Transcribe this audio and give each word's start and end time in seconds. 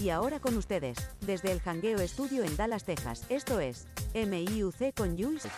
Y 0.00 0.10
ahora 0.10 0.38
con 0.38 0.56
ustedes, 0.56 0.96
desde 1.26 1.50
el 1.50 1.60
Hangueo 1.60 1.98
Estudio 1.98 2.44
en 2.44 2.56
Dallas, 2.56 2.84
Texas, 2.84 3.24
esto 3.28 3.58
es 3.58 3.88
MIUC 4.14 4.94
con 4.94 5.18
Jules. 5.18 5.42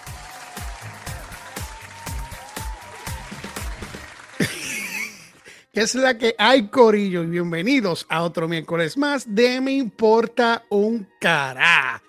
¿Qué 5.75 5.81
es 5.83 5.95
la 5.95 6.17
que 6.17 6.35
hay, 6.39 6.69
Corillo? 6.69 7.23
Y 7.23 7.27
bienvenidos 7.27 8.07
a 8.09 8.23
otro 8.23 8.49
miércoles 8.49 8.97
más 8.97 9.27
de 9.35 9.61
Me 9.61 9.73
Importa 9.73 10.65
un 10.71 11.07
Cará. 11.21 12.03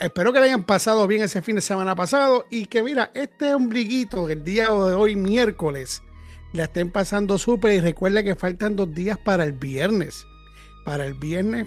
Espero 0.00 0.32
que 0.32 0.40
le 0.40 0.46
hayan 0.46 0.64
pasado 0.64 1.06
bien 1.06 1.22
ese 1.22 1.42
fin 1.42 1.54
de 1.54 1.60
semana 1.60 1.94
pasado 1.94 2.46
y 2.50 2.66
que, 2.66 2.82
mira, 2.82 3.12
este 3.14 3.54
ombliguito 3.54 4.28
el 4.28 4.42
día 4.42 4.64
de 4.64 4.94
hoy, 4.94 5.14
miércoles, 5.14 6.02
la 6.52 6.64
estén 6.64 6.90
pasando 6.90 7.38
súper. 7.38 7.74
Y 7.74 7.80
recuerda 7.80 8.24
que 8.24 8.34
faltan 8.34 8.74
dos 8.74 8.92
días 8.92 9.16
para 9.16 9.44
el 9.44 9.52
viernes. 9.52 10.26
Para 10.88 11.04
el 11.04 11.12
viernes, 11.12 11.66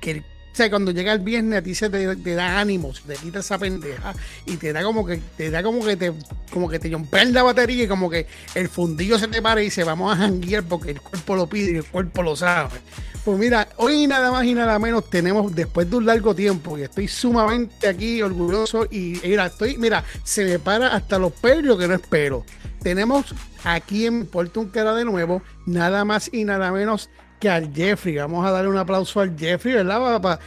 que 0.00 0.22
o 0.52 0.70
cuando 0.70 0.90
llega 0.90 1.12
el 1.14 1.20
viernes 1.20 1.60
a 1.60 1.62
ti 1.62 1.74
se 1.74 1.88
te, 1.88 2.34
da 2.34 2.60
ánimo, 2.60 2.92
se 2.92 3.02
te 3.02 3.14
quita 3.14 3.38
esa 3.38 3.56
pendeja 3.56 4.12
y 4.44 4.58
te 4.58 4.74
da 4.74 4.82
como 4.82 5.06
que 5.06 5.16
te 5.36 5.50
da 5.50 5.62
como 5.62 5.82
que 5.82 5.96
te 5.96 6.12
como 6.50 6.68
que 6.68 6.78
te 6.78 6.90
la 6.90 7.42
batería 7.42 7.84
y 7.84 7.88
como 7.88 8.10
que 8.10 8.26
el 8.54 8.68
fundillo 8.68 9.18
se 9.18 9.28
te 9.28 9.40
para 9.40 9.62
y 9.62 9.66
dice 9.66 9.84
vamos 9.84 10.12
a 10.12 10.16
janguear 10.16 10.64
porque 10.64 10.90
el 10.90 11.00
cuerpo 11.00 11.36
lo 11.36 11.46
pide 11.46 11.72
y 11.72 11.76
el 11.76 11.84
cuerpo 11.84 12.22
lo 12.22 12.36
sabe. 12.36 12.78
Pues 13.24 13.38
mira, 13.38 13.68
hoy 13.76 14.06
nada 14.06 14.30
más 14.30 14.44
y 14.44 14.52
nada 14.52 14.78
menos 14.78 15.08
tenemos 15.08 15.54
después 15.54 15.88
de 15.88 15.96
un 15.96 16.06
largo 16.06 16.34
tiempo 16.34 16.76
y 16.76 16.82
estoy 16.82 17.08
sumamente 17.08 17.88
aquí 17.88 18.20
orgulloso 18.20 18.86
y 18.90 19.18
mira, 19.24 19.46
estoy, 19.46 19.78
mira, 19.78 20.04
se 20.24 20.44
me 20.44 20.58
para 20.58 20.88
hasta 20.88 21.18
los 21.18 21.32
pelos 21.32 21.78
que 21.78 21.88
no 21.88 21.94
espero. 21.94 22.44
Tenemos 22.82 23.34
aquí 23.64 24.06
en 24.06 24.26
Puerto 24.26 24.60
un 24.60 24.68
cara 24.68 24.94
de 24.94 25.04
nuevo, 25.04 25.42
nada 25.66 26.04
más 26.04 26.30
y 26.32 26.44
nada 26.44 26.72
menos 26.72 27.10
que 27.40 27.50
al 27.50 27.72
Jeffrey. 27.74 28.16
Vamos 28.16 28.46
a 28.46 28.50
darle 28.50 28.68
un 28.68 28.76
aplauso 28.76 29.20
al 29.20 29.36
Jeffrey, 29.36 29.74
¿verdad? 29.74 30.20
Para, 30.20 30.38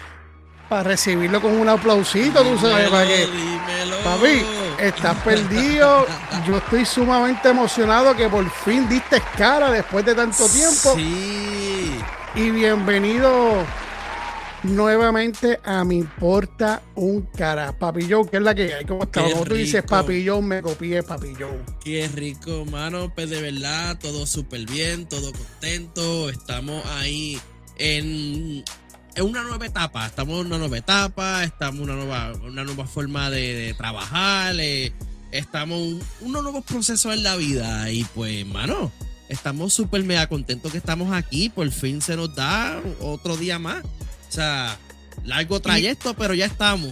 para, 0.70 0.84
recibirlo 0.84 1.42
con 1.42 1.52
un 1.52 1.68
aplausito, 1.68 2.42
tú 2.44 2.58
sabes, 2.58 2.90
para 2.90 3.06
que. 3.06 3.28
Papi, 4.04 4.46
estás 4.80 5.18
perdido. 5.18 6.06
Yo 6.48 6.58
estoy 6.58 6.86
sumamente 6.86 7.50
emocionado 7.50 8.16
que 8.16 8.30
por 8.30 8.50
fin 8.50 8.88
diste 8.88 9.22
cara 9.38 9.72
después 9.72 10.06
de 10.06 10.16
tanto 10.16 10.48
tiempo. 10.48 10.94
Sí. 10.96 12.00
Y 12.36 12.50
bienvenido 12.52 13.66
nuevamente 14.64 15.60
a 15.64 15.84
Mi 15.84 15.98
Importa 15.98 16.82
un 16.96 17.22
Cara. 17.22 17.78
Papi 17.78 18.10
Joe, 18.10 18.28
¿qué 18.30 18.38
es 18.38 18.44
la 18.44 18.56
que 18.56 18.74
hay? 18.74 18.86
¿Cómo 18.86 19.04
estás? 19.04 19.32
Como 19.32 19.46
tú 19.46 19.56
dices, 19.56 19.84
Papi 19.84 20.26
Joe, 20.28 20.42
me 20.42 20.62
copié 20.62 21.04
Papi 21.04 21.34
Joe. 21.38 21.60
Qué 21.84 22.08
rico, 22.08 22.66
mano. 22.66 23.12
Pues 23.14 23.30
de 23.30 23.42
verdad, 23.42 23.98
todo 24.00 24.26
súper 24.26 24.66
bien, 24.66 25.08
todo 25.08 25.32
contento. 25.34 26.30
Estamos 26.30 26.86
ahí 26.98 27.40
en, 27.78 28.64
en, 29.16 29.26
una 29.26 29.44
nueva 29.44 29.66
etapa. 29.66 30.06
Estamos 30.06 30.40
en 30.40 30.48
una 30.48 30.58
nueva 30.58 30.78
etapa, 30.78 31.44
estamos 31.44 31.82
en 31.82 31.90
una 31.90 31.96
nueva, 31.96 32.34
una 32.44 32.64
nueva 32.64 32.88
forma 32.88 33.30
de, 33.30 33.74
trabajar. 33.78 34.56
Eh, 34.60 34.94
estamos 35.32 35.80
en 35.80 36.02
unos 36.22 36.44
nuevos 36.44 36.64
procesos 36.64 37.14
en 37.14 37.24
la 37.24 37.36
vida. 37.36 37.92
Y 37.92 38.04
pues, 38.16 38.46
mano. 38.46 38.92
Estamos 39.30 39.74
súper 39.74 40.04
mega 40.04 40.28
contentos 40.28 40.72
que 40.72 40.78
estamos 40.78 41.12
aquí. 41.12 41.50
Por 41.50 41.72
fin 41.72 42.02
se 42.02 42.16
nos 42.16 42.36
da 42.36 42.80
otro 43.00 43.36
día 43.36 43.58
más. 43.58 43.84
O 44.34 44.36
sea, 44.36 44.80
largo 45.26 45.60
trayecto, 45.60 46.16
pero 46.16 46.34
ya 46.34 46.48
estamos. 46.48 46.92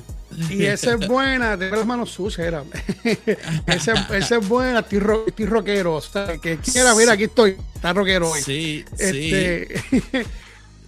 Y 0.51 0.63
esa 0.63 0.93
es 0.93 1.07
buena, 1.07 1.57
de 1.57 1.71
las 1.71 1.87
manos 1.87 2.11
sucias 2.11 2.47
era. 2.47 2.63
esa, 3.65 4.37
es 4.37 4.47
buena, 4.47 4.81
estoy, 4.81 4.99
rockero. 5.47 5.95
O 5.95 6.01
sea, 6.01 6.37
que 6.37 6.57
quiera, 6.57 6.93
mira, 6.93 7.13
aquí 7.13 7.23
estoy. 7.23 7.57
Está 7.73 7.93
rockero 7.93 8.29
hoy. 8.29 8.41
Sí, 8.43 8.85
este, 8.99 9.81
sí. 9.89 10.01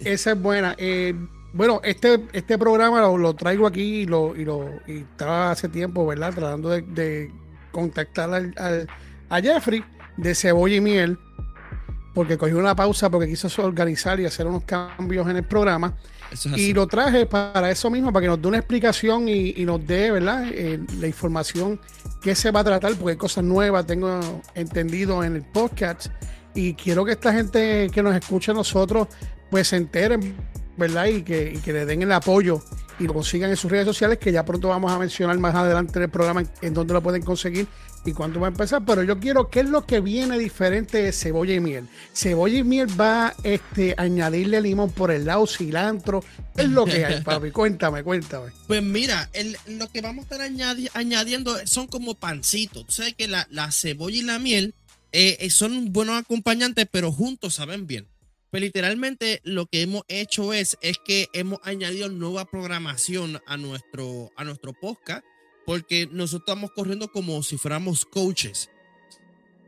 esa 0.04 0.30
es 0.30 0.40
buena. 0.40 0.76
Eh, 0.78 1.12
bueno, 1.52 1.80
este, 1.82 2.22
este 2.32 2.56
programa 2.56 3.00
lo, 3.00 3.34
traigo 3.34 3.66
aquí 3.66 4.02
y 4.02 4.06
lo, 4.06 4.36
y 4.36 4.44
lo 4.44 4.70
y 4.86 4.98
estaba 4.98 5.50
hace 5.50 5.68
tiempo, 5.68 6.06
¿verdad? 6.06 6.32
Tratando 6.34 6.68
de, 6.70 7.32
contactar 7.72 8.32
al, 8.32 8.88
a 9.28 9.40
Jeffrey 9.40 9.82
de 10.16 10.36
Cebolla 10.36 10.76
y 10.76 10.80
Miel, 10.80 11.18
porque 12.14 12.38
cogió 12.38 12.58
una 12.58 12.76
pausa 12.76 13.10
porque 13.10 13.26
quiso 13.26 13.48
organizar 13.60 14.20
y 14.20 14.26
hacer 14.26 14.46
unos 14.46 14.62
cambios 14.62 15.28
en 15.28 15.38
el 15.38 15.44
programa 15.44 15.96
y 16.56 16.72
lo 16.72 16.86
traje 16.86 17.26
para 17.26 17.70
eso 17.70 17.90
mismo, 17.90 18.12
para 18.12 18.22
que 18.22 18.28
nos 18.28 18.40
dé 18.40 18.48
una 18.48 18.58
explicación 18.58 19.28
y, 19.28 19.64
nos 19.64 19.86
dé, 19.86 20.10
¿verdad? 20.10 20.46
Eh, 20.50 20.80
la 20.98 21.06
información 21.06 21.80
que 22.22 22.34
se 22.34 22.50
va 22.50 22.60
a 22.60 22.64
tratar, 22.64 22.94
porque 22.94 23.12
hay 23.12 23.16
cosas 23.16 23.44
nuevas, 23.44 23.86
tengo 23.86 24.20
entendido 24.54 25.22
en 25.24 25.36
el 25.36 25.42
podcast. 25.42 26.06
Y 26.54 26.74
quiero 26.74 27.04
que 27.04 27.12
esta 27.12 27.32
gente 27.32 27.90
que 27.92 28.02
nos 28.02 28.14
escucha 28.14 28.52
a 28.52 28.54
nosotros, 28.54 29.08
pues 29.50 29.68
se 29.68 29.76
enteren, 29.76 30.36
¿verdad? 30.76 31.06
Y 31.06 31.22
que, 31.22 31.52
y 31.56 31.58
que 31.58 31.72
le 31.72 31.84
den 31.84 32.02
el 32.02 32.12
apoyo 32.12 32.62
y 32.98 33.06
lo 33.06 33.14
consigan 33.14 33.50
en 33.50 33.56
sus 33.56 33.70
redes 33.70 33.86
sociales, 33.86 34.18
que 34.18 34.32
ya 34.32 34.44
pronto 34.44 34.68
vamos 34.68 34.92
a 34.92 34.98
mencionar 34.98 35.38
más 35.38 35.54
adelante 35.54 35.98
en 35.98 36.04
el 36.04 36.10
programa 36.10 36.44
en 36.62 36.74
donde 36.74 36.94
lo 36.94 37.02
pueden 37.02 37.22
conseguir 37.22 37.66
y 38.04 38.12
cuándo 38.12 38.40
va 38.40 38.48
a 38.48 38.50
empezar. 38.50 38.84
Pero 38.84 39.02
yo 39.02 39.18
quiero, 39.18 39.50
¿qué 39.50 39.60
es 39.60 39.68
lo 39.68 39.86
que 39.86 40.00
viene 40.00 40.38
diferente 40.38 41.02
de 41.02 41.12
cebolla 41.12 41.54
y 41.54 41.60
miel? 41.60 41.88
Cebolla 42.12 42.58
y 42.58 42.64
miel 42.64 42.88
va 43.00 43.34
este, 43.42 43.94
a 43.96 44.02
añadirle 44.02 44.60
limón 44.60 44.90
por 44.90 45.10
el 45.10 45.24
lado, 45.24 45.46
cilantro. 45.46 46.24
¿Qué 46.54 46.62
es 46.62 46.68
lo 46.68 46.84
que 46.84 47.04
hay, 47.04 47.22
papi? 47.22 47.50
Cuéntame, 47.52 48.02
cuéntame. 48.02 48.52
Pues 48.66 48.82
mira, 48.82 49.30
lo 49.66 49.88
que 49.90 50.00
vamos 50.00 50.26
a 50.30 50.34
estar 50.34 50.70
añadiendo 50.94 51.56
son 51.66 51.86
como 51.86 52.14
pancitos. 52.14 52.86
Tú 52.86 52.92
sabes 52.92 53.14
que 53.14 53.28
la, 53.28 53.46
cebolla 53.72 54.16
y 54.16 54.22
la 54.22 54.38
miel 54.38 54.74
eh, 55.12 55.38
eh, 55.40 55.50
son 55.50 55.92
buenos 55.92 56.20
acompañantes, 56.20 56.86
pero 56.90 57.12
juntos 57.12 57.54
saben 57.54 57.86
bien. 57.86 58.06
Pues 58.54 58.62
literalmente 58.62 59.40
lo 59.42 59.66
que 59.66 59.82
hemos 59.82 60.04
hecho 60.06 60.52
es, 60.52 60.78
es 60.80 60.98
que 61.04 61.28
hemos 61.32 61.58
añadido 61.64 62.08
nueva 62.08 62.44
programación 62.44 63.42
a 63.48 63.56
nuestro, 63.56 64.30
a 64.36 64.44
nuestro 64.44 64.72
podcast, 64.72 65.24
porque 65.66 66.06
nosotros 66.12 66.42
estamos 66.46 66.70
corriendo 66.70 67.10
como 67.10 67.42
si 67.42 67.58
fuéramos 67.58 68.04
coaches. 68.04 68.70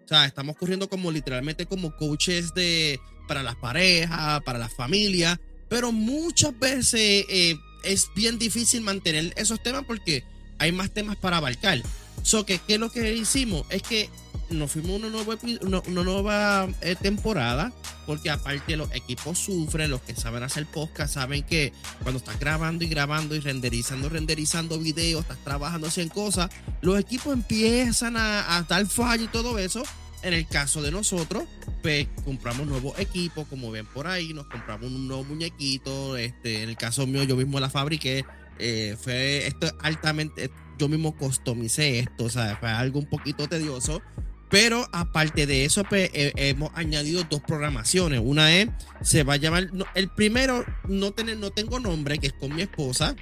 O 0.04 0.08
sea, 0.08 0.24
estamos 0.24 0.56
corriendo 0.56 0.88
como 0.88 1.10
literalmente 1.10 1.66
como 1.66 1.96
coaches 1.96 2.54
de, 2.54 3.00
para 3.26 3.42
las 3.42 3.56
parejas, 3.56 4.40
para 4.44 4.60
las 4.60 4.72
familias, 4.72 5.40
pero 5.68 5.90
muchas 5.90 6.56
veces 6.56 7.26
eh, 7.28 7.56
es 7.82 8.08
bien 8.14 8.38
difícil 8.38 8.82
mantener 8.82 9.32
esos 9.36 9.60
temas 9.64 9.84
porque 9.84 10.22
hay 10.60 10.70
más 10.70 10.92
temas 10.92 11.16
para 11.16 11.38
abarcar. 11.38 11.82
So 12.22 12.46
que, 12.46 12.60
¿qué 12.60 12.74
es 12.74 12.78
lo 12.80 12.90
que 12.90 13.14
hicimos? 13.14 13.66
Es 13.68 13.82
que 13.82 14.10
nos 14.50 14.70
fuimos 14.70 15.00
una 15.00 16.02
nueva, 16.02 16.68
eh, 16.80 16.96
temporada, 17.00 17.72
porque 18.06 18.30
aparte 18.30 18.76
los 18.76 18.92
equipos 18.94 19.38
sufren, 19.38 19.90
los 19.90 20.00
que 20.02 20.14
saben 20.14 20.42
hacer 20.42 20.66
podcast 20.66 21.14
saben 21.14 21.42
que 21.42 21.72
cuando 22.02 22.18
estás 22.18 22.38
grabando 22.38 22.84
y 22.84 22.88
grabando 22.88 23.34
y 23.34 23.40
renderizando, 23.40 24.08
renderizando 24.08 24.78
videos, 24.78 25.22
estás 25.22 25.38
trabajando 25.44 25.88
en 25.96 26.08
cosas, 26.08 26.50
los 26.80 26.98
equipos 26.98 27.32
empiezan 27.32 28.16
a, 28.16 28.56
a 28.56 28.62
dar 28.62 28.86
fallo 28.86 29.24
y 29.24 29.28
todo 29.28 29.58
eso. 29.58 29.82
En 30.22 30.32
el 30.32 30.46
caso 30.48 30.82
de 30.82 30.90
nosotros, 30.90 31.44
pues 31.82 32.08
compramos 32.24 32.66
nuevos 32.66 32.98
equipos, 32.98 33.46
como 33.46 33.70
ven 33.70 33.86
por 33.86 34.08
ahí, 34.08 34.32
nos 34.32 34.46
compramos 34.46 34.90
un 34.90 35.06
nuevo 35.06 35.22
muñequito. 35.24 36.16
Este, 36.16 36.62
en 36.64 36.70
el 36.70 36.76
caso 36.76 37.06
mío, 37.06 37.22
yo 37.22 37.36
mismo 37.36 37.60
la 37.60 37.70
fabriqué. 37.70 38.24
Eh, 38.58 38.96
fue 39.00 39.46
esto 39.46 39.68
altamente, 39.82 40.50
yo 40.78 40.88
mismo 40.88 41.16
customicé 41.16 42.00
esto, 42.00 42.24
o 42.24 42.30
sea, 42.30 42.56
fue 42.56 42.70
algo 42.70 42.98
un 42.98 43.06
poquito 43.06 43.48
tedioso. 43.48 44.02
Pero 44.48 44.88
aparte 44.92 45.46
de 45.46 45.64
eso, 45.64 45.82
pues, 45.84 46.10
hemos 46.12 46.70
añadido 46.74 47.24
dos 47.28 47.40
programaciones. 47.40 48.20
Una 48.22 48.56
es, 48.56 48.68
se 49.02 49.24
va 49.24 49.34
a 49.34 49.36
llamar, 49.38 49.70
el 49.94 50.08
primero 50.08 50.64
no, 50.88 51.10
tener, 51.12 51.36
no 51.38 51.50
tengo 51.50 51.80
nombre, 51.80 52.18
que 52.18 52.28
es 52.28 52.32
con 52.32 52.54
mi 52.54 52.62
esposa, 52.62 53.16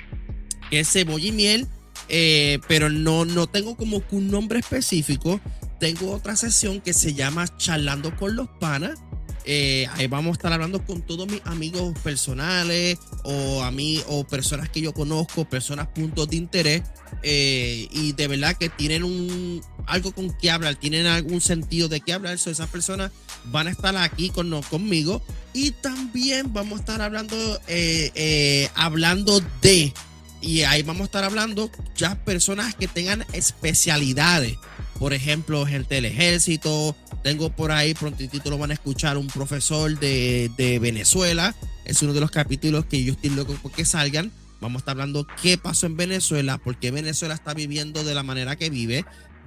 que 0.70 0.80
es 0.80 0.90
cebolla 0.90 1.26
y 1.26 1.32
miel, 1.32 1.68
eh, 2.08 2.58
pero 2.68 2.90
no, 2.90 3.24
no 3.24 3.46
tengo 3.46 3.76
como 3.76 4.02
un 4.10 4.30
nombre 4.30 4.58
específico. 4.58 5.40
Tengo 5.80 6.12
otra 6.12 6.36
sesión 6.36 6.80
que 6.80 6.92
se 6.92 7.14
llama 7.14 7.46
Charlando 7.56 8.14
con 8.16 8.36
los 8.36 8.48
Panas. 8.60 9.00
Eh, 9.46 9.86
ahí 9.92 10.06
vamos 10.06 10.30
a 10.30 10.32
estar 10.32 10.52
hablando 10.52 10.82
con 10.84 11.02
todos 11.02 11.28
mis 11.28 11.42
amigos 11.44 11.98
personales 11.98 12.98
o, 13.24 13.62
a 13.62 13.70
mí, 13.70 14.02
o 14.08 14.24
personas 14.24 14.70
que 14.70 14.80
yo 14.80 14.94
conozco, 14.94 15.44
personas 15.44 15.88
puntos 15.88 16.28
de 16.30 16.36
interés 16.36 16.82
eh, 17.22 17.86
y 17.90 18.12
de 18.12 18.26
verdad 18.26 18.56
que 18.56 18.70
tienen 18.70 19.04
un, 19.04 19.60
algo 19.86 20.12
con 20.12 20.32
que 20.38 20.50
hablar, 20.50 20.76
tienen 20.76 21.06
algún 21.06 21.42
sentido 21.42 21.88
de 21.88 22.00
qué 22.00 22.14
hablar. 22.14 22.38
So, 22.38 22.50
esas 22.50 22.70
personas 22.70 23.12
van 23.46 23.66
a 23.66 23.70
estar 23.70 23.94
aquí 23.98 24.30
con, 24.30 24.62
conmigo 24.62 25.22
y 25.52 25.72
también 25.72 26.52
vamos 26.54 26.78
a 26.78 26.80
estar 26.80 27.02
hablando, 27.02 27.36
eh, 27.68 28.70
hablando 28.74 29.42
de, 29.60 29.92
y 30.40 30.62
ahí 30.62 30.82
vamos 30.82 31.02
a 31.02 31.04
estar 31.04 31.24
hablando 31.24 31.70
ya 31.96 32.14
personas 32.24 32.74
que 32.74 32.88
tengan 32.88 33.26
especialidades 33.34 34.56
por 34.98 35.12
ejemplo, 35.12 35.66
gente 35.66 35.96
del 35.96 36.06
ejército. 36.06 36.96
Tengo 37.22 37.50
por 37.50 37.72
ahí, 37.72 37.94
prontito 37.94 38.50
lo 38.50 38.58
van 38.58 38.70
a 38.70 38.74
escuchar, 38.74 39.16
un 39.16 39.26
profesor 39.26 39.98
de, 39.98 40.50
de 40.56 40.78
Venezuela. 40.78 41.54
Es 41.84 42.02
uno 42.02 42.12
de 42.12 42.20
los 42.20 42.30
capítulos 42.30 42.86
que 42.86 43.02
yo 43.04 43.12
estoy 43.12 43.30
loco 43.30 43.56
porque 43.62 43.84
salgan. 43.84 44.32
Vamos 44.60 44.76
a 44.76 44.82
estar 44.82 44.92
hablando 44.92 45.26
qué 45.42 45.58
pasó 45.58 45.86
en 45.86 45.96
Venezuela, 45.96 46.58
por 46.58 46.78
qué 46.78 46.90
Venezuela 46.90 47.34
está 47.34 47.54
viviendo 47.54 48.04
de 48.04 48.14
la 48.14 48.22
manera 48.22 48.56
que 48.56 48.70
vive. 48.70 49.04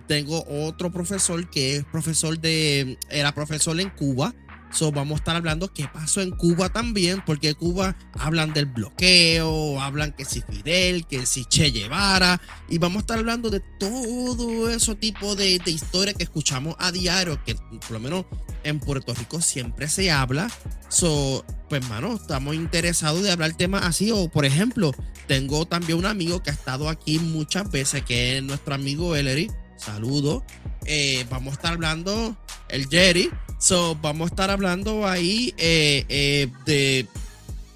Tengo 0.08 0.46
otro 0.48 0.92
profesor 0.92 1.50
que 1.50 1.78
es 1.78 1.86
profesor 1.86 2.40
de, 2.40 2.98
era 3.10 3.34
profesor 3.34 3.80
en 3.80 3.90
Cuba 3.90 4.34
So, 4.72 4.92
vamos 4.92 5.14
a 5.14 5.18
estar 5.18 5.36
hablando 5.36 5.74
qué 5.74 5.88
pasó 5.92 6.22
en 6.22 6.31
Cuba 6.31 6.69
también, 6.69 7.24
porque 7.25 7.56
Cuba 7.56 7.96
hablan 8.14 8.54
del 8.54 8.66
bloqueo, 8.66 9.81
hablan 9.81 10.12
que 10.14 10.25
si 10.25 10.42
Fidel, 10.42 11.06
que 11.08 11.25
si 11.25 11.46
Che 11.46 11.72
Guevara, 11.72 12.42
y 12.69 12.78
vamos 12.78 12.98
a 12.98 13.00
estar 13.02 13.19
hablando 13.19 13.50
de 13.50 13.62
todo 13.80 14.69
ese 14.69 14.96
tipo 14.96 15.36
de, 15.36 15.60
de 15.60 15.72
historia 15.72 16.14
que 16.14 16.24
escuchamos 16.24 16.75
a 16.80 16.92
diario, 16.92 17.42
que 17.44 17.56
por 17.56 17.92
lo 17.92 18.00
menos 18.00 18.25
en 18.64 18.80
Puerto 18.80 19.14
Rico 19.14 19.42
siempre 19.42 19.88
se 19.88 20.12
habla. 20.12 20.50
So, 20.90 21.46
pues, 21.70 21.88
mano, 21.90 22.16
estamos 22.16 22.56
interesados 22.56 23.24
de 23.24 23.31
hablar 23.31 23.54
temas 23.54 23.86
así. 23.86 24.12
O, 24.12 24.30
por 24.30 24.46
ejemplo, 24.46 24.92
tengo 25.28 25.66
también 25.66 25.98
un 25.98 26.06
amigo 26.06 26.44
que 26.44 26.50
ha 26.50 26.54
estado 26.54 26.90
aquí 26.90 27.20
muchas 27.20 27.70
veces, 27.72 28.04
que 28.04 28.38
es 28.38 28.44
nuestro 28.44 28.75
amigo 28.75 29.16
Ellery. 29.16 29.50
Saludo. 29.77 30.44
Eh, 30.85 31.25
vamos 31.29 31.53
a 31.53 31.56
estar 31.56 31.74
hablando, 31.74 32.35
el 32.69 32.88
Jerry. 32.88 33.29
So, 33.59 33.95
vamos 34.01 34.29
a 34.29 34.33
estar 34.33 34.50
hablando 34.50 35.07
ahí 35.07 35.53
eh, 35.57 36.06
eh, 36.09 36.47
de 36.65 37.07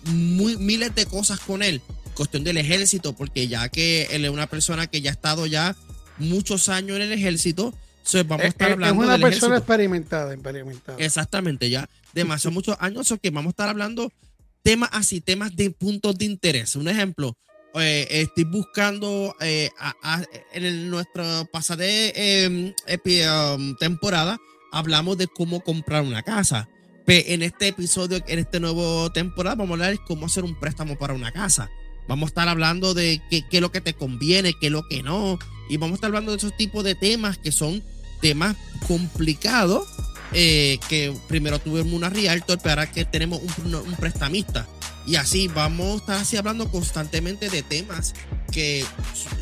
muy, 0.05 0.57
miles 0.57 0.93
de 0.95 1.05
cosas 1.05 1.39
con 1.39 1.63
él. 1.63 1.81
Cuestión 2.13 2.43
del 2.43 2.57
ejército, 2.57 3.13
porque 3.13 3.47
ya 3.47 3.69
que 3.69 4.07
él 4.11 4.25
es 4.25 4.31
una 4.31 4.47
persona 4.47 4.87
que 4.87 5.01
ya 5.01 5.11
ha 5.11 5.13
estado 5.13 5.45
ya 5.45 5.75
muchos 6.17 6.69
años 6.69 6.97
en 6.97 7.03
el 7.03 7.13
ejército, 7.13 7.73
so, 8.03 8.23
vamos 8.25 8.45
a 8.45 8.49
estar 8.49 8.71
hablando 8.71 9.01
Es 9.01 9.05
una 9.05 9.13
del 9.13 9.21
persona 9.21 9.55
ejército. 9.55 9.73
experimentada, 9.73 10.33
experimentada. 10.33 10.97
Exactamente, 10.99 11.69
ya 11.69 11.89
demasiado 12.13 12.53
muchos 12.53 12.75
años, 12.79 13.07
so 13.07 13.17
que 13.17 13.29
vamos 13.31 13.49
a 13.49 13.51
estar 13.51 13.69
hablando 13.69 14.11
temas 14.61 14.89
así, 14.93 15.21
temas 15.21 15.55
de 15.55 15.71
puntos 15.71 16.17
de 16.17 16.25
interés. 16.25 16.75
Un 16.75 16.87
ejemplo, 16.89 17.35
eh, 17.75 18.07
estoy 18.09 18.43
buscando 18.45 19.35
eh, 19.39 19.69
en 20.53 20.63
el- 20.65 20.89
nuestra 20.89 21.45
pasada 21.45 21.83
epi- 21.85 23.55
um, 23.55 23.75
temporada, 23.77 24.39
hablamos 24.71 25.17
de 25.17 25.27
cómo 25.27 25.61
comprar 25.61 26.03
una 26.03 26.23
casa. 26.23 26.67
En 27.07 27.41
este 27.41 27.67
episodio, 27.69 28.23
en 28.27 28.39
este 28.39 28.59
nuevo 28.61 29.11
temporada, 29.11 29.55
vamos 29.55 29.71
a 29.71 29.73
hablar 29.73 29.91
de 29.91 30.03
cómo 30.05 30.27
hacer 30.27 30.45
un 30.45 30.57
préstamo 30.57 30.97
para 30.97 31.13
una 31.13 31.31
casa. 31.33 31.69
Vamos 32.07 32.27
a 32.27 32.29
estar 32.29 32.47
hablando 32.47 32.93
de 32.93 33.21
qué, 33.29 33.43
es 33.51 33.61
lo 33.61 33.71
que 33.71 33.81
te 33.81 33.93
conviene, 33.93 34.53
qué 34.59 34.67
es 34.67 34.71
lo 34.71 34.87
que 34.87 35.03
no. 35.03 35.37
Y 35.69 35.75
vamos 35.77 35.93
a 35.93 35.95
estar 35.95 36.07
hablando 36.07 36.31
de 36.31 36.37
esos 36.37 36.55
tipos 36.55 36.83
de 36.85 36.95
temas 36.95 37.37
que 37.37 37.51
son 37.51 37.83
temas 38.21 38.55
complicados. 38.87 39.87
eh, 40.33 40.77
que 40.87 41.13
primero 41.27 41.59
tuvimos 41.59 41.91
una 41.91 42.09
realtor, 42.09 42.57
pero 42.63 42.69
ahora 42.69 42.89
que 42.89 43.03
tenemos 43.03 43.41
un 43.65 43.95
prestamista. 43.99 44.65
Y 45.05 45.15
así 45.15 45.47
vamos 45.47 45.93
a 45.93 45.95
estar 45.97 46.15
así 46.17 46.37
hablando 46.37 46.69
constantemente 46.69 47.49
de 47.49 47.63
temas 47.63 48.13
que 48.51 48.85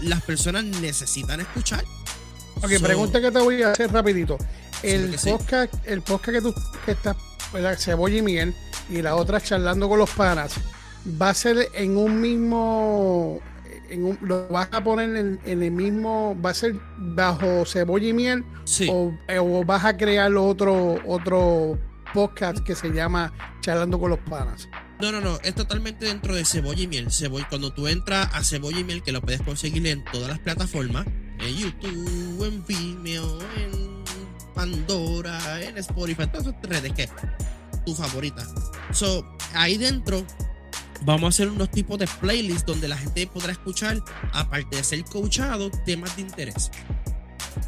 las 0.01 0.21
personas 0.21 0.63
necesitan 0.63 1.41
escuchar. 1.41 1.83
Ok, 2.61 2.71
So, 2.77 2.83
pregunta 2.83 3.21
que 3.21 3.31
te 3.31 3.39
voy 3.39 3.61
a 3.63 3.71
hacer 3.71 3.91
rapidito. 3.91 4.37
El 4.83 5.17
sí. 5.19 5.29
podcast, 5.31 5.73
el 5.85 6.01
podcast 6.01 6.29
que 6.37 6.41
tú 6.41 6.53
que 6.85 6.91
estás, 6.91 7.15
¿verdad? 7.51 7.77
Cebolla 7.77 8.17
y 8.17 8.21
miel, 8.21 8.55
y 8.89 9.01
la 9.01 9.15
otra 9.15 9.41
charlando 9.41 9.89
con 9.89 9.99
los 9.99 10.09
panas, 10.11 10.53
va 11.21 11.29
a 11.29 11.33
ser 11.33 11.69
en 11.73 11.97
un 11.97 12.21
mismo, 12.21 13.39
en 13.89 14.05
un- 14.05 14.19
lo 14.21 14.47
vas 14.47 14.69
a 14.71 14.81
poner 14.83 15.15
en, 15.15 15.39
en 15.45 15.63
el 15.63 15.71
mismo, 15.71 16.37
va 16.41 16.51
a 16.51 16.53
ser 16.53 16.75
bajo 16.97 17.65
cebolla 17.65 18.07
y 18.07 18.13
miel, 18.13 18.45
Sí. 18.63 18.87
o, 18.91 19.11
eh, 19.27 19.39
o 19.39 19.63
vas 19.65 19.83
a 19.83 19.97
crear 19.97 20.33
otro, 20.35 20.97
otro 21.05 21.77
podcast 22.13 22.59
que 22.59 22.75
se 22.75 22.89
llama 22.89 23.33
Charlando 23.61 23.99
con 23.99 24.11
los 24.11 24.19
panas. 24.19 24.67
No, 24.99 25.13
no, 25.13 25.21
no, 25.21 25.39
es 25.43 25.55
totalmente 25.55 26.05
dentro 26.05 26.35
de 26.35 26.43
Cebolla 26.43 26.81
y 26.81 26.87
Miel. 26.87 27.09
Cebolla, 27.09 27.47
cuando 27.47 27.71
tú 27.71 27.87
entras 27.87 28.29
a 28.33 28.43
Cebolla 28.43 28.79
y 28.79 28.83
Miel, 28.83 29.01
que 29.01 29.13
lo 29.13 29.21
puedes 29.21 29.41
conseguir 29.41 29.87
en 29.87 30.03
todas 30.03 30.27
las 30.27 30.39
plataformas, 30.39 31.07
en 31.39 31.55
YouTube, 31.55 32.43
en 32.45 32.65
Vimeo, 32.65 33.39
en 33.55 34.03
Pandora, 34.53 35.63
en 35.63 35.77
Spotify, 35.77 36.27
todas 36.27 36.47
esas 36.47 36.61
redes 36.63 36.91
que 36.91 37.09
tu 37.85 37.95
favorita. 37.95 38.45
So, 38.91 39.25
ahí 39.53 39.77
dentro 39.77 40.25
vamos 41.03 41.23
a 41.23 41.29
hacer 41.29 41.47
unos 41.47 41.71
tipos 41.71 41.97
de 41.97 42.07
playlists 42.19 42.65
donde 42.65 42.89
la 42.89 42.97
gente 42.97 43.25
podrá 43.27 43.53
escuchar, 43.53 44.03
aparte 44.33 44.75
de 44.75 44.83
ser 44.83 45.05
coachado, 45.05 45.71
temas 45.85 46.13
de 46.17 46.23
interés. 46.23 46.71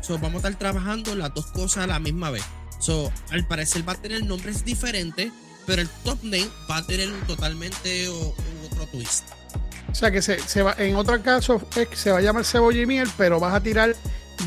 So, 0.02 0.20
vamos 0.20 0.44
a 0.44 0.50
estar 0.50 0.60
trabajando 0.60 1.16
las 1.16 1.34
dos 1.34 1.46
cosas 1.48 1.86
a 1.86 1.88
la 1.88 2.00
misma 2.00 2.30
vez. 2.30 2.44
So, 2.80 3.10
al 3.30 3.48
parecer 3.48 3.88
va 3.88 3.94
a 3.94 4.02
tener 4.02 4.26
nombres 4.26 4.66
diferentes, 4.66 5.32
pero 5.66 5.82
el 5.82 5.90
top 6.04 6.18
name 6.24 6.48
va 6.70 6.78
a 6.78 6.86
tener 6.88 7.12
un 7.12 7.22
totalmente 7.22 8.08
o, 8.10 8.36
otro 8.72 8.86
twist. 8.92 9.24
O 9.92 9.96
sea 9.96 10.10
que 10.12 10.22
se, 10.22 10.40
se 10.40 10.62
va, 10.62 10.76
en 10.78 10.96
otro 10.96 11.22
caso 11.22 11.62
es 11.76 11.88
que 11.88 11.96
se 11.96 12.12
va 12.12 12.20
a 12.20 12.22
llamar 12.22 12.46
cebolla 12.46 12.82
y 12.82 12.86
miel, 12.86 13.10
pero 13.18 13.40
vas 13.40 13.54
a 13.54 13.62
tirar 13.62 13.96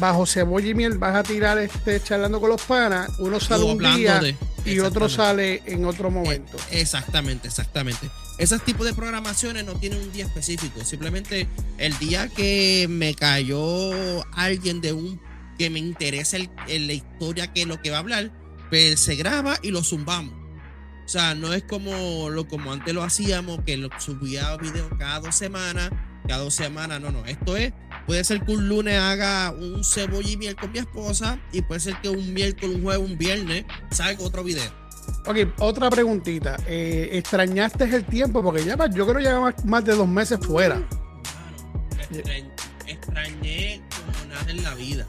bajo 0.01 0.27
cebolla 0.27 0.69
y 0.69 0.75
miel, 0.75 0.99
vas 0.99 1.15
a 1.17 1.23
tirar 1.23 1.59
este 1.59 2.03
charlando 2.03 2.41
con 2.41 2.49
los 2.51 2.63
panas, 2.63 3.11
uno 3.19 3.39
sale 3.39 3.65
un 3.65 3.79
día 3.79 4.19
de- 4.21 4.37
y 4.65 4.79
otro 4.81 5.09
sale 5.11 5.63
en 5.67 5.85
otro 5.85 6.11
momento. 6.11 6.57
Eh, 6.71 6.81
Exactamente, 6.81 7.49
exactamente. 7.49 8.09
Esos 8.39 8.65
tipos 8.65 8.87
de 8.87 8.95
programaciones 8.95 9.65
no 9.65 9.75
tienen 9.75 10.01
un 10.01 10.11
día 10.11 10.25
específico. 10.25 10.83
Simplemente 10.85 11.47
el 11.79 11.97
día 11.99 12.29
que 12.29 12.87
me 12.89 13.15
cayó 13.15 14.25
alguien 14.33 14.81
de 14.81 14.93
un 14.95 15.21
que 15.59 15.69
me 15.71 15.79
interesa 15.79 16.39
el- 16.39 16.51
en 16.67 16.87
la 16.89 16.95
historia 16.95 17.53
que 17.53 17.67
lo 17.67 17.81
que 17.81 17.91
va 17.91 17.99
a 17.99 18.01
hablar, 18.01 18.33
pues 18.71 18.99
se 18.99 19.15
graba 19.15 19.59
y 19.63 19.71
lo 19.71 19.85
zumbamos. 19.85 20.35
O 21.05 21.09
sea, 21.09 21.35
no 21.35 21.53
es 21.53 21.63
como 21.65 22.31
lo 22.31 22.49
como 22.49 22.73
antes 22.73 22.95
lo 22.95 23.03
hacíamos, 23.03 23.61
que 23.65 23.77
lo 23.77 23.89
subía 23.99 24.57
video 24.57 24.89
cada 24.99 25.21
dos 25.21 25.35
semanas, 25.35 25.91
cada 26.27 26.43
dos 26.43 26.55
semanas. 26.55 27.01
No, 27.01 27.11
no. 27.13 27.25
Esto 27.27 27.57
es, 27.57 27.73
puede 28.07 28.25
ser 28.25 28.43
que 28.45 28.53
un 28.53 28.69
lunes 28.69 28.99
haga 28.99 29.51
un 29.51 29.85
cebolla 29.85 30.31
y 30.31 30.37
miel 30.37 30.57
con 30.57 30.73
mi 30.73 30.79
esposa, 30.79 31.39
y 31.53 31.61
puede 31.63 31.81
ser 31.81 32.01
que 32.01 32.09
un 32.09 32.33
miércoles, 32.33 32.77
un 32.77 32.83
jueves, 32.83 33.11
un 33.11 33.19
viernes 33.19 33.65
salga 33.91 34.25
otro 34.25 34.43
video. 34.43 34.73
Ok, 35.27 35.37
otra 35.59 35.91
preguntita. 35.91 36.57
Eh, 36.67 37.11
¿Extrañaste 37.13 37.85
el 37.85 38.05
tiempo? 38.07 38.43
Porque 38.43 38.65
ya 38.65 38.75
yo 38.89 39.07
creo 39.07 39.19
que 39.19 39.25
ya 39.25 39.39
más, 39.39 39.63
más 39.67 39.85
de 39.85 39.95
dos 39.95 40.09
meses 40.09 40.39
fuera. 40.41 40.77
Mano, 40.77 40.89
extrañ- 42.11 42.51
extrañé 42.87 43.83
como 43.91 44.33
nada 44.35 44.51
en 44.51 44.63
la 44.63 44.75
vida. 44.75 45.07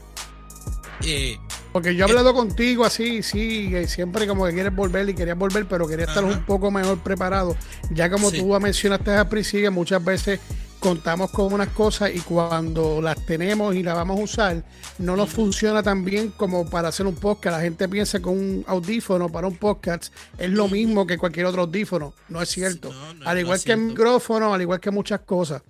Eh, 1.02 1.38
Porque 1.76 1.94
yo 1.94 2.06
he 2.06 2.08
hablado 2.08 2.32
contigo 2.32 2.86
así, 2.86 3.22
sí, 3.22 3.70
siempre 3.86 4.26
como 4.26 4.46
que 4.46 4.54
quieres 4.54 4.74
volver 4.74 5.06
y 5.10 5.14
querías 5.14 5.36
volver, 5.36 5.66
pero 5.68 5.86
quería 5.86 6.06
estar 6.06 6.24
Ajá. 6.24 6.32
un 6.32 6.42
poco 6.46 6.70
mejor 6.70 7.00
preparado. 7.00 7.54
Ya 7.90 8.08
como 8.08 8.30
Sí. 8.30 8.38
tú 8.38 8.58
mencionaste 8.58 9.10
al 9.10 9.28
principio, 9.28 9.70
muchas 9.70 10.02
veces 10.02 10.40
contamos 10.80 11.30
con 11.32 11.52
unas 11.52 11.68
cosas 11.68 12.12
y 12.14 12.20
cuando 12.20 13.02
las 13.02 13.26
tenemos 13.26 13.74
y 13.74 13.82
las 13.82 13.94
vamos 13.94 14.18
a 14.18 14.22
usar, 14.22 14.64
no 14.98 15.16
nos 15.16 15.28
funciona 15.28 15.82
tan 15.82 16.02
bien 16.02 16.32
como 16.34 16.64
para 16.70 16.88
hacer 16.88 17.04
un 17.06 17.14
podcast. 17.16 17.58
La 17.58 17.62
gente 17.62 17.86
piensa 17.90 18.20
que 18.20 18.28
un 18.30 18.64
audífono 18.66 19.28
para 19.28 19.46
un 19.46 19.56
podcast 19.56 20.14
es 20.38 20.48
lo 20.48 20.68
mismo 20.68 21.06
que 21.06 21.18
cualquier 21.18 21.44
otro 21.44 21.60
audífono. 21.64 22.14
No 22.30 22.40
es 22.40 22.48
cierto. 22.48 22.90
no, 22.90 23.12
no, 23.12 23.28
al 23.28 23.38
igual 23.38 23.62
que 23.62 23.72
el 23.72 23.78
micrófono, 23.80 24.54
al 24.54 24.62
igual 24.62 24.80
que 24.80 24.90
muchas 24.90 25.20
cosas. 25.20 25.60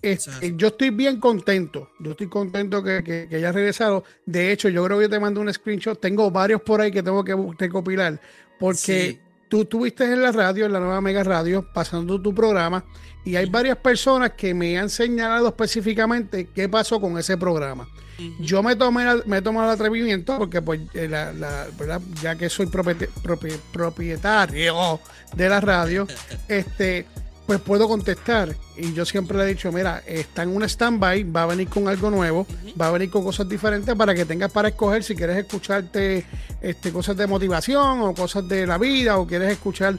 Este, 0.00 0.30
Exacto. 0.30 0.46
yo 0.56 0.68
estoy 0.68 0.90
bien 0.90 1.18
contento. 1.18 1.90
Yo 1.98 2.12
estoy 2.12 2.28
contento 2.28 2.82
que, 2.82 3.02
que, 3.02 3.26
que 3.28 3.36
hayas 3.36 3.54
regresado. 3.54 4.04
De 4.26 4.52
hecho, 4.52 4.68
yo 4.68 4.84
creo 4.84 4.98
que 4.98 5.04
yo 5.06 5.10
te 5.10 5.18
mando 5.20 5.40
un 5.40 5.52
screenshot. 5.52 6.00
Tengo 6.00 6.30
varios 6.30 6.62
por 6.62 6.80
ahí 6.80 6.90
que 6.92 7.02
tengo 7.02 7.24
que 7.24 7.36
recopilar. 7.58 8.20
Porque 8.60 8.76
Sí. 8.76 9.20
tú 9.48 9.62
estuviste 9.62 10.04
en 10.04 10.22
la 10.22 10.30
radio, 10.32 10.66
en 10.66 10.72
la 10.72 10.78
nueva 10.80 11.00
Mega 11.00 11.24
Radio, 11.24 11.66
pasando 11.74 12.20
tu 12.22 12.32
programa. 12.34 12.84
Y 13.24 13.34
hay 13.36 13.46
varias 13.46 13.76
personas 13.78 14.32
que 14.36 14.54
me 14.54 14.78
han 14.78 14.88
señalado 14.88 15.48
específicamente 15.48 16.48
qué 16.54 16.68
pasó 16.68 17.00
con 17.00 17.18
ese 17.18 17.36
programa. 17.36 17.88
Yo 18.40 18.64
me 18.64 18.74
tomé 18.74 19.04
me 19.26 19.36
he 19.38 19.42
tomado 19.42 19.68
el 19.68 19.74
atrevimiento 19.74 20.36
porque 20.38 20.60
pues 20.60 20.80
eh, 20.94 21.06
la- 21.08 21.32
la- 21.32 21.66
¿verdad? 21.78 22.00
ya 22.20 22.34
que 22.36 22.48
soy 22.48 22.66
propietario 23.72 25.00
de 25.36 25.48
la 25.48 25.60
radio, 25.60 26.06
este 26.48 27.06
pues 27.48 27.62
puedo 27.62 27.88
contestar. 27.88 28.54
Y 28.76 28.92
yo 28.92 29.06
siempre 29.06 29.38
le 29.38 29.44
he 29.44 29.46
dicho, 29.46 29.72
mira, 29.72 30.02
está 30.06 30.42
en 30.42 30.54
un 30.54 30.64
stand-by, 30.64 31.32
va 31.32 31.44
a 31.44 31.46
venir 31.46 31.66
con 31.66 31.88
algo 31.88 32.10
nuevo, 32.10 32.46
va 32.78 32.88
a 32.88 32.90
venir 32.90 33.08
con 33.08 33.24
cosas 33.24 33.48
diferentes 33.48 33.94
para 33.94 34.14
que 34.14 34.26
tengas 34.26 34.52
para 34.52 34.68
escoger 34.68 35.02
si 35.02 35.16
quieres 35.16 35.38
escucharte 35.38 36.26
este, 36.60 36.92
cosas 36.92 37.16
de 37.16 37.26
motivación 37.26 38.02
o 38.02 38.12
cosas 38.12 38.46
de 38.46 38.66
la 38.66 38.76
vida 38.76 39.16
o 39.16 39.26
quieres 39.26 39.50
escuchar. 39.50 39.96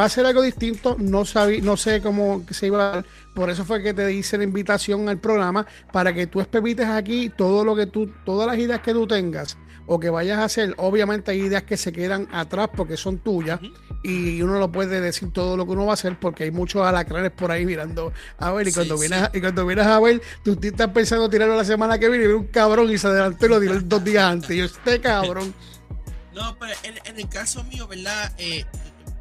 Va 0.00 0.04
a 0.04 0.08
ser 0.08 0.24
algo 0.24 0.40
distinto, 0.40 0.96
no 0.98 1.26
sabí, 1.26 1.60
no 1.60 1.76
sé 1.76 2.00
cómo 2.00 2.42
se 2.50 2.68
iba 2.68 2.78
a 2.78 2.90
dar, 2.92 3.06
por 3.34 3.50
eso 3.50 3.66
fue 3.66 3.82
que 3.82 3.92
te 3.92 4.10
hice 4.10 4.38
la 4.38 4.44
invitación 4.44 5.10
al 5.10 5.18
programa 5.18 5.66
para 5.92 6.14
que 6.14 6.26
tú 6.26 6.40
espepites 6.40 6.86
aquí 6.86 7.30
todo 7.36 7.66
lo 7.66 7.76
que 7.76 7.84
tú, 7.84 8.10
todas 8.24 8.46
las 8.46 8.56
ideas 8.56 8.80
que 8.80 8.94
tú 8.94 9.06
tengas 9.06 9.58
o 9.86 9.98
que 10.00 10.10
vayas 10.10 10.38
a 10.38 10.44
hacer, 10.44 10.74
obviamente 10.78 11.30
hay 11.32 11.40
ideas 11.40 11.62
que 11.64 11.76
se 11.76 11.92
quedan 11.92 12.28
atrás 12.32 12.68
porque 12.74 12.96
son 12.96 13.18
tuyas 13.18 13.60
y 14.04 14.40
uno 14.42 14.58
no 14.58 14.70
puede 14.72 15.00
decir 15.00 15.32
todo 15.32 15.56
lo 15.56 15.64
que 15.66 15.72
uno 15.72 15.84
va 15.86 15.92
a 15.92 15.94
hacer 15.94 16.18
porque 16.18 16.44
hay 16.44 16.50
muchos 16.50 16.82
alacranes 16.86 17.30
por 17.32 17.50
ahí 17.50 17.64
mirando 17.66 18.12
a 18.38 18.52
ver 18.52 18.66
y 18.68 18.70
Sí, 18.70 18.76
cuando 18.76 18.96
sí. 18.98 19.08
vienes 19.08 19.30
y 19.32 19.40
cuando 19.40 19.66
vienes 19.66 19.86
a 19.86 20.00
ver 20.00 20.20
tú 20.44 20.58
estás 20.60 20.88
pensando 20.88 21.28
tirarlo 21.30 21.56
la 21.56 21.64
semana 21.64 21.98
que 21.98 22.08
viene 22.08 22.24
y 22.24 22.28
viene 22.28 22.40
un 22.42 22.48
cabrón 22.48 22.90
y 22.90 22.98
se 22.98 23.06
adelantó 23.06 23.46
y 23.46 23.48
lo 23.48 23.60
tiró 23.60 23.80
dos 23.80 24.04
días 24.04 24.24
antes 24.24 24.50
y 24.50 24.56
yo 24.58 24.64
este 24.64 25.00
cabrón 25.00 25.54
No, 26.34 26.56
pero 26.58 26.72
en, 26.84 26.94
en 27.04 27.20
el 27.20 27.28
caso 27.28 27.62
mío, 27.64 27.86
¿verdad? 27.86 28.32
Eh, 28.38 28.64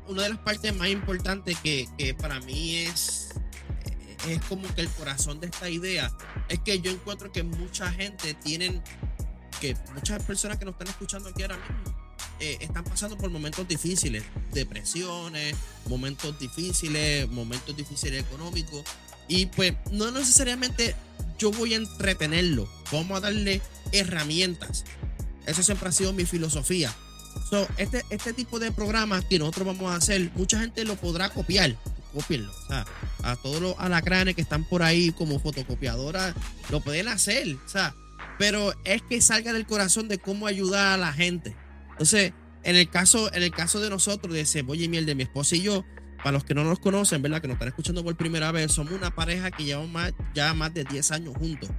una 0.08 0.24
de 0.24 0.30
las 0.30 0.38
partes 0.40 0.74
más 0.76 0.88
importantes 0.88 1.58
que, 1.62 1.86
que 1.98 2.14
para 2.14 2.40
mí 2.40 2.78
es, 2.78 3.30
es 4.30 4.40
como 4.48 4.74
que 4.76 4.82
el 4.82 4.90
corazón 4.90 5.40
de 5.42 5.48
esta 5.48 5.70
idea 5.70 6.10
es 6.48 6.60
que 6.60 6.80
yo 6.80 6.90
encuentro 6.90 7.30
que 7.32 7.44
mucha 7.44 7.92
gente 7.92 8.34
tienen, 8.36 8.82
que 9.62 9.78
muchas 9.94 10.22
personas 10.24 10.58
que 10.58 10.66
nos 10.66 10.74
están 10.74 10.88
escuchando 10.88 11.30
aquí 11.30 11.44
ahora 11.44 11.58
mismo, 11.58 11.96
eh, 12.40 12.58
están 12.60 12.84
pasando 12.84 13.16
por 13.16 13.30
momentos 13.30 13.68
difíciles, 13.68 14.24
depresiones, 14.52 15.56
momentos 15.86 16.38
difíciles, 16.40 17.30
momentos 17.30 17.78
difíciles 17.78 18.24
económicos. 18.24 18.84
Y 19.28 19.46
pues 19.46 19.74
no 19.92 20.10
necesariamente 20.12 20.96
yo 21.38 21.52
voy 21.52 21.76
a 21.76 21.78
entretenerlo, 21.78 22.68
vamos 22.92 23.18
a 23.18 23.22
darle 23.22 23.62
herramientas. 23.92 24.84
Eso 25.46 25.62
siempre 25.62 25.90
ha 25.90 25.92
sido 25.92 26.12
mi 26.12 26.26
filosofía. 26.26 26.94
So, 27.50 27.68
este, 27.78 28.04
este 28.10 28.34
tipo 28.34 28.60
de 28.60 28.72
programas 28.72 29.24
que 29.26 29.40
nosotros 29.40 29.68
vamos 29.68 29.92
a 29.92 29.96
hacer, 29.96 30.32
mucha 30.36 30.60
gente 30.60 30.84
lo 30.84 30.96
podrá 30.96 31.30
copiar. 31.30 31.78
Copienlo. 32.14 32.52
O 32.52 32.68
sea, 32.68 32.86
a 33.24 33.36
todos 33.38 33.62
los 33.62 33.76
alacranes 33.78 34.36
que 34.36 34.42
están 34.42 34.66
por 34.66 34.84
ahí 34.84 35.12
como 35.12 35.40
fotocopiadoras, 35.40 36.36
lo 36.70 36.82
pueden 36.82 37.08
hacer. 37.08 37.56
O 37.56 37.70
sea, 37.70 37.96
pero 38.42 38.74
es 38.86 39.04
que 39.04 39.22
salga 39.22 39.54
del 39.54 39.68
corazón 39.68 40.08
de 40.08 40.18
cómo 40.18 40.48
ayudar 40.48 40.94
a 40.94 40.98
la 40.98 41.14
gente. 41.14 41.56
Entonces, 41.92 42.34
en 42.64 42.76
el 42.76 42.90
caso, 42.90 43.32
en 43.36 43.44
el 43.44 43.52
caso 43.52 43.80
de 43.80 43.92
nosotros, 43.92 44.34
de 44.34 44.48
Cebolla 44.48 44.84
y 44.84 44.90
Miel, 44.90 45.06
de 45.06 45.14
mi 45.14 45.22
esposa 45.22 45.56
y 45.58 45.62
yo, 45.62 45.86
para 46.18 46.32
los 46.32 46.44
que 46.44 46.56
no 46.56 46.64
nos 46.64 46.80
conocen, 46.80 47.22
¿verdad? 47.22 47.40
Que 47.40 47.48
nos 47.48 47.54
están 47.54 47.68
escuchando 47.68 48.04
por 48.04 48.18
primera 48.18 48.52
vez, 48.52 48.72
somos 48.72 48.94
una 48.94 49.14
pareja 49.14 49.52
que 49.52 49.64
llevamos 49.64 49.92
más, 49.92 50.14
ya 50.34 50.56
más 50.56 50.74
de 50.74 50.86
10 50.86 51.12
años 51.12 51.36
juntos. 51.38 51.70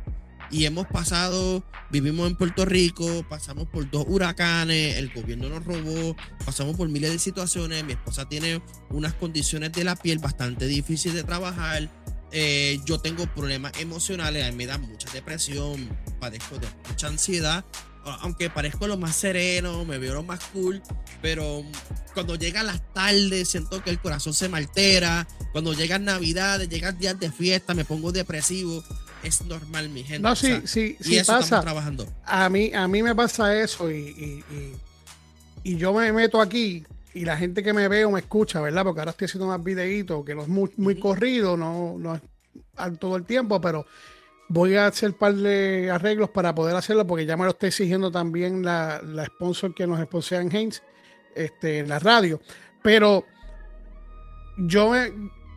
Y 0.52 0.64
hemos 0.64 0.86
pasado, 0.86 1.64
vivimos 1.90 2.30
en 2.30 2.36
Puerto 2.36 2.64
Rico, 2.64 3.26
pasamos 3.28 3.66
por 3.66 3.90
dos 3.90 4.04
huracanes, 4.06 4.98
el 4.98 5.12
gobierno 5.12 5.48
nos 5.48 5.64
robó, 5.64 6.14
pasamos 6.46 6.76
por 6.76 6.88
miles 6.88 7.10
de 7.10 7.18
situaciones. 7.18 7.82
Mi 7.82 7.94
esposa 7.94 8.28
tiene 8.28 8.62
unas 8.90 9.14
condiciones 9.14 9.72
de 9.72 9.82
la 9.82 9.96
piel 9.96 10.20
bastante 10.20 10.68
difíciles 10.68 11.16
de 11.16 11.24
trabajar. 11.24 11.90
Eh, 12.32 12.80
yo 12.84 12.98
tengo 12.98 13.26
problemas 13.26 13.72
emocionales, 13.78 14.46
a 14.46 14.50
mí 14.50 14.56
me 14.56 14.66
da 14.66 14.78
mucha 14.78 15.10
depresión, 15.12 15.88
padezco 16.18 16.58
de 16.58 16.66
mucha 16.88 17.08
ansiedad 17.08 17.64
aunque 18.04 18.50
parezco 18.50 18.86
lo 18.86 18.96
más 18.96 19.16
sereno, 19.16 19.84
me 19.84 19.98
veo 19.98 20.14
lo 20.14 20.22
más 20.22 20.40
cool, 20.52 20.82
pero 21.20 21.64
cuando 22.14 22.34
llegan 22.34 22.66
las 22.66 22.82
tardes 22.92 23.48
siento 23.48 23.82
que 23.82 23.90
el 23.90 24.00
corazón 24.00 24.34
se 24.34 24.48
me 24.48 24.58
altera, 24.58 25.26
cuando 25.52 25.72
llegan 25.72 26.04
navidades, 26.04 26.68
llegan 26.68 26.98
días 26.98 27.18
de 27.18 27.30
fiesta, 27.30 27.74
me 27.74 27.84
pongo 27.84 28.12
depresivo, 28.12 28.82
es 29.22 29.42
normal 29.42 29.88
mi 29.88 30.02
gente. 30.02 30.20
No, 30.20 30.34
sí, 30.34 30.62
sí, 30.64 30.96
sí 31.00 31.20
pasa. 31.24 31.60
Trabajando. 31.60 32.06
A 32.24 32.48
mí, 32.48 32.72
a 32.74 32.88
mí 32.88 33.02
me 33.02 33.14
pasa 33.14 33.56
eso 33.60 33.90
y, 33.90 34.44
y, 35.64 35.76
yo 35.76 35.92
me 35.92 36.12
meto 36.12 36.40
aquí 36.40 36.84
y 37.14 37.24
la 37.24 37.36
gente 37.36 37.62
que 37.62 37.72
me 37.72 37.88
ve 37.88 38.04
o 38.04 38.10
me 38.10 38.20
escucha, 38.20 38.60
¿verdad? 38.60 38.84
Porque 38.84 39.00
ahora 39.00 39.10
estoy 39.10 39.26
haciendo 39.26 39.46
más 39.46 39.62
videitos, 39.62 40.24
que 40.24 40.34
no 40.34 40.42
es 40.42 40.48
muy, 40.48 40.70
muy 40.76 40.98
corrido, 40.98 41.56
no, 41.56 41.96
no 41.98 42.14
es 42.14 42.22
todo 42.98 43.16
el 43.16 43.24
tiempo, 43.24 43.60
pero 43.60 43.86
voy 44.48 44.76
a 44.76 44.86
hacer 44.86 45.10
un 45.10 45.16
par 45.16 45.34
de 45.34 45.90
arreglos 45.90 46.30
para 46.30 46.54
poder 46.54 46.76
hacerlo 46.76 47.06
porque 47.06 47.26
ya 47.26 47.36
me 47.36 47.44
lo 47.44 47.50
está 47.50 47.66
exigiendo 47.66 48.10
también 48.10 48.64
la, 48.64 49.00
la 49.02 49.24
sponsor 49.26 49.74
que 49.74 49.86
nos 49.86 50.00
sponsora 50.02 50.42
en 50.42 50.54
Haynes, 50.54 50.82
este, 51.34 51.78
en 51.80 51.88
la 51.88 51.98
radio. 51.98 52.40
Pero 52.82 53.24
yo 54.58 54.90
me 54.90 55.12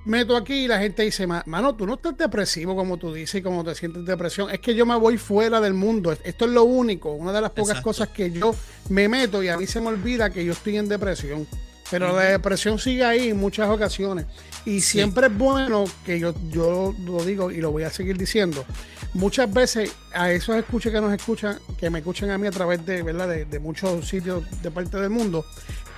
meto 0.06 0.38
aquí 0.38 0.66
y 0.66 0.68
la 0.68 0.80
gente 0.80 1.04
dice, 1.04 1.28
mano, 1.28 1.76
tú 1.76 1.86
no 1.86 1.96
estás 1.96 2.18
depresivo 2.18 2.76
como 2.76 2.98
tú 2.98 3.14
dices 3.14 3.36
y 3.36 3.42
como 3.42 3.64
te 3.64 3.76
sientes 3.76 4.06
depresión. 4.06 4.50
Es 4.50 4.60
que 4.60 4.74
yo 4.74 4.86
me 4.86 4.96
voy 4.96 5.18
fuera 5.18 5.60
del 5.60 5.74
mundo. 5.74 6.12
Esto 6.24 6.46
es 6.46 6.52
lo 6.52 6.64
único, 6.64 7.12
una 7.12 7.34
de 7.34 7.42
las 7.42 7.52
pocas 7.52 7.82
cosas 7.82 8.10
que 8.10 8.32
yo 8.32 8.56
me 8.90 9.08
meto 9.10 9.44
y 9.44 9.50
a 9.50 9.58
mí 9.58 9.68
se 9.68 9.82
me 9.82 9.88
olvida 9.88 10.30
que 10.30 10.46
yo 10.46 10.54
estoy 10.54 10.78
en 10.78 10.88
depresión. 10.88 11.48
Pero 11.92 12.16
la 12.16 12.24
depresión 12.24 12.80
sigue 12.80 13.04
ahí 13.04 13.30
en 13.30 13.38
muchas 13.38 13.70
ocasiones. 13.70 14.26
Y 14.66 14.82
siempre 14.82 15.28
es 15.28 15.38
bueno 15.38 15.86
que 16.04 16.20
yo, 16.20 16.34
yo 16.50 16.96
lo 17.06 17.24
digo 17.24 17.52
y 17.52 17.58
lo 17.58 17.72
voy 17.72 17.84
a 17.84 17.92
seguir 17.92 18.18
diciendo. 18.18 18.66
Muchas 19.14 19.54
veces 19.54 19.92
a 20.14 20.32
esos 20.32 20.56
escuches 20.56 20.92
que 20.92 21.00
nos 21.00 21.14
escuchan, 21.14 21.60
que 21.80 21.90
me 21.90 22.00
escuchan 22.00 22.32
a 22.32 22.38
mí 22.38 22.48
a 22.48 22.52
través 22.52 22.86
de, 22.86 23.04
¿verdad? 23.04 23.30
de, 23.30 23.60
muchos 23.60 24.08
sitios 24.08 24.44
de 24.62 24.72
parte 24.72 24.98
del 24.98 25.12
mundo, 25.12 25.46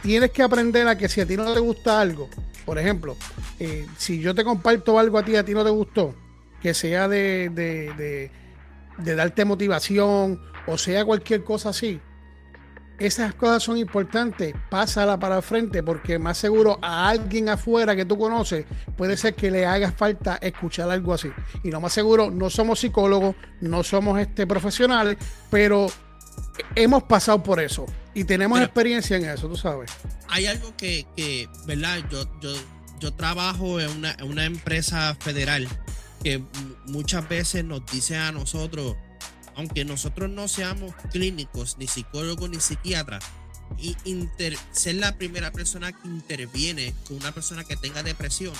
tienes 0.01 0.31
que 0.31 0.43
aprender 0.43 0.87
a 0.87 0.97
que 0.97 1.09
si 1.09 1.21
a 1.21 1.25
ti 1.25 1.35
no 1.37 1.53
te 1.53 1.59
gusta 1.59 1.99
algo, 1.99 2.29
por 2.65 2.77
ejemplo, 2.77 3.15
eh, 3.59 3.85
si 3.97 4.19
yo 4.19 4.35
te 4.35 4.43
comparto 4.43 4.99
algo 4.99 5.17
a 5.17 5.23
ti, 5.23 5.35
a 5.35 5.45
ti 5.45 5.53
no 5.53 5.63
te 5.63 5.69
gustó, 5.69 6.15
que 6.61 6.73
sea 6.73 7.07
de, 7.07 7.49
de, 7.49 8.31
de 8.97 9.15
darte 9.15 9.45
motivación 9.45 10.41
o 10.65 10.77
sea 10.77 11.05
cualquier 11.05 11.43
cosa 11.43 11.69
así, 11.69 12.01
esas 12.99 13.35
cosas 13.35 13.61
son 13.61 13.77
importantes, 13.77 14.55
pásala 14.69 15.19
para 15.19 15.37
el 15.37 15.43
frente 15.43 15.83
porque 15.83 16.17
más 16.17 16.37
seguro 16.37 16.79
a 16.81 17.09
alguien 17.09 17.47
afuera 17.47 17.95
que 17.95 18.05
tú 18.05 18.17
conoces 18.17 18.65
puede 18.95 19.15
ser 19.17 19.35
que 19.35 19.51
le 19.51 19.65
haga 19.67 19.91
falta 19.91 20.37
escuchar 20.41 20.89
algo 20.89 21.13
así. 21.13 21.31
Y 21.63 21.69
lo 21.69 21.79
más 21.79 21.93
seguro, 21.93 22.31
no 22.31 22.49
somos 22.49 22.79
psicólogos, 22.79 23.35
no 23.61 23.83
somos 23.83 24.19
este, 24.19 24.47
profesionales, 24.47 25.17
pero 25.51 25.87
hemos 26.75 27.03
pasado 27.03 27.43
por 27.43 27.59
eso 27.59 27.85
y 28.13 28.23
tenemos 28.23 28.59
experiencia 28.61 29.17
en 29.17 29.25
eso, 29.25 29.47
tú 29.47 29.55
sabes. 29.55 29.91
Hay 30.29 30.45
algo 30.45 30.75
que, 30.75 31.47
¿verdad? 31.65 31.99
Yo, 32.09 32.27
yo, 32.41 32.53
yo 32.99 33.13
trabajo 33.13 33.79
en 33.79 33.89
una, 33.89 34.11
en 34.13 34.27
una 34.27 34.45
empresa 34.45 35.15
federal 35.19 35.67
que 36.23 36.43
muchas 36.87 37.27
veces 37.29 37.63
nos 37.63 37.85
dice 37.85 38.17
a 38.17 38.31
nosotros, 38.31 38.95
aunque 39.55 39.85
nosotros 39.85 40.29
no 40.29 40.47
seamos 40.47 40.93
clínicos, 41.11 41.77
ni 41.77 41.87
psicólogos, 41.87 42.49
ni 42.49 42.59
psiquiatras, 42.59 43.23
y 43.77 43.95
ser 44.71 44.95
la 44.95 45.17
primera 45.17 45.51
persona 45.51 45.91
que 45.91 46.07
interviene 46.07 46.93
con 47.07 47.17
una 47.17 47.31
persona 47.31 47.63
que 47.63 47.75
tenga 47.75 48.01
depresión, 48.01 48.53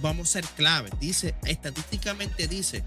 vamos 0.00 0.28
a 0.28 0.32
ser 0.32 0.44
clave. 0.56 0.90
Dice, 1.00 1.34
estadísticamente 1.44 2.46
dice 2.46 2.84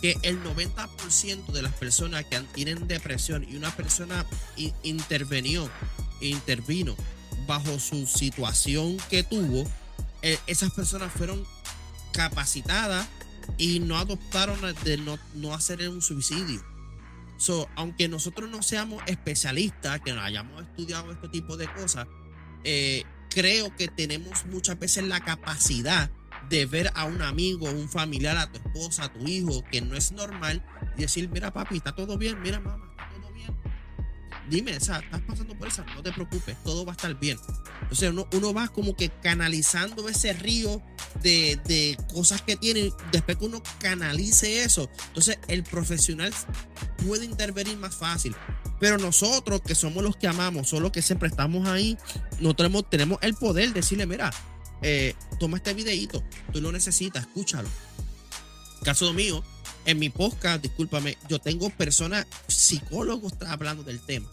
que 0.00 0.16
el 0.22 0.42
90% 0.42 1.46
de 1.46 1.62
las 1.62 1.72
personas 1.74 2.24
que 2.24 2.40
tienen 2.54 2.86
depresión 2.86 3.46
y 3.48 3.56
una 3.56 3.74
persona 3.74 4.24
intervenió, 4.82 5.68
intervino 6.20 6.96
bajo 7.46 7.78
su 7.78 8.06
situación 8.06 8.96
que 9.10 9.22
tuvo, 9.22 9.64
eh, 10.22 10.38
esas 10.46 10.72
personas 10.72 11.12
fueron 11.12 11.44
capacitadas 12.12 13.06
y 13.56 13.80
no 13.80 13.96
adoptaron 13.96 14.58
de 14.84 14.98
no, 14.98 15.18
no 15.34 15.54
hacer 15.54 15.88
un 15.88 16.02
suicidio. 16.02 16.62
So, 17.38 17.68
aunque 17.76 18.08
nosotros 18.08 18.50
no 18.50 18.62
seamos 18.62 19.02
especialistas, 19.06 20.00
que 20.00 20.12
no 20.12 20.20
hayamos 20.20 20.62
estudiado 20.62 21.12
este 21.12 21.28
tipo 21.28 21.56
de 21.56 21.72
cosas, 21.72 22.08
eh, 22.64 23.04
creo 23.30 23.74
que 23.76 23.88
tenemos 23.88 24.44
muchas 24.46 24.78
veces 24.78 25.04
la 25.04 25.20
capacidad 25.20 26.10
de 26.48 26.66
ver 26.66 26.90
a 26.94 27.04
un 27.04 27.22
amigo, 27.22 27.70
un 27.70 27.88
familiar, 27.88 28.36
a 28.36 28.50
tu 28.50 28.58
esposa, 28.58 29.04
a 29.04 29.12
tu 29.12 29.26
hijo, 29.26 29.62
que 29.70 29.80
no 29.80 29.96
es 29.96 30.12
normal, 30.12 30.64
y 30.96 31.02
decir, 31.02 31.28
mira 31.28 31.52
papi, 31.52 31.76
está 31.76 31.94
todo 31.94 32.18
bien, 32.18 32.40
mira 32.42 32.60
mamá, 32.60 32.88
dime, 34.48 34.72
o 34.72 34.76
estás 34.76 35.02
pasando 35.26 35.56
por 35.56 35.68
eso, 35.68 35.84
no 35.94 36.02
te 36.02 36.12
preocupes, 36.12 36.56
todo 36.64 36.84
va 36.84 36.92
a 36.92 36.96
estar 36.96 37.18
bien. 37.18 37.38
Entonces 37.82 38.10
uno, 38.10 38.26
uno 38.32 38.54
va 38.54 38.68
como 38.68 38.96
que 38.96 39.10
canalizando 39.22 40.08
ese 40.08 40.32
río 40.32 40.82
de, 41.22 41.58
de, 41.64 41.96
cosas 42.12 42.42
que 42.42 42.56
tiene, 42.56 42.92
después 43.12 43.38
que 43.38 43.44
uno 43.44 43.62
canalice 43.78 44.62
eso, 44.62 44.90
entonces 45.08 45.38
el 45.48 45.64
profesional 45.64 46.32
puede 47.06 47.24
intervenir 47.24 47.76
más 47.76 47.94
fácil. 47.94 48.34
Pero 48.80 48.96
nosotros 48.96 49.60
que 49.60 49.74
somos 49.74 50.04
los 50.04 50.16
que 50.16 50.28
amamos, 50.28 50.68
son 50.68 50.82
los 50.82 50.92
que 50.92 51.02
siempre 51.02 51.28
estamos 51.28 51.68
ahí, 51.68 51.98
nosotros 52.40 52.84
tenemos 52.90 53.18
el 53.22 53.34
poder 53.34 53.68
de 53.68 53.74
decirle, 53.74 54.06
mira, 54.06 54.30
eh, 54.82 55.14
toma 55.38 55.56
este 55.56 55.74
videito, 55.74 56.22
tú 56.52 56.60
lo 56.60 56.72
necesitas, 56.72 57.26
escúchalo. 57.26 57.68
Caso 58.82 59.12
mío, 59.12 59.42
en 59.84 59.98
mi 59.98 60.10
podcast, 60.10 60.62
discúlpame, 60.62 61.16
yo 61.28 61.38
tengo 61.38 61.70
personas, 61.70 62.26
psicólogos 62.46 63.34
hablando 63.46 63.82
del 63.82 64.00
tema. 64.00 64.28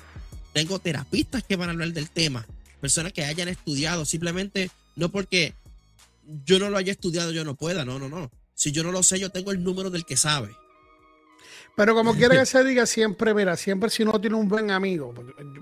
Tengo 0.54 0.80
terapistas 0.80 1.44
que 1.44 1.56
van 1.56 1.70
a 1.70 1.72
hablar 1.74 1.92
del 1.92 2.10
tema. 2.10 2.46
Personas 2.80 3.14
que 3.14 3.26
hayan 3.26 3.48
estudiado, 3.48 4.06
simplemente 4.06 4.70
no 4.96 5.10
porque 5.10 5.54
yo 6.46 6.60
no 6.60 6.70
lo 6.70 6.78
haya 6.78 6.92
estudiado, 6.92 7.32
yo 7.32 7.44
no 7.44 7.56
pueda. 7.56 7.86
No, 7.86 8.00
no, 8.00 8.10
no. 8.10 8.32
Si 8.54 8.72
yo 8.72 8.84
no 8.84 8.92
lo 8.92 9.04
sé, 9.04 9.20
yo 9.20 9.30
tengo 9.32 9.52
el 9.52 9.64
número 9.64 9.90
del 9.90 10.06
que 10.06 10.18
sabe. 10.18 10.56
Pero 11.76 11.94
como 11.94 12.14
quiera 12.18 12.40
que 12.40 12.46
se 12.46 12.64
diga, 12.64 12.86
siempre, 12.86 13.34
mira, 13.34 13.58
siempre 13.58 13.90
si 13.90 14.04
uno 14.04 14.20
tiene 14.22 14.36
un 14.36 14.48
buen 14.48 14.72
amigo, 14.72 15.14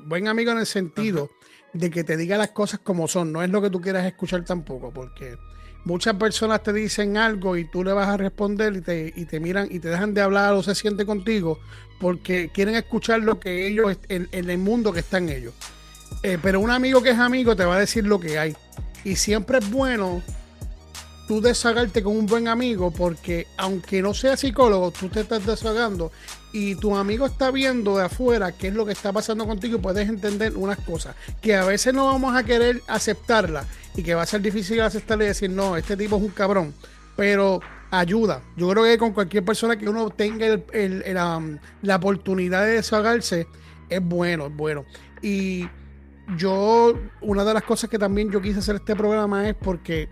buen 0.05 0.27
amigo 0.27 0.51
en 0.51 0.59
el 0.59 0.65
sentido 0.67 1.29
de 1.73 1.89
que 1.89 2.03
te 2.03 2.17
diga 2.17 2.37
las 2.37 2.51
cosas 2.51 2.79
como 2.79 3.07
son, 3.07 3.31
no 3.31 3.43
es 3.43 3.49
lo 3.49 3.61
que 3.61 3.69
tú 3.69 3.81
quieras 3.81 4.05
escuchar 4.05 4.45
tampoco, 4.45 4.91
porque 4.91 5.37
muchas 5.85 6.15
personas 6.15 6.63
te 6.63 6.71
dicen 6.71 7.17
algo 7.17 7.57
y 7.57 7.65
tú 7.65 7.83
le 7.83 7.93
vas 7.93 8.07
a 8.07 8.17
responder 8.17 8.75
y 8.75 8.81
te, 8.81 9.13
y 9.15 9.25
te 9.25 9.39
miran 9.39 9.67
y 9.69 9.79
te 9.79 9.89
dejan 9.89 10.13
de 10.13 10.21
hablar 10.21 10.53
o 10.53 10.63
se 10.63 10.75
siente 10.75 11.05
contigo 11.05 11.59
porque 11.99 12.49
quieren 12.53 12.75
escuchar 12.75 13.21
lo 13.21 13.39
que 13.39 13.65
ellos, 13.67 13.97
en, 14.09 14.27
el 14.31 14.57
mundo 14.57 14.91
que 14.91 14.99
están 14.99 15.29
ellos. 15.29 15.53
Eh, 16.21 16.37
pero 16.41 16.59
un 16.59 16.69
amigo 16.69 17.01
que 17.01 17.11
es 17.11 17.17
amigo 17.17 17.55
te 17.55 17.65
va 17.65 17.77
a 17.77 17.79
decir 17.79 18.05
lo 18.05 18.19
que 18.19 18.37
hay. 18.37 18.55
Y 19.05 19.15
siempre 19.15 19.59
es 19.59 19.71
bueno 19.71 20.21
tú 21.41 22.03
con 22.03 22.17
un 22.17 22.25
buen 22.25 22.47
amigo 22.47 22.91
porque 22.91 23.47
aunque 23.57 24.01
no 24.01 24.13
sea 24.13 24.37
psicólogo, 24.37 24.91
tú 24.91 25.09
te 25.09 25.21
estás 25.21 25.45
desagando 25.45 26.11
y 26.51 26.75
tu 26.75 26.95
amigo 26.95 27.25
está 27.25 27.49
viendo 27.49 27.97
de 27.97 28.05
afuera 28.05 28.51
qué 28.51 28.67
es 28.67 28.73
lo 28.75 28.85
que 28.85 28.91
está 28.91 29.11
pasando 29.11 29.47
contigo 29.47 29.77
y 29.77 29.81
puedes 29.81 30.07
entender 30.07 30.55
unas 30.55 30.79
cosas 30.79 31.15
que 31.41 31.55
a 31.55 31.65
veces 31.65 31.93
no 31.93 32.05
vamos 32.05 32.35
a 32.35 32.43
querer 32.43 32.81
aceptarla 32.87 33.65
y 33.95 34.03
que 34.03 34.13
va 34.13 34.23
a 34.23 34.25
ser 34.25 34.41
difícil 34.41 34.81
aceptarle 34.81 35.25
y 35.25 35.27
decir, 35.29 35.49
no, 35.49 35.77
este 35.77 35.97
tipo 35.97 36.17
es 36.17 36.21
un 36.21 36.29
cabrón, 36.29 36.73
pero 37.15 37.61
ayuda. 37.89 38.41
Yo 38.55 38.69
creo 38.69 38.83
que 38.83 38.97
con 38.97 39.13
cualquier 39.13 39.45
persona 39.45 39.77
que 39.77 39.87
uno 39.87 40.09
tenga 40.09 40.59
la 41.81 41.95
oportunidad 41.95 42.65
de 42.65 42.73
desahogarse, 42.73 43.47
es 43.89 44.01
bueno, 44.03 44.47
es 44.47 44.55
bueno. 44.55 44.85
Y 45.21 45.67
yo, 46.37 46.93
una 47.21 47.43
de 47.43 47.53
las 47.53 47.63
cosas 47.63 47.89
que 47.89 47.99
también 47.99 48.31
yo 48.31 48.41
quise 48.41 48.59
hacer 48.59 48.75
este 48.75 48.95
programa 48.95 49.47
es 49.47 49.55
porque, 49.55 50.09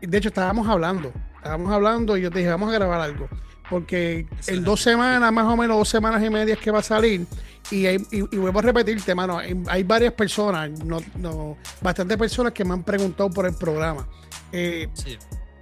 de 0.00 0.18
hecho, 0.18 0.28
estábamos 0.28 0.68
hablando, 0.68 1.12
estábamos 1.36 1.72
hablando 1.72 2.16
y 2.16 2.22
yo 2.22 2.30
te 2.30 2.38
dije, 2.38 2.50
vamos 2.50 2.70
a 2.70 2.72
grabar 2.72 3.00
algo. 3.00 3.28
Porque 3.68 4.26
en 4.48 4.64
dos 4.64 4.82
semanas, 4.82 5.32
más 5.32 5.44
o 5.46 5.56
menos 5.56 5.78
dos 5.78 5.88
semanas 5.88 6.22
y 6.24 6.28
media 6.28 6.54
es 6.54 6.60
que 6.60 6.72
va 6.72 6.80
a 6.80 6.82
salir. 6.82 7.24
Y, 7.70 7.86
y, 7.86 8.36
vuelvo 8.36 8.58
a 8.58 8.62
repetirte, 8.62 9.14
mano, 9.14 9.38
hay, 9.38 9.82
varias 9.84 10.12
personas, 10.12 10.70
no, 10.84 10.98
no, 11.16 11.56
bastantes 11.80 12.16
personas 12.16 12.52
que 12.52 12.64
me 12.64 12.72
han 12.72 12.82
preguntado 12.82 13.30
por 13.30 13.46
el 13.46 13.54
programa. 13.54 14.08
Eh, 14.50 14.88
sí. 14.94 15.16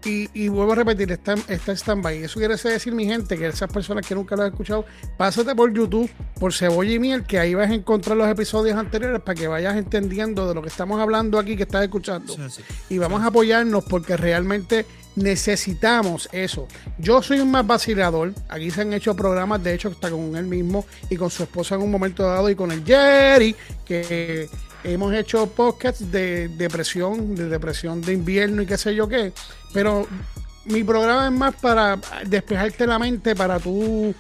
Y, 0.04 0.48
vuelvo 0.48 0.72
a 0.72 0.76
repetir, 0.76 1.10
está, 1.12 1.34
está 1.48 1.72
en 1.72 1.76
stand-by. 1.76 2.24
Eso 2.24 2.38
quiere 2.38 2.56
decir, 2.56 2.94
mi 2.94 3.04
gente, 3.04 3.36
que 3.36 3.48
esas 3.48 3.70
personas 3.70 4.06
que 4.06 4.14
nunca 4.14 4.36
lo 4.36 4.42
han 4.42 4.52
escuchado, 4.52 4.84
pásate 5.16 5.54
por 5.54 5.72
YouTube, 5.72 6.10
por 6.38 6.52
Cebolla 6.54 6.92
y 6.92 6.98
Miel, 6.98 7.24
que 7.24 7.38
ahí 7.38 7.54
vas 7.54 7.70
a 7.70 7.74
encontrar 7.74 8.16
los 8.16 8.28
episodios 8.28 8.76
anteriores 8.76 9.20
para 9.20 9.34
que 9.34 9.48
vayas 9.48 9.76
entendiendo 9.76 10.48
de 10.48 10.54
lo 10.54 10.62
que 10.62 10.68
estamos 10.68 11.00
hablando 11.00 11.38
aquí, 11.38 11.56
que 11.56 11.64
estás 11.64 11.82
escuchando. 11.82 12.36
Y 12.88 12.98
vamos 12.98 13.22
a 13.22 13.26
apoyarnos 13.26 13.84
porque 13.84 14.16
realmente 14.16 14.86
necesitamos 15.16 16.28
eso. 16.32 16.68
Yo 16.98 17.22
soy 17.22 17.40
un 17.40 17.50
más 17.50 17.66
vacilador. 17.66 18.34
Aquí 18.48 18.70
se 18.70 18.82
han 18.82 18.92
hecho 18.92 19.14
programas, 19.14 19.62
de 19.62 19.74
hecho, 19.74 19.88
está 19.88 20.10
con 20.10 20.36
él 20.36 20.46
mismo 20.46 20.86
y 21.10 21.16
con 21.16 21.30
su 21.30 21.42
esposa 21.42 21.74
en 21.74 21.82
un 21.82 21.90
momento 21.90 22.22
dado 22.22 22.48
y 22.48 22.54
con 22.54 22.70
el 22.70 22.84
Jerry, 22.84 23.54
que 23.84 24.48
hemos 24.84 25.14
hecho 25.14 25.46
podcasts 25.50 26.10
de 26.10 26.48
depresión, 26.48 27.34
de 27.34 27.48
depresión 27.48 28.00
de 28.00 28.12
invierno 28.12 28.62
y 28.62 28.66
qué 28.66 28.78
sé 28.78 28.94
yo 28.94 29.08
qué. 29.08 29.32
Pero 29.72 30.06
mi 30.66 30.84
programa 30.84 31.26
es 31.26 31.32
más 31.32 31.54
para 31.56 31.98
despejarte 32.26 32.86
la 32.86 32.98
mente, 32.98 33.34
para 33.34 33.58
tú, 33.58 34.14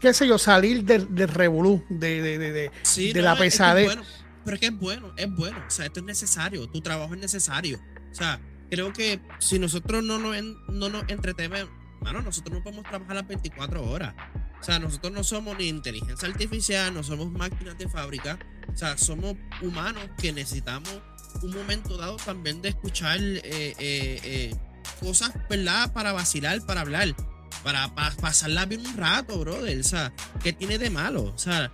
qué 0.00 0.14
sé 0.14 0.26
yo, 0.26 0.38
salir 0.38 0.84
del, 0.84 1.14
del 1.14 1.28
revolú, 1.28 1.84
de, 1.88 2.22
de, 2.22 2.38
de, 2.38 2.70
de 3.12 3.22
la 3.22 3.36
pesadez. 3.36 3.96
pero 4.44 4.54
es 4.54 4.60
que 4.60 4.66
es 4.66 4.78
bueno, 4.78 5.12
es 5.16 5.34
bueno. 5.34 5.58
O 5.66 5.70
sea, 5.70 5.86
esto 5.86 6.00
es 6.00 6.06
necesario. 6.06 6.68
Tu 6.68 6.80
trabajo 6.80 7.14
es 7.14 7.20
necesario. 7.20 7.78
O 8.10 8.14
sea, 8.14 8.40
creo 8.70 8.92
que 8.92 9.20
si 9.38 9.58
nosotros 9.58 10.02
no 10.02 10.18
nos, 10.18 10.36
no 10.68 10.88
nos 10.88 11.04
entretenemos, 11.08 11.68
bueno, 12.00 12.22
nosotros 12.22 12.56
no 12.56 12.62
podemos 12.62 12.84
trabajar 12.84 13.16
las 13.16 13.28
24 13.28 13.82
horas. 13.90 14.14
O 14.60 14.64
sea, 14.64 14.78
nosotros 14.78 15.12
no 15.12 15.24
somos 15.24 15.56
ni 15.58 15.68
inteligencia 15.68 16.28
artificial, 16.28 16.92
no 16.92 17.02
somos 17.02 17.30
máquinas 17.30 17.78
de 17.78 17.88
fábrica. 17.88 18.38
O 18.72 18.76
sea, 18.76 18.98
somos 18.98 19.36
humanos 19.62 20.04
que 20.18 20.32
necesitamos 20.32 21.00
un 21.42 21.54
momento 21.54 21.96
dado 21.96 22.16
también 22.16 22.60
de 22.60 22.70
escuchar 22.70 23.18
eh, 23.20 23.42
eh, 23.44 23.74
eh, 23.78 24.56
cosas, 25.00 25.32
¿verdad? 25.48 25.92
Para 25.92 26.12
vacilar, 26.12 26.60
para 26.66 26.82
hablar, 26.82 27.14
para, 27.62 27.88
pasarla 28.20 28.66
bien 28.66 28.86
un 28.86 28.96
rato, 28.96 29.38
brother. 29.38 29.80
O 29.80 29.84
sea, 29.84 30.12
¿qué 30.42 30.52
tiene 30.52 30.78
de 30.78 30.90
malo? 30.90 31.24
O 31.24 31.38
sea, 31.38 31.72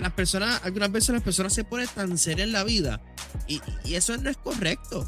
las 0.00 0.12
personas, 0.12 0.60
algunas 0.64 0.90
veces 0.90 1.10
las 1.10 1.22
personas 1.22 1.52
se 1.54 1.64
ponen 1.64 1.88
tan 1.94 2.18
serias 2.18 2.46
en 2.46 2.52
la 2.52 2.64
vida 2.64 3.02
y 3.46 3.94
eso 3.94 4.16
no 4.16 4.30
es 4.30 4.36
correcto. 4.36 5.06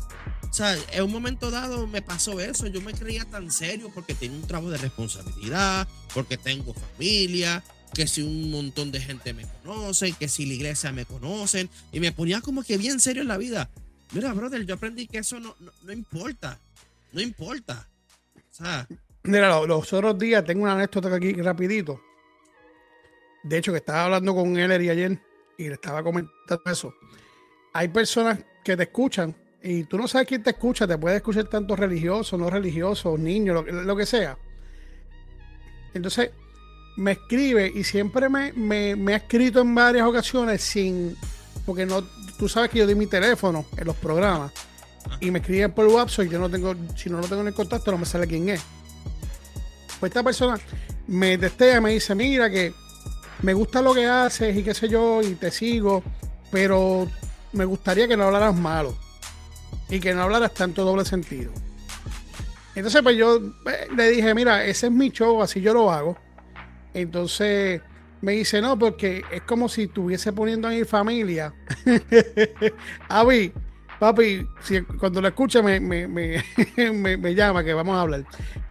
O 0.51 0.53
sea, 0.53 0.77
en 0.93 1.03
un 1.03 1.13
momento 1.13 1.51
dado 1.51 1.87
me 1.87 2.03
pasó 2.03 2.41
eso. 2.41 2.67
Yo 2.67 2.81
me 2.81 2.95
creía 2.95 3.25
tan 3.25 3.51
serio 3.51 3.91
porque 3.95 4.15
tenía 4.15 4.39
un 4.39 4.47
trabajo 4.47 4.71
de 4.71 4.79
responsabilidad, 4.79 5.87
porque 6.15 6.37
tengo 6.37 6.75
familia, 6.75 7.63
que 7.95 8.07
si 8.07 8.23
un 8.23 8.51
montón 8.51 8.91
de 8.91 9.01
gente 9.01 9.35
me 9.35 9.47
conoce, 9.63 10.13
que 10.13 10.29
si 10.29 10.47
la 10.47 10.55
iglesia 10.55 10.93
me 10.93 11.05
conocen. 11.05 11.69
Y 11.93 12.01
me 12.01 12.13
ponía 12.13 12.41
como 12.41 12.63
que 12.63 12.79
bien 12.79 13.01
serio 13.01 13.23
en 13.23 13.29
la 13.29 13.37
vida. 13.37 13.71
Mira, 14.13 14.33
brother, 14.33 14.65
yo 14.65 14.75
aprendí 14.75 15.07
que 15.07 15.19
eso 15.19 15.39
no, 15.39 15.55
no, 15.83 15.93
importa. 15.93 16.59
No 17.13 17.21
importa. 17.21 17.89
O 18.37 18.55
sea. 18.55 18.89
Mira, 19.25 19.49
los, 19.67 19.93
otros 19.93 20.19
días 20.19 20.45
tengo 20.45 20.63
una 20.63 20.73
anécdota 20.73 21.15
aquí 21.15 21.33
rapidito. 21.35 22.01
De 23.43 23.59
hecho, 23.59 23.73
que 23.73 23.79
estaba 23.79 24.05
hablando 24.05 24.35
con 24.35 24.57
él 24.57 24.83
y 24.83 24.89
ayer 24.89 25.21
y 25.59 25.69
le 25.69 25.75
estaba 25.75 26.03
comentando 26.03 26.63
eso. 26.67 26.95
Hay 27.75 27.89
personas 27.89 28.39
que 28.65 28.77
te 28.77 28.85
escuchan 28.85 29.35
y 29.63 29.85
tú 29.85 29.99
no 29.99 30.07
sabes 30.07 30.29
quién 30.29 30.43
te 30.43 30.51
escucha, 30.51 30.87
te 30.87 30.97
puede 30.99 31.17
escuchar 31.17 31.45
tanto 31.45 31.75
religioso, 31.75 32.39
no 32.39 32.49
religioso, 32.49 33.19
niño, 33.19 33.63
lo, 33.63 33.97
que 33.97 34.07
sea. 34.07 34.39
Entonces, 35.95 36.31
me 36.97 37.13
escribe 37.13 37.71
y 37.75 37.83
siempre 37.83 38.29
me, 38.29 38.53
me, 38.53 39.15
ha 39.15 39.17
escrito 39.17 39.61
en 39.61 39.75
varias 39.75 40.07
ocasiones 40.07 40.63
sin, 40.63 41.17
porque 41.67 41.87
no, 41.87 42.03
tú 42.39 42.49
sabes 42.49 42.71
que 42.71 42.79
yo 42.79 42.87
di 42.87 42.95
mi 42.95 43.07
teléfono 43.07 43.65
en 43.77 43.87
los 43.87 43.97
programas 43.97 44.53
y 45.21 45.31
me 45.31 45.41
escriben 45.41 45.73
por 45.73 45.87
WhatsApp 45.87 46.27
y 46.27 46.29
yo 46.29 46.39
no 46.39 46.49
tengo, 46.49 46.75
si 46.97 47.11
no 47.11 47.19
lo 47.19 47.27
tengo 47.27 47.43
en 47.43 47.49
el 47.49 47.55
contacto 47.55 47.91
no 47.91 47.99
me 47.99 48.07
sale 48.07 48.27
quién 48.27 48.49
es. 48.49 48.63
Pues 49.99 50.11
esta 50.11 50.23
persona 50.23 50.61
me 51.09 51.37
testea, 51.37 51.81
me 51.81 51.91
dice, 51.91 52.15
mira 52.15 52.49
que 52.49 52.73
me 53.43 53.55
gusta 53.55 53.83
lo 53.83 53.93
que 53.93 54.07
haces 54.07 54.57
y 54.57 54.63
qué 54.63 54.73
sé 54.73 54.89
yo, 54.89 55.21
y 55.21 55.35
te 55.35 55.51
sigo, 55.51 56.05
pero 56.53 57.09
me 57.53 57.65
gustaría 57.65 58.07
que 58.07 58.17
no 58.17 58.25
hablaras 58.25 58.55
malo 58.55 59.08
y 59.89 60.01
que 60.01 60.15
no 60.15 60.23
hablaras 60.23 60.55
tanto 60.55 60.85
doble 60.85 61.05
sentido. 61.05 61.53
Entonces, 62.75 63.03
pues 63.03 63.17
yo 63.17 63.39
eh, 63.39 63.89
le 63.97 64.11
dije, 64.11 64.35
mira, 64.35 64.65
ese 64.65 64.87
es 64.87 64.93
mi 64.93 65.11
show, 65.11 65.43
así 65.43 65.61
yo 65.61 65.75
lo 65.75 65.91
hago. 65.91 66.17
Entonces 66.95 67.81
me 68.21 68.33
dice, 68.33 68.61
no, 68.61 68.79
porque 68.79 69.25
es 69.31 69.43
como 69.43 69.69
si 69.69 69.85
estuviese 69.85 70.33
poniendo 70.33 70.69
a 70.69 70.71
mi 70.71 70.85
familia. 70.85 71.53
Avi, 73.09 73.53
papi, 73.99 74.47
si, 74.61 74.83
cuando 74.83 75.21
lo 75.21 75.29
escucha 75.29 75.63
me, 75.63 75.81
me, 75.81 76.09
me, 76.09 77.35
llama, 77.35 77.65
que 77.65 77.75
vamos 77.75 77.97
a 77.97 78.03
hablar. 78.03 78.25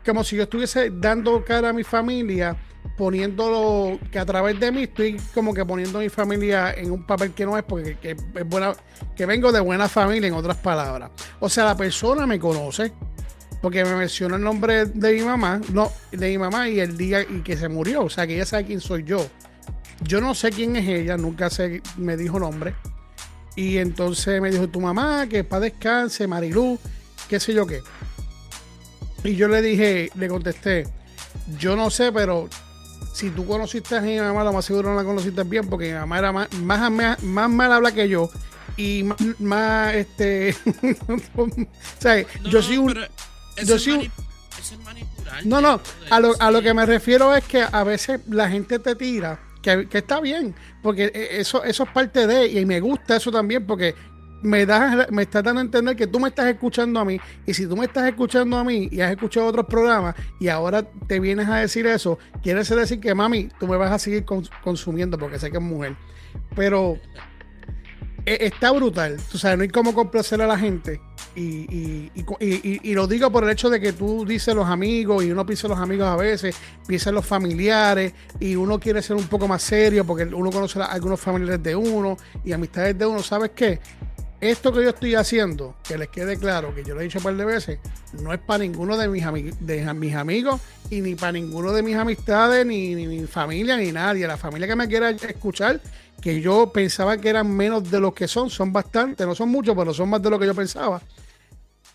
Como 0.05 0.23
si 0.23 0.37
yo 0.37 0.43
estuviese 0.43 0.89
dando 0.89 1.43
cara 1.43 1.69
a 1.69 1.73
mi 1.73 1.83
familia 1.83 2.55
poniéndolo 2.97 3.99
que 4.11 4.17
a 4.17 4.25
través 4.25 4.59
de 4.59 4.71
mí 4.71 4.83
estoy 4.83 5.17
como 5.33 5.53
que 5.53 5.63
poniendo 5.63 5.99
a 5.99 6.01
mi 6.01 6.09
familia 6.09 6.73
en 6.73 6.91
un 6.91 7.05
papel 7.05 7.31
que 7.33 7.45
no 7.45 7.57
es 7.57 7.63
porque 7.63 7.97
que, 7.97 8.11
es 8.11 8.49
buena 8.49 8.73
que 9.15 9.25
vengo 9.25 9.51
de 9.51 9.59
buena 9.59 9.87
familia 9.87 10.27
en 10.27 10.33
otras 10.33 10.57
palabras. 10.57 11.11
O 11.39 11.47
sea 11.47 11.65
la 11.65 11.77
persona 11.77 12.25
me 12.25 12.39
conoce 12.39 12.91
porque 13.61 13.85
me 13.85 13.95
mencionó 13.95 14.35
el 14.35 14.41
nombre 14.41 14.85
de 14.85 15.13
mi 15.13 15.21
mamá 15.21 15.61
no 15.71 15.91
de 16.11 16.29
mi 16.29 16.37
mamá 16.37 16.67
y 16.67 16.79
el 16.79 16.97
día 16.97 17.21
y 17.21 17.41
que 17.41 17.55
se 17.55 17.69
murió. 17.69 18.03
O 18.03 18.09
sea 18.09 18.25
que 18.25 18.35
ella 18.35 18.45
sabe 18.45 18.65
quién 18.65 18.81
soy 18.81 19.03
yo. 19.03 19.25
Yo 20.01 20.19
no 20.19 20.33
sé 20.33 20.51
quién 20.51 20.75
es 20.75 20.87
ella 20.87 21.17
nunca 21.17 21.49
sé 21.49 21.81
me 21.97 22.17
dijo 22.17 22.39
nombre. 22.39 22.73
Y 23.55 23.77
entonces 23.77 24.41
me 24.41 24.49
dijo 24.49 24.67
tu 24.67 24.81
mamá 24.81 25.27
que 25.27 25.43
para 25.43 25.61
descanse 25.61 26.27
Marilú 26.27 26.79
qué 27.29 27.39
sé 27.39 27.53
yo 27.53 27.67
qué 27.67 27.81
y 29.23 29.35
yo 29.35 29.47
le 29.47 29.61
dije 29.61 30.09
le 30.15 30.27
contesté 30.27 30.87
yo 31.59 31.75
no 31.75 31.89
sé 31.89 32.11
pero 32.11 32.47
si 33.17 33.31
tú 33.31 33.47
conociste 33.47 33.97
a 33.97 34.01
mi 34.01 34.19
mamá, 34.19 34.43
lo 34.43 34.53
más 34.53 34.63
seguro 34.63 34.91
no 34.91 34.95
la 34.95 35.03
conociste 35.03 35.41
bien, 35.43 35.67
porque 35.67 35.87
mi 35.87 35.93
mamá 35.93 36.19
era 36.19 36.31
más, 36.31 36.53
más, 36.53 36.91
más, 37.23 37.49
mal 37.49 37.73
habla 37.73 37.91
que 37.91 38.07
yo 38.07 38.29
y 38.77 39.09
más, 39.39 39.95
este. 39.95 40.55
o 41.35 41.47
sea, 41.97 42.23
yo 42.43 42.61
soy 42.61 42.77
un. 42.77 42.93
Yo 43.65 43.79
soy 43.79 44.11
No, 45.45 45.61
no, 45.61 45.81
a 46.11 46.19
lo, 46.19 46.35
a 46.39 46.51
lo 46.51 46.61
que 46.61 46.75
me 46.75 46.85
refiero 46.85 47.35
es 47.35 47.43
que 47.45 47.63
a 47.63 47.83
veces 47.83 48.21
la 48.27 48.51
gente 48.51 48.77
te 48.77 48.95
tira, 48.95 49.39
que, 49.63 49.87
que, 49.89 49.97
está 49.97 50.19
bien, 50.19 50.53
porque 50.83 51.11
e, 51.11 51.39
eso, 51.41 51.63
eso 51.63 51.85
es 51.85 51.89
parte 51.89 52.27
de, 52.27 52.45
y 52.45 52.67
me 52.67 52.79
gusta 52.79 53.15
eso 53.15 53.31
también, 53.31 53.65
porque 53.65 53.95
me, 54.41 54.65
das, 54.65 55.09
me 55.11 55.23
estás 55.23 55.43
dando 55.43 55.59
a 55.59 55.63
entender 55.63 55.95
que 55.95 56.07
tú 56.07 56.19
me 56.19 56.29
estás 56.29 56.47
escuchando 56.47 56.99
a 56.99 57.05
mí. 57.05 57.19
Y 57.45 57.53
si 57.53 57.67
tú 57.67 57.75
me 57.75 57.85
estás 57.85 58.07
escuchando 58.07 58.57
a 58.57 58.63
mí 58.63 58.87
y 58.91 59.01
has 59.01 59.11
escuchado 59.11 59.47
otros 59.47 59.65
programas 59.65 60.15
y 60.39 60.47
ahora 60.47 60.83
te 60.83 61.19
vienes 61.19 61.47
a 61.47 61.57
decir 61.57 61.87
eso, 61.87 62.17
quiere 62.41 62.63
decir 62.63 62.99
que, 62.99 63.13
mami, 63.13 63.49
tú 63.59 63.67
me 63.67 63.77
vas 63.77 63.91
a 63.91 63.99
seguir 63.99 64.25
consumiendo 64.63 65.17
porque 65.17 65.39
sé 65.39 65.51
que 65.51 65.57
es 65.57 65.63
mujer. 65.63 65.95
Pero 66.55 66.99
e, 68.27 68.45
está 68.45 68.71
brutal. 68.71 69.17
Tú 69.31 69.37
sabes, 69.37 69.57
no 69.57 69.63
hay 69.63 69.69
cómo 69.69 69.93
complacer 69.93 70.41
a 70.41 70.47
la 70.47 70.57
gente. 70.57 70.99
Y, 71.33 72.11
y, 72.15 72.93
lo 72.95 73.05
digo 73.05 73.31
por 73.31 73.43
el 73.43 73.51
hecho 73.51 73.69
de 73.69 73.79
que 73.79 73.93
tú 73.93 74.25
dices 74.25 74.55
los 74.55 74.67
amigos 74.67 75.23
y 75.23 75.29
uno 75.29 75.45
piensa 75.45 75.67
los 75.67 75.77
amigos 75.77 76.07
a 76.07 76.15
veces, 76.15 76.55
piensa 76.87 77.11
los 77.11 77.23
familiares 77.27 78.13
y 78.39 78.55
uno 78.55 78.79
quiere 78.79 79.03
ser 79.03 79.17
un 79.17 79.27
poco 79.27 79.47
más 79.47 79.61
serio 79.61 80.03
porque 80.03 80.23
uno 80.23 80.49
conoce 80.49 80.79
a 80.79 80.85
algunos 80.85 81.19
familiares 81.19 81.61
de 81.61 81.75
uno 81.75 82.17
y 82.43 82.53
amistades 82.53 82.97
de 82.97 83.05
uno. 83.05 83.21
¿Sabes 83.21 83.51
qué? 83.55 83.79
Esto 84.39 84.71
que 84.71 84.83
yo 84.83 84.89
estoy 84.89 85.15
haciendo, 85.15 85.75
que 85.87 85.97
les 85.97 86.09
quede 86.09 86.37
claro, 86.37 86.73
que 86.75 86.83
yo 86.83 86.93
lo 86.93 87.01
he 87.01 87.05
dicho 87.05 87.17
un 87.17 87.23
par 87.23 87.35
de 87.35 87.45
veces, 87.45 87.79
no 88.21 88.31
es 88.31 88.39
para 88.39 88.59
ninguno 88.59 88.95
de 88.95 89.07
mis, 89.07 89.23
de 89.59 89.93
mis 89.95 90.15
amigos 90.15 90.61
y 90.91 91.01
ni 91.01 91.15
para 91.15 91.31
ninguno 91.31 91.71
de 91.71 91.81
mis 91.81 91.95
amistades, 91.95 92.65
ni, 92.65 92.95
mi 92.95 93.25
familia, 93.25 93.77
ni 93.77 93.91
nadie. 93.91 94.27
La 94.27 94.37
familia 94.37 94.67
que 94.67 94.75
me 94.75 94.87
quiera 94.87 95.09
escuchar, 95.09 95.81
que 96.21 96.39
yo 96.39 96.71
pensaba 96.71 97.17
que 97.17 97.29
eran 97.29 97.51
menos 97.51 97.89
de 97.89 97.99
los 97.99 98.13
que 98.13 98.27
son, 98.27 98.49
son 98.49 98.71
bastante, 98.71 99.25
no 99.25 99.33
son 99.33 99.49
muchos, 99.49 99.75
pero 99.75 99.93
son 99.93 100.09
más 100.09 100.21
de 100.21 100.29
lo 100.29 100.37
que 100.37 100.45
yo 100.45 100.53
pensaba. 100.53 101.01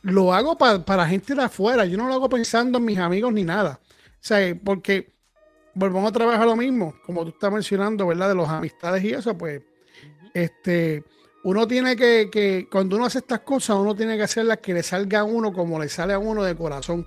Lo 0.03 0.35
hago 0.35 0.59
para, 0.59 0.85
para 0.85 1.07
gente 1.07 1.37
de 1.37 1.45
afuera, 1.45 1.85
yo 1.85 1.97
no 1.97 2.09
lo 2.09 2.15
hago 2.15 2.29
pensando 2.29 2.79
en 2.79 2.85
mis 2.85 2.99
amigos 2.99 3.33
ni 3.33 3.45
nada. 3.45 3.79
O 3.85 4.25
sea, 4.25 4.57
porque 4.65 5.13
volvemos 5.75 6.09
a 6.09 6.13
trabajar 6.13 6.45
lo 6.45 6.57
mismo, 6.57 6.95
como 7.07 7.23
tú 7.23 7.31
estás 7.31 7.53
mencionando, 7.53 8.09
¿verdad? 8.09 8.31
De 8.31 8.35
los 8.35 8.49
amistades 8.49 9.05
y 9.05 9.11
eso, 9.11 9.39
pues, 9.39 9.63
este 10.35 11.05
uno 11.45 11.67
tiene 11.67 11.97
que, 11.97 12.29
que, 12.31 12.69
cuando 12.71 12.97
uno 12.97 13.07
hace 13.07 13.19
estas 13.19 13.41
cosas, 13.41 13.77
uno 13.77 13.95
tiene 13.95 14.17
que 14.17 14.23
hacerlas 14.23 14.59
que 14.59 14.75
le 14.75 14.83
salga 14.83 15.21
a 15.21 15.25
uno 15.25 15.53
como 15.53 15.79
le 15.79 15.89
sale 15.89 16.13
a 16.13 16.19
uno 16.19 16.45
de 16.45 16.55
corazón. 16.55 17.07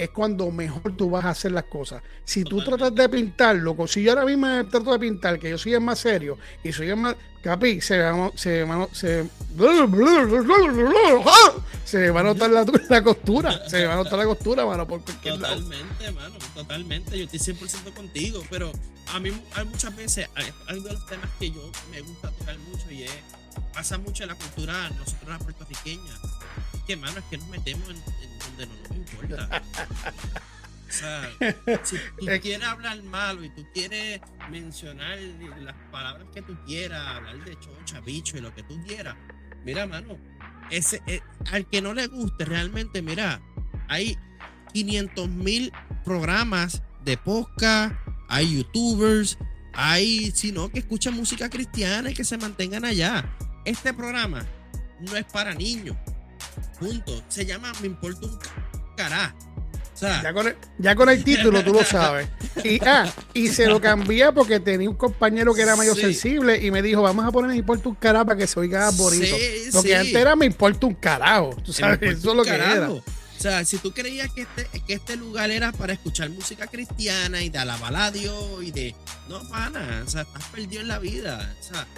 Es 0.00 0.08
cuando 0.10 0.50
mejor 0.50 0.96
tú 0.96 1.10
vas 1.10 1.26
a 1.26 1.30
hacer 1.30 1.52
las 1.52 1.64
cosas. 1.64 2.02
Si 2.24 2.42
tú 2.42 2.64
tratas 2.64 2.94
de 2.94 3.06
pintarlo, 3.06 3.76
si 3.86 4.02
yo 4.02 4.12
ahora 4.12 4.24
mismo 4.24 4.46
trato 4.70 4.92
de 4.92 4.98
pintar, 4.98 5.38
que 5.38 5.50
yo 5.50 5.58
soy 5.58 5.74
el 5.74 5.82
más 5.82 5.98
serio 5.98 6.38
y 6.64 6.72
soy 6.72 6.88
el 6.88 6.96
más. 6.96 7.16
Capi, 7.42 7.80
se, 7.80 7.98
se, 8.34 8.66
se, 8.92 9.26
se 11.84 12.10
va 12.10 12.20
a 12.20 12.22
notar 12.22 12.50
la, 12.50 12.66
la, 12.88 13.02
costura. 13.02 13.66
Se 13.68 13.86
va 13.86 13.94
a 13.94 13.96
notar 13.96 14.18
la 14.18 14.26
costura, 14.26 14.66
mano, 14.66 14.86
por 14.86 15.02
Totalmente, 15.02 16.12
mano, 16.12 16.34
totalmente. 16.54 17.18
Yo 17.18 17.24
estoy 17.24 17.54
100% 17.54 17.94
contigo, 17.94 18.42
pero 18.50 18.72
a 19.12 19.20
mí 19.20 19.30
hay 19.54 19.64
muchas 19.66 19.94
veces, 19.96 20.28
hay 20.34 20.80
de 20.80 20.92
los 20.92 21.06
temas 21.06 21.30
que 21.38 21.50
yo 21.50 21.70
me 21.90 22.00
gusta 22.00 22.30
tocar 22.30 22.58
mucho 22.58 22.90
y 22.90 23.04
es, 23.04 23.12
pasa 23.72 23.98
mucho 23.98 24.22
en 24.22 24.30
la 24.30 24.34
cultura, 24.34 24.90
nosotros 24.90 25.28
la 25.28 25.38
puertorriqueña. 25.38 26.12
Que, 26.90 26.96
mano, 26.96 27.20
es 27.20 27.24
que 27.26 27.38
nos 27.38 27.46
metemos 27.46 27.88
en 27.88 28.02
donde 28.40 28.66
no 28.66 28.72
nos 28.82 28.96
importa. 28.96 29.62
O 30.88 30.92
sea, 30.92 31.30
si 31.84 31.96
tú 32.18 32.26
quieres 32.42 32.66
hablar 32.66 33.00
malo 33.04 33.44
y 33.44 33.50
tú 33.50 33.64
quieres 33.72 34.20
mencionar 34.50 35.16
las 35.60 35.76
palabras 35.92 36.26
que 36.34 36.42
tú 36.42 36.58
quieras, 36.66 37.00
hablar 37.06 37.44
de 37.44 37.56
chocha, 37.60 38.00
bicho 38.00 38.36
y 38.36 38.40
lo 38.40 38.52
que 38.52 38.64
tú 38.64 38.76
quieras, 38.84 39.14
mira, 39.64 39.86
mano, 39.86 40.18
ese, 40.68 41.00
eh, 41.06 41.20
al 41.52 41.68
que 41.68 41.80
no 41.80 41.94
le 41.94 42.08
guste 42.08 42.44
realmente, 42.44 43.02
mira, 43.02 43.40
hay 43.86 44.18
500 44.72 45.28
mil 45.28 45.72
programas 46.04 46.82
de 47.04 47.16
podcast, 47.16 47.94
hay 48.28 48.56
youtubers, 48.56 49.38
hay, 49.74 50.32
sino 50.32 50.70
que 50.70 50.80
escuchan 50.80 51.14
música 51.14 51.48
cristiana 51.48 52.10
y 52.10 52.14
que 52.14 52.24
se 52.24 52.36
mantengan 52.36 52.84
allá. 52.84 53.32
Este 53.64 53.94
programa 53.94 54.44
no 54.98 55.14
es 55.14 55.24
para 55.26 55.54
niños. 55.54 55.96
Punto. 56.80 57.22
Se 57.28 57.44
llama 57.46 57.72
Me 57.80 57.86
importa 57.88 58.26
un 58.26 58.38
cará. 58.96 59.34
ya, 60.00 60.32
con 60.32 60.48
el, 60.48 60.56
ya 60.78 60.94
con 60.94 61.08
el 61.10 61.22
título 61.24 61.62
tú 61.62 61.74
lo 61.74 61.84
sabes. 61.84 62.26
Y, 62.64 62.82
ah, 62.84 63.08
y 63.34 63.48
se 63.48 63.66
lo 63.66 63.80
cambié 63.80 64.32
porque 64.32 64.58
tenía 64.58 64.88
un 64.88 64.96
compañero 64.96 65.54
que 65.54 65.62
era 65.62 65.76
medio 65.76 65.94
sensible 65.94 66.58
y 66.58 66.70
me 66.70 66.82
dijo, 66.82 67.02
vamos 67.02 67.24
a 67.24 67.30
poner 67.30 67.50
Me 67.50 67.56
importa 67.56 67.88
un 67.88 67.94
cará 67.94 68.24
para 68.24 68.38
que 68.38 68.46
se 68.46 68.58
oiga 68.58 68.90
bonito. 68.90 69.36
porque 69.72 69.94
antes 69.94 70.14
era 70.14 70.34
Me 70.34 70.46
importa 70.46 70.86
un 70.86 70.94
carajo. 70.94 71.54
Tú 71.62 71.72
sabes, 71.72 72.00
eso 72.02 72.30
es 72.30 72.36
lo 72.36 72.42
que 72.42 72.54
era. 72.54 72.90
O 73.40 73.42
sea, 73.42 73.64
si 73.64 73.78
tú 73.78 73.92
creías 73.92 74.30
que 74.34 74.42
este, 74.42 74.68
que 74.86 74.92
este 74.92 75.16
lugar 75.16 75.50
era 75.50 75.72
para 75.72 75.94
escuchar 75.94 76.28
música 76.28 76.66
cristiana 76.66 77.40
y 77.42 77.48
de 77.48 77.56
alabar 77.56 77.96
a 77.96 78.10
Dios 78.10 78.62
y 78.62 78.70
de. 78.70 78.94
No, 79.30 79.40
pana, 79.48 80.02
o 80.06 80.10
sea, 80.10 80.22
estás 80.22 80.44
perdido 80.52 80.82
en 80.82 80.88
la 80.88 80.98
vida. 80.98 81.56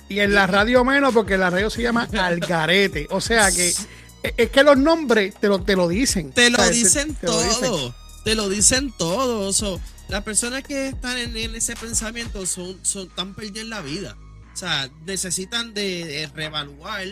y 0.08 0.20
en 0.20 0.34
la 0.34 0.46
radio 0.46 0.84
menos, 0.84 1.12
porque 1.12 1.36
la 1.36 1.50
radio 1.50 1.68
se 1.68 1.82
llama 1.82 2.06
Algarete. 2.16 3.08
O 3.10 3.20
sea 3.20 3.50
que 3.50 3.74
es 4.22 4.50
que 4.50 4.62
los 4.62 4.78
nombres 4.78 5.34
te 5.34 5.48
lo, 5.48 5.62
te 5.62 5.76
lo 5.76 5.88
dicen. 5.88 6.32
Te 6.32 6.50
lo 6.50 6.68
dicen 6.68 7.14
todo. 7.14 7.94
Te 8.24 8.34
lo 8.34 8.48
dicen 8.48 8.92
todo. 8.96 9.50
las 10.08 10.22
personas 10.22 10.62
que 10.62 10.88
están 10.88 11.18
en, 11.18 11.36
ese 11.54 11.74
pensamiento 11.74 12.46
son, 12.46 12.78
son 12.84 13.08
tan 13.08 13.34
perdidas 13.34 13.64
en 13.64 13.70
la 13.70 13.80
vida. 13.80 14.16
O 14.52 14.56
sea, 14.56 14.90
necesitan 15.06 15.74
de, 15.74 16.30
reevaluar 16.34 17.06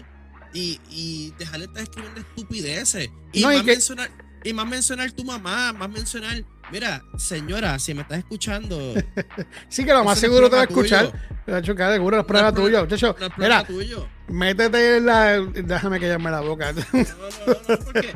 y, 0.53 0.81
y 0.91 1.33
dejar 1.39 1.61
de 1.61 1.67
estar 1.67 1.83
escribiendo 1.83 2.21
estupideces. 2.21 3.11
Y, 3.33 3.45
más 3.45 3.65
mencionar, 3.65 4.11
y 4.45 4.53
más 4.53 4.67
mencionar 4.67 5.11
tu 5.13 5.25
mamá, 5.25 5.73
más 5.73 5.91
mencionar 5.91 6.45
Mira, 6.71 7.03
señora, 7.17 7.79
si 7.79 7.95
me 7.95 8.03
estás 8.03 8.19
escuchando. 8.19 8.95
sí, 9.69 9.85
que 9.85 9.93
lo 9.93 10.05
más 10.05 10.19
seguro 10.19 10.49
te 10.49 10.57
va 10.57 10.63
a 10.63 10.65
escuchar. 10.67 11.13
Te 11.45 11.53
va 11.53 11.59
a 11.59 11.63
chocar 11.63 11.93
seguro, 11.93 12.17
las 12.17 12.27
pruebas 12.27 12.55
tuyas. 12.55 12.87
mira, 13.37 13.67
métete 14.29 14.99
en 14.99 15.07
la. 15.07 15.41
Déjame 15.41 15.99
que 15.99 16.09
llame 16.09 16.31
la 16.31 16.41
boca. 16.41 16.73
No, 16.73 16.83
no, 16.93 17.55
no, 17.69 17.85
porque 17.85 18.15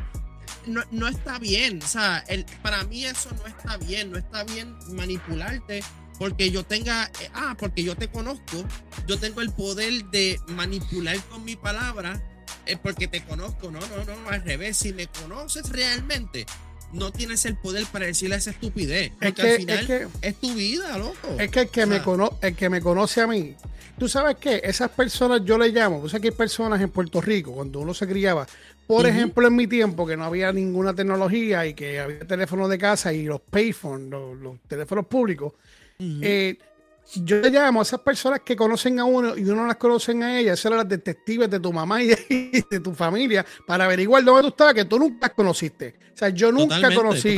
no, 0.67 0.83
no, 0.91 1.09
está 1.09 1.39
bien. 1.39 1.81
O 1.83 1.87
sea, 1.87 2.25
el, 2.29 2.47
para 2.63 2.85
mí 2.85 3.05
eso 3.05 3.31
no 3.37 3.47
está 3.47 3.77
bien. 3.79 4.13
No 4.13 4.19
está 4.19 4.45
bien 4.45 4.77
manipularte 4.93 5.83
porque 6.19 6.51
yo 6.51 6.65
tenga. 6.65 7.11
Eh, 7.21 7.31
ah, 7.35 7.57
porque 7.59 7.83
yo 7.83 7.97
te 7.97 8.09
conozco. 8.09 8.65
Yo 9.07 9.19
tengo 9.19 9.41
el 9.41 9.53
poder 9.53 10.05
de 10.07 10.39
manipular 10.49 11.19
con 11.25 11.45
mi 11.45 11.57
palabra. 11.57 12.23
Es 12.67 12.79
porque 12.79 13.09
te 13.09 13.25
conozco. 13.25 13.71
No, 13.71 13.81
no, 13.81 14.05
no, 14.05 14.31
al 14.31 14.43
revés. 14.45 14.77
Si 14.77 14.93
me 14.93 15.07
conoces 15.09 15.71
realmente 15.71 16.47
no 16.95 17.13
tienes 17.13 17.45
el 17.45 17.57
poder 17.57 17.85
para 17.87 18.07
decirle 18.07 18.37
esa 18.37 18.51
estupidez. 18.51 19.13
Porque 19.21 19.43
al 19.43 19.57
final 19.59 20.09
es, 20.23 20.35
tu 20.37 20.55
vida, 20.55 20.97
loco. 20.99 21.17
Es 21.39 21.51
que 21.51 21.61
el 21.61 21.69
que, 21.69 21.87
me 21.87 22.01
el 22.43 22.55
que 22.55 22.69
me 22.69 22.81
conoce 22.81 23.21
a 23.21 23.27
mí, 23.27 23.55
tú 23.99 24.09
sabes 24.09 24.37
que 24.37 24.61
esas 24.65 24.91
personas 24.91 25.43
yo 25.45 25.59
le 25.59 25.69
llamo, 25.69 26.01
tú 26.01 26.09
sabes 26.09 26.23
que 26.23 26.29
hay 26.29 26.35
personas 26.35 26.81
en 26.81 26.91
Puerto 26.91 27.21
Rico, 27.21 27.53
cuando 27.53 27.81
uno 27.81 27.95
se 27.95 28.07
criaba, 28.07 28.47
por 28.87 29.07
ejemplo, 29.07 29.47
en 29.47 29.57
mi 29.57 29.67
tiempo, 29.67 30.07
que 30.07 30.17
no 30.17 30.25
había 30.25 30.53
ninguna 30.53 30.95
tecnología 30.95 31.67
y 31.67 31.75
que 31.75 32.01
había 32.01 32.21
teléfonos 32.21 32.69
de 32.69 32.79
casa 32.79 33.13
y 33.13 33.25
los 33.25 33.41
payphones, 33.41 34.11
los, 34.11 34.59
teléfonos 34.69 35.07
públicos, 35.07 35.55
eh, 35.99 36.59
yo 37.17 37.37
le 37.39 37.51
llamo 37.51 37.81
a 37.81 37.83
esas 37.83 38.01
personas 38.01 38.41
que 38.41 38.57
conocen 38.57 38.99
a 38.99 39.05
uno 39.05 39.37
y 39.37 39.43
uno 39.43 39.57
no 39.63 39.67
las 39.67 39.77
conocen 39.77 40.23
a 40.23 40.39
ellas, 40.39 40.59
esas 40.59 40.67
eran 40.67 40.79
las 40.79 40.89
detectives 40.89 41.51
de 41.51 41.61
tu 41.61 41.73
mamá 41.73 42.03
y 42.03 42.09
de, 42.09 42.81
tu 42.83 42.93
familia, 42.95 43.45
para 43.67 43.85
averiguar 43.85 44.25
dónde 44.25 44.43
tú 44.43 44.49
estabas, 44.49 44.75
que 44.75 44.85
tú 44.85 44.99
nunca 44.99 45.29
conociste. 45.31 45.95
O 46.13 46.17
sea, 46.17 46.29
yo 46.29 46.53
nunca 46.53 46.95
conocí 46.95 47.37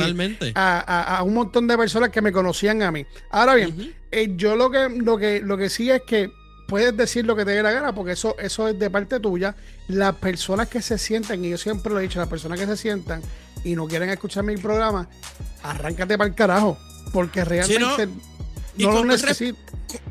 a, 0.55 1.21
un 1.25 1.33
montón 1.33 1.67
de 1.67 1.77
personas 1.77 2.09
que 2.09 2.21
me 2.21 2.31
conocían 2.31 2.81
a 2.83 2.91
mí. 2.91 3.05
Ahora 3.31 3.55
bien, 3.55 3.95
eh, 4.11 4.33
yo 4.35 4.55
lo 4.55 4.69
que, 4.69 4.89
lo, 4.89 5.17
que, 5.17 5.41
lo 5.41 5.57
que 5.57 5.69
sí 5.69 5.89
es 5.89 6.01
que 6.03 6.31
puedes 6.67 6.95
decir 6.95 7.25
lo 7.25 7.35
que 7.35 7.45
te 7.45 7.51
dé 7.51 7.63
la 7.63 7.71
gana, 7.71 7.93
porque 7.93 8.11
eso, 8.11 8.35
eso 8.39 8.67
es 8.67 8.77
de 8.77 8.89
parte 8.89 9.19
tuya. 9.19 9.55
Las 9.87 10.15
personas 10.15 10.67
que 10.67 10.81
se 10.81 10.97
sientan, 10.97 11.43
y 11.43 11.49
yo 11.49 11.57
siempre 11.57 11.91
lo 11.91 11.99
he 11.99 12.03
dicho, 12.03 12.19
las 12.19 12.29
personas 12.29 12.59
que 12.59 12.65
se 12.67 12.77
sientan 12.77 13.21
y 13.63 13.75
no 13.75 13.87
quieren 13.87 14.09
escuchar 14.09 14.43
mi 14.43 14.57
programa, 14.57 15.09
arráncate 15.63 16.17
para 16.17 16.29
el 16.29 16.35
carajo, 16.35 16.77
porque 17.11 17.43
realmente 17.43 18.05
no 18.05 18.36
lo 18.83 19.05
necesito. 19.05 19.57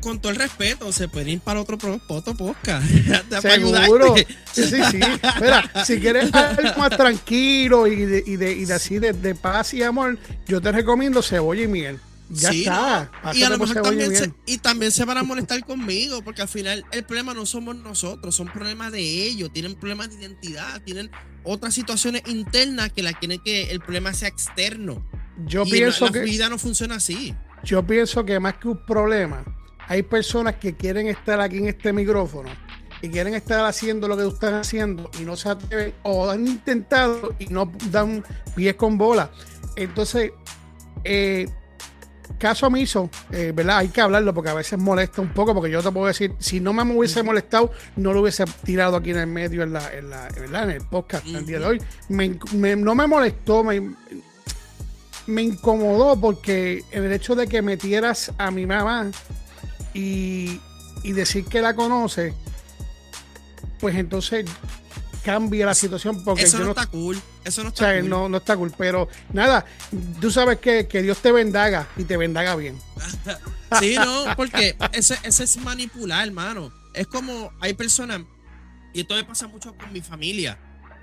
Con, 0.01 0.19
todo 0.19 0.31
el 0.31 0.39
respeto, 0.39 0.91
se 0.91 1.07
puede 1.07 1.31
ir 1.31 1.39
para 1.39 1.61
otro, 1.61 1.77
otro 2.07 2.35
podcast. 2.35 2.85
Seguro. 3.41 4.15
Sí, 4.51 4.63
sí, 4.63 4.81
sí. 4.91 4.99
Mira, 5.39 5.71
si 5.85 5.99
quieres 5.99 6.33
algo 6.33 6.79
más 6.79 6.89
tranquilo 6.97 7.85
y 7.85 8.05
de, 8.05 8.23
y 8.25 8.35
de, 8.37 8.51
y 8.53 8.65
de 8.65 8.73
así 8.73 8.97
de, 8.97 9.35
paz 9.35 9.73
y 9.75 9.83
amor, 9.83 10.17
yo 10.47 10.61
te 10.61 10.71
recomiendo 10.71 11.21
cebolla 11.21 11.63
y 11.63 11.67
miel. 11.67 11.99
Ya 12.29 12.49
está. 12.49 13.11
Y 13.33 13.43
a 13.43 13.49
lo 13.49 13.57
mejor 13.57 13.81
también 13.81 14.15
se, 14.15 14.33
y 14.45 14.57
también 14.57 14.91
se 14.91 15.05
van 15.05 15.17
a 15.17 15.23
molestar 15.23 15.63
conmigo, 15.63 16.21
porque 16.23 16.41
al 16.41 16.49
final 16.49 16.83
el 16.91 17.03
problema 17.05 17.33
no 17.33 17.45
somos 17.45 17.75
nosotros, 17.75 18.35
son 18.35 18.47
problemas 18.47 18.91
de 18.91 18.99
ellos, 18.99 19.53
tienen 19.53 19.75
problemas 19.75 20.09
de 20.09 20.15
identidad, 20.15 20.81
tienen 20.81 21.09
otras 21.43 21.73
situaciones 21.73 22.23
internas 22.27 22.91
que 22.91 23.03
la 23.03 23.13
quieren 23.13 23.39
que 23.43 23.71
el 23.71 23.79
problema 23.79 24.13
sea 24.13 24.27
externo. 24.27 25.05
Yo 25.45 25.63
pienso 25.65 26.05
la, 26.05 26.11
que. 26.11 26.19
La 26.19 26.25
vida 26.25 26.49
no 26.49 26.57
funciona 26.57 26.95
así. 26.95 27.33
Yo 27.63 27.85
pienso 27.85 28.23
que 28.23 28.39
más 28.39 28.55
que 28.55 28.67
un 28.69 28.85
problema, 28.85 29.43
hay 29.87 30.03
personas 30.03 30.55
que 30.55 30.75
quieren 30.75 31.07
estar 31.07 31.39
aquí 31.39 31.57
en 31.57 31.67
este 31.67 31.93
micrófono 31.93 32.49
y 33.01 33.09
quieren 33.09 33.33
estar 33.35 33.65
haciendo 33.65 34.07
lo 34.07 34.17
que 34.17 34.23
tú 34.23 34.29
estás 34.29 34.53
haciendo 34.53 35.09
y 35.19 35.23
no 35.23 35.35
se 35.35 35.49
atreven 35.49 35.93
o 36.03 36.29
han 36.29 36.47
intentado 36.47 37.35
y 37.39 37.47
no 37.47 37.71
dan 37.91 38.23
pies 38.55 38.75
con 38.75 38.97
bola. 38.97 39.29
Entonces, 39.75 40.31
eh, 41.03 41.47
caso 42.39 42.67
omiso, 42.67 43.09
eh, 43.31 43.51
¿verdad? 43.55 43.77
Hay 43.77 43.89
que 43.89 44.01
hablarlo 44.01 44.33
porque 44.33 44.49
a 44.49 44.53
veces 44.53 44.77
molesta 44.79 45.21
un 45.21 45.29
poco, 45.29 45.53
porque 45.53 45.71
yo 45.71 45.81
te 45.81 45.91
puedo 45.91 46.07
decir, 46.07 46.33
si 46.39 46.59
no 46.59 46.73
me 46.73 46.83
hubiese 46.83 47.23
molestado, 47.23 47.71
no 47.95 48.13
lo 48.13 48.21
hubiese 48.21 48.45
tirado 48.63 48.97
aquí 48.97 49.11
en 49.11 49.17
el 49.17 49.27
medio, 49.27 49.63
en, 49.63 49.73
la, 49.73 49.93
en, 49.93 50.09
la, 50.09 50.63
en 50.63 50.71
el 50.71 50.81
podcast 50.81 51.25
el 51.27 51.45
día 51.45 51.59
de 51.59 51.65
hoy. 51.65 51.81
no 52.09 52.95
me 52.95 53.07
molestó, 53.07 53.63
me, 53.63 53.95
me 55.27 55.43
incomodó 55.43 56.19
porque 56.19 56.83
el 56.91 57.11
hecho 57.11 57.35
de 57.35 57.47
que 57.47 57.61
metieras 57.61 58.31
a 58.37 58.49
mi 58.49 58.65
mamá 58.65 59.11
y, 59.93 60.59
decir 61.03 61.45
que 61.45 61.61
la 61.61 61.73
conoce, 61.73 62.33
pues 63.79 63.95
entonces 63.95 64.45
cambia 65.23 65.65
la 65.65 65.73
situación 65.73 66.23
porque 66.23 66.43
eso 66.43 66.59
no, 66.59 66.69
está 66.69 66.85
cool 66.85 67.19
eso 67.43 67.63
no 67.63 67.69
está 67.69 67.99
cool. 67.99 68.09
No, 68.09 68.37
está 68.37 68.55
cool 68.55 68.73
pero 68.77 69.09
nada 69.33 69.65
tú 70.21 70.31
sabes 70.31 70.59
que, 70.59 70.83
Dios 71.01 71.17
te 71.17 71.33
bendaga 71.33 71.87
y 71.97 72.05
te 72.05 72.15
bendaga 72.15 72.55
bien 72.55 72.79
sí 73.79 73.95
no 73.95 74.35
porque 74.37 74.77
ese, 74.93 75.17
ese 75.23 75.43
es 75.43 75.57
manipular 75.57 76.25
hermano 76.25 76.71
es 76.93 77.07
como 77.07 77.51
hay 77.59 77.73
personas 77.73 78.21
y 78.93 79.01
esto 79.01 79.15
me 79.15 79.25
pasa 79.25 79.47
mucho 79.47 79.75
con 79.75 79.91
mi 79.91 79.99
familia 79.99 80.57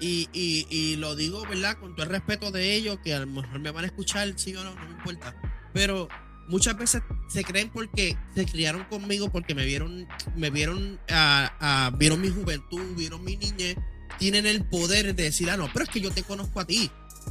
y, 0.04 0.66
y, 0.70 0.96
lo 0.96 1.16
digo, 1.16 1.46
¿verdad? 1.48 1.78
Con 1.78 1.94
todo 1.94 2.04
el 2.04 2.10
respeto 2.10 2.50
de 2.50 2.74
ellos, 2.74 2.98
que 3.02 3.14
a 3.14 3.20
lo 3.20 3.26
mejor 3.26 3.58
me 3.58 3.70
van 3.70 3.84
a 3.84 3.86
escuchar, 3.86 4.30
sí 4.36 4.54
o 4.54 4.62
no, 4.62 4.74
no 4.74 4.84
me 4.84 4.90
importa. 4.90 5.34
Pero 5.72 6.08
muchas 6.46 6.76
veces 6.76 7.02
se 7.28 7.42
creen 7.42 7.70
porque 7.70 8.18
se 8.34 8.44
criaron 8.44 8.84
conmigo, 8.84 9.30
porque 9.30 9.54
me 9.54 9.64
vieron, 9.64 10.06
me 10.36 10.50
vieron, 10.50 11.00
a, 11.08 11.90
vieron 11.96 12.20
mi 12.20 12.28
juventud, 12.28 12.94
vieron 12.96 13.24
mi 13.24 13.36
niñez, 13.36 13.76
tienen 14.18 14.44
el 14.44 14.66
poder 14.66 15.14
de 15.14 15.24
decir, 15.24 15.48
ah, 15.50 15.56
no, 15.56 15.70
pero 15.72 15.84
es 15.84 15.90
que 15.90 16.00
yo 16.00 16.10
te 16.10 16.22
conozco 16.22 16.60
a 16.60 16.66
ti. 16.66 16.90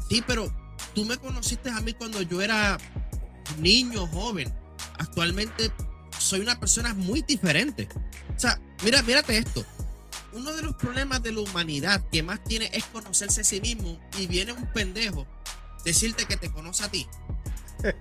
Sí, 0.09 0.23
pero 0.25 0.51
tú 0.95 1.05
me 1.05 1.17
conociste 1.17 1.69
a 1.69 1.79
mí 1.81 1.93
cuando 1.93 2.21
yo 2.23 2.41
era 2.41 2.79
niño, 3.59 4.07
joven. 4.07 4.51
Actualmente 4.97 5.71
soy 6.17 6.39
una 6.39 6.59
persona 6.59 6.95
muy 6.95 7.21
diferente. 7.21 7.87
O 8.35 8.39
sea, 8.39 8.59
mira, 8.83 9.03
mírate 9.03 9.37
esto 9.37 9.63
uno 10.33 10.53
de 10.53 10.63
los 10.63 10.75
problemas 10.75 11.21
de 11.23 11.31
la 11.31 11.41
humanidad 11.41 12.03
que 12.11 12.23
más 12.23 12.43
tiene 12.43 12.69
es 12.73 12.85
conocerse 12.85 13.41
a 13.41 13.43
sí 13.43 13.61
mismo 13.61 13.99
y 14.17 14.27
viene 14.27 14.53
un 14.53 14.65
pendejo 14.73 15.27
decirte 15.83 16.25
que 16.25 16.37
te 16.37 16.51
conoce 16.51 16.83
a 16.83 16.89
ti. 16.89 17.07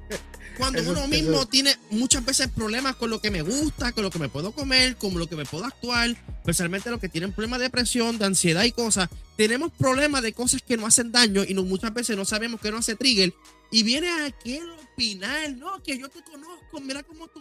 Cuando 0.59 0.83
uno 0.83 1.09
mismo 1.09 1.47
tiene 1.47 1.77
muchas 1.91 2.25
veces 2.25 2.49
problemas 2.49 2.97
con 2.97 3.09
lo 3.09 3.21
que 3.21 3.31
me 3.31 3.41
gusta, 3.41 3.93
con 3.93 4.05
lo 4.05 4.11
que 4.11 4.19
me 4.19 4.29
puedo 4.29 4.53
comer, 4.53 4.97
con 4.97 5.19
lo 5.19 5.27
que 5.27 5.35
me 5.35 5.47
puedo 5.47 5.65
actuar, 5.65 6.11
especialmente 6.11 6.91
los 6.91 7.01
que 7.01 7.09
tienen 7.09 7.33
problemas 7.33 7.59
de 7.59 7.65
depresión, 7.65 8.19
de 8.19 8.27
ansiedad 8.27 8.65
y 8.65 8.73
cosas, 8.73 9.09
tenemos 9.37 9.73
problemas 9.73 10.23
de 10.23 10.35
cosas 10.35 10.61
que 10.61 10.77
no 10.77 10.87
hacen 10.87 11.11
daño 11.11 11.43
y 11.43 11.55
muchas 11.55 11.95
veces 11.95 12.17
no 12.17 12.25
sabemos 12.25 12.61
que 12.61 12.71
no 12.71 12.79
hace 12.79 12.97
trigger. 12.97 13.33
Y 13.71 13.83
viene 13.83 14.11
aquel 14.27 14.71
opinar, 14.71 15.53
no, 15.57 15.83
que 15.83 15.99
yo 15.99 16.09
te 16.11 16.23
conozco, 16.23 16.81
mira 16.81 17.03
cómo 17.03 17.29
tú. 17.29 17.41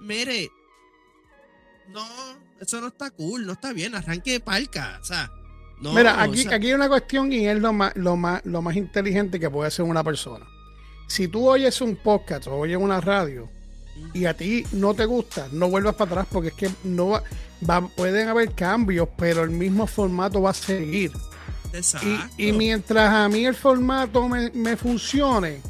Mire, 0.00 0.50
no, 1.88 2.06
eso 2.60 2.80
no 2.80 2.88
está 2.88 3.10
cool, 3.10 3.46
no 3.46 3.52
está 3.52 3.72
bien, 3.72 3.94
arranque 3.94 4.32
de 4.32 4.40
palca, 4.40 4.98
o 5.00 5.04
sea. 5.04 5.30
No, 5.80 5.92
Mira, 5.92 6.20
aquí, 6.20 6.46
aquí 6.48 6.66
hay 6.66 6.72
una 6.72 6.88
cuestión 6.88 7.32
y 7.32 7.46
es 7.46 7.56
lo 7.58 7.72
más, 7.72 7.94
lo, 7.94 8.16
más, 8.16 8.44
lo 8.44 8.62
más 8.62 8.74
inteligente 8.74 9.38
que 9.38 9.48
puede 9.48 9.68
hacer 9.68 9.84
una 9.84 10.02
persona 10.02 10.44
si 11.08 11.26
tú 11.26 11.48
oyes 11.48 11.80
un 11.80 11.96
podcast 11.96 12.46
o 12.46 12.54
oyes 12.54 12.76
una 12.76 13.00
radio 13.00 13.48
y 14.14 14.26
a 14.26 14.34
ti 14.34 14.64
no 14.72 14.94
te 14.94 15.06
gusta, 15.06 15.48
no 15.50 15.68
vuelvas 15.68 15.96
para 15.96 16.10
atrás 16.12 16.26
porque 16.30 16.48
es 16.48 16.54
que 16.54 16.70
no 16.84 17.20
va, 17.68 17.88
pueden 17.88 18.28
haber 18.28 18.52
cambios, 18.52 19.08
pero 19.16 19.42
el 19.42 19.50
mismo 19.50 19.88
formato 19.88 20.40
va 20.40 20.50
a 20.50 20.54
seguir. 20.54 21.10
Y, 22.38 22.52
mientras 22.52 23.12
a 23.12 23.28
mí 23.28 23.44
el 23.44 23.54
formato 23.54 24.28
me, 24.28 24.76
funcione, 24.76 25.60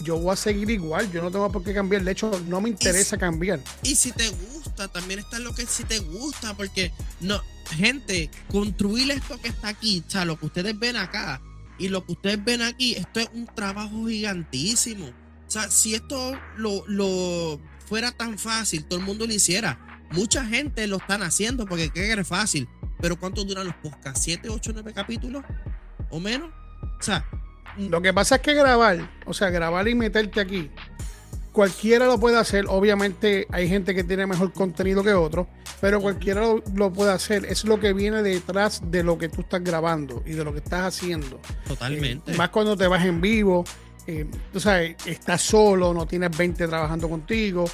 yo 0.00 0.18
voy 0.18 0.32
a 0.32 0.36
seguir 0.36 0.70
igual, 0.70 1.10
yo 1.10 1.22
no 1.22 1.30
tengo 1.30 1.50
por 1.50 1.62
qué 1.62 1.74
cambiar, 1.74 2.04
de 2.04 2.12
hecho 2.12 2.30
no 2.48 2.60
me 2.60 2.68
interesa 2.68 3.16
cambiar. 3.16 3.60
Y 3.82 3.94
si 3.94 4.12
te 4.12 4.28
gusta, 4.28 4.88
también 4.88 5.20
está 5.20 5.38
lo 5.38 5.54
que 5.54 5.66
si 5.66 5.84
te 5.84 5.98
gusta, 5.98 6.54
porque 6.54 6.92
no, 7.20 7.40
gente, 7.70 8.30
construir 8.50 9.10
esto 9.10 9.40
que 9.40 9.48
está 9.48 9.68
aquí, 9.68 10.02
o 10.06 10.10
sea, 10.10 10.24
lo 10.24 10.38
que 10.38 10.46
ustedes 10.46 10.78
ven 10.78 10.96
acá, 10.96 11.40
y 11.78 11.88
lo 11.88 12.04
que 12.04 12.12
ustedes 12.12 12.42
ven 12.44 12.62
aquí, 12.62 12.94
esto 12.94 13.20
es 13.20 13.28
un 13.34 13.46
trabajo 13.46 14.06
gigantísimo. 14.06 15.06
O 15.06 15.50
sea, 15.50 15.70
si 15.70 15.94
esto 15.94 16.38
lo, 16.56 16.84
lo 16.86 17.60
fuera 17.86 18.12
tan 18.12 18.38
fácil, 18.38 18.84
todo 18.84 18.98
el 18.98 19.04
mundo 19.04 19.26
lo 19.26 19.32
hiciera. 19.32 19.78
Mucha 20.10 20.44
gente 20.44 20.86
lo 20.86 20.96
están 20.96 21.22
haciendo 21.22 21.66
porque 21.66 21.90
cree 21.90 22.14
que 22.14 22.20
es 22.20 22.28
fácil. 22.28 22.68
Pero 23.00 23.18
¿cuánto 23.18 23.44
duran 23.44 23.66
los 23.66 23.76
podcasts? 23.76 24.22
¿Siete, 24.22 24.48
ocho, 24.48 24.72
nueve 24.72 24.92
capítulos? 24.94 25.44
¿O 26.10 26.18
menos? 26.18 26.50
O 26.98 27.02
sea. 27.02 27.28
Lo 27.78 28.00
que 28.00 28.12
pasa 28.12 28.36
es 28.36 28.40
que 28.42 28.54
grabar, 28.54 29.10
o 29.26 29.34
sea, 29.34 29.50
grabar 29.50 29.86
y 29.88 29.94
meterte 29.94 30.40
aquí, 30.40 30.70
cualquiera 31.56 32.06
lo 32.06 32.20
puede 32.20 32.38
hacer. 32.38 32.66
Obviamente 32.68 33.46
hay 33.50 33.66
gente 33.66 33.94
que 33.94 34.04
tiene 34.04 34.26
mejor 34.26 34.52
contenido 34.52 35.02
que 35.02 35.14
otro, 35.14 35.48
pero 35.80 36.02
cualquiera 36.02 36.42
lo, 36.74 36.92
puede 36.92 37.12
hacer. 37.12 37.46
Es 37.46 37.64
lo 37.64 37.80
que 37.80 37.94
viene 37.94 38.22
detrás 38.22 38.82
de 38.90 39.02
lo 39.02 39.16
que 39.16 39.30
tú 39.30 39.40
estás 39.40 39.64
grabando 39.64 40.22
y 40.26 40.32
de 40.32 40.44
lo 40.44 40.52
que 40.52 40.58
estás 40.58 40.82
haciendo. 40.82 41.40
Totalmente. 41.66 42.32
Eh, 42.32 42.36
más 42.36 42.50
cuando 42.50 42.76
te 42.76 42.86
vas 42.86 43.04
en 43.06 43.22
vivo, 43.22 43.64
eh, 44.06 44.26
tú 44.52 44.60
sabes, 44.60 44.96
estás 45.06 45.40
solo, 45.40 45.94
no 45.94 46.06
tienes 46.06 46.36
20 46.36 46.68
trabajando 46.68 47.08
contigo, 47.08 47.64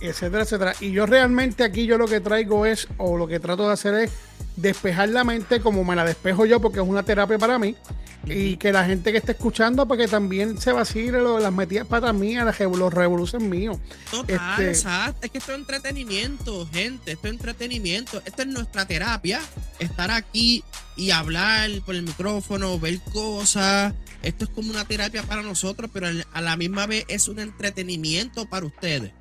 etcétera, 0.00 0.42
etcétera. 0.42 0.74
Y 0.80 0.92
yo 0.92 1.06
realmente 1.06 1.64
aquí 1.64 1.86
yo 1.86 1.98
lo 1.98 2.06
que 2.06 2.20
traigo 2.20 2.66
es, 2.66 2.88
o 2.96 3.16
lo 3.16 3.26
que 3.26 3.40
trato 3.40 3.66
de 3.66 3.72
hacer 3.72 3.94
es 3.94 4.12
despejar 4.56 5.08
la 5.08 5.24
mente 5.24 5.60
como 5.60 5.84
me 5.84 5.96
la 5.96 6.04
despejo 6.04 6.46
yo, 6.46 6.60
porque 6.60 6.80
es 6.80 6.86
una 6.86 7.02
terapia 7.02 7.38
para 7.38 7.58
mí 7.58 7.76
y 8.26 8.56
que 8.56 8.72
la 8.72 8.84
gente 8.84 9.12
que 9.12 9.18
esté 9.18 9.32
escuchando, 9.32 9.86
porque 9.86 10.06
también 10.06 10.60
se 10.60 10.72
vacile 10.72 11.20
lo, 11.20 11.38
las 11.38 11.52
metidas 11.52 11.86
patas 11.86 12.14
mías, 12.14 12.58
los 12.60 12.92
revoluciones 12.92 13.48
míos. 13.48 13.78
Total, 14.10 14.36
este, 14.36 14.68
exacto. 14.68 15.26
Es 15.26 15.30
que 15.30 15.38
esto 15.38 15.52
es 15.52 15.58
entretenimiento, 15.58 16.68
gente. 16.72 17.12
Esto 17.12 17.28
es 17.28 17.32
entretenimiento. 17.32 18.22
Esto 18.24 18.42
es 18.42 18.48
nuestra 18.48 18.86
terapia. 18.86 19.40
Estar 19.78 20.10
aquí 20.10 20.62
y 20.96 21.10
hablar 21.10 21.70
por 21.86 21.94
el 21.94 22.02
micrófono, 22.02 22.78
ver 22.78 23.00
cosas. 23.12 23.94
Esto 24.22 24.44
es 24.44 24.50
como 24.50 24.70
una 24.70 24.84
terapia 24.84 25.22
para 25.22 25.42
nosotros, 25.42 25.90
pero 25.92 26.08
a 26.32 26.40
la 26.40 26.56
misma 26.56 26.86
vez 26.86 27.04
es 27.08 27.26
un 27.28 27.38
entretenimiento 27.38 28.46
para 28.46 28.66
ustedes. 28.66 29.12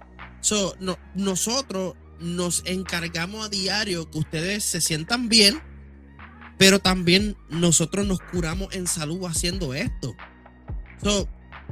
So, 0.42 0.76
nosotros 1.16 1.96
nos 2.20 2.64
encargamos 2.66 3.46
a 3.46 3.50
diario 3.50 4.10
que 4.10 4.20
ustedes 4.20 4.64
se 4.64 4.82
sientan 4.82 5.30
bien 5.30 5.62
pero 6.60 6.80
también 6.80 7.38
nosotros 7.50 8.06
nos 8.06 8.20
curamos 8.20 8.76
en 8.76 8.86
salud 8.86 9.26
haciendo 9.26 9.74
esto. 9.74 10.14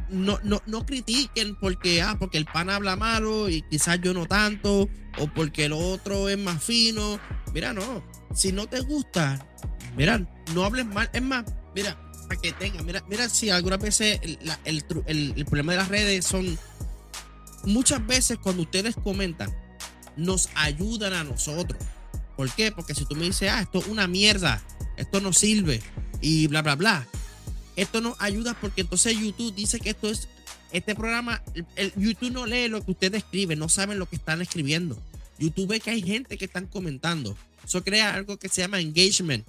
no, 0.09 0.39
no, 0.43 0.61
no 0.65 0.85
critiquen 0.85 1.57
porque, 1.59 2.01
ah, 2.01 2.15
porque 2.17 2.37
el 2.37 2.45
pan 2.45 2.69
habla 2.69 2.95
malo 2.95 3.49
y 3.49 3.63
quizás 3.63 3.99
yo 3.99 4.13
no 4.13 4.27
tanto, 4.27 4.87
o 5.19 5.27
porque 5.35 5.65
el 5.65 5.73
otro 5.73 6.29
es 6.29 6.37
más 6.37 6.63
fino. 6.63 7.19
Mira, 7.53 7.73
no. 7.73 8.01
Si 8.33 8.53
no 8.53 8.65
te 8.67 8.79
gusta, 8.79 9.45
mira, 9.97 10.25
no 10.55 10.63
hables 10.63 10.85
mal. 10.85 11.09
Es 11.11 11.21
más, 11.21 11.43
mira, 11.75 11.99
para 12.29 12.39
que 12.39 12.53
tenga, 12.53 12.81
mira, 12.81 13.03
mira 13.09 13.27
si 13.27 13.49
algunas 13.49 13.79
veces 13.79 14.21
el, 14.23 14.39
el 14.63 15.45
problema 15.45 15.73
de 15.73 15.77
las 15.79 15.89
redes 15.89 16.25
son. 16.25 16.57
Muchas 17.63 18.05
veces 18.05 18.37
cuando 18.41 18.63
ustedes 18.63 18.95
comentan, 18.95 19.53
nos 20.15 20.49
ayudan 20.55 21.13
a 21.13 21.23
nosotros. 21.23 21.81
¿Por 22.35 22.51
qué? 22.51 22.71
Porque 22.71 22.93
si 22.93 23.05
tú 23.05 23.15
me 23.15 23.25
dices, 23.25 23.49
ah, 23.51 23.61
esto 23.61 23.79
es 23.79 23.87
una 23.87 24.07
mierda, 24.07 24.61
esto 24.95 25.21
no 25.21 25.33
sirve 25.33 25.81
y 26.21 26.47
bla, 26.47 26.61
bla, 26.61 26.75
bla. 26.75 27.07
Esto 27.75 28.01
nos 28.01 28.19
ayuda 28.19 28.55
porque 28.59 28.81
entonces 28.81 29.17
YouTube 29.17 29.53
dice 29.55 29.79
que 29.79 29.91
esto 29.91 30.09
es, 30.09 30.27
este 30.71 30.95
programa, 30.95 31.43
YouTube 31.95 32.31
no 32.31 32.45
lee 32.45 32.67
lo 32.67 32.83
que 32.83 32.91
ustedes 32.91 33.23
escriben, 33.23 33.59
no 33.59 33.69
saben 33.69 33.99
lo 33.99 34.07
que 34.07 34.17
están 34.17 34.41
escribiendo. 34.41 35.01
YouTube 35.39 35.67
ve 35.67 35.79
que 35.79 35.91
hay 35.91 36.01
gente 36.01 36.37
que 36.37 36.45
están 36.45 36.67
comentando. 36.67 37.37
Eso 37.63 37.83
crea 37.83 38.13
algo 38.13 38.37
que 38.37 38.49
se 38.49 38.61
llama 38.61 38.79
engagement. 38.79 39.47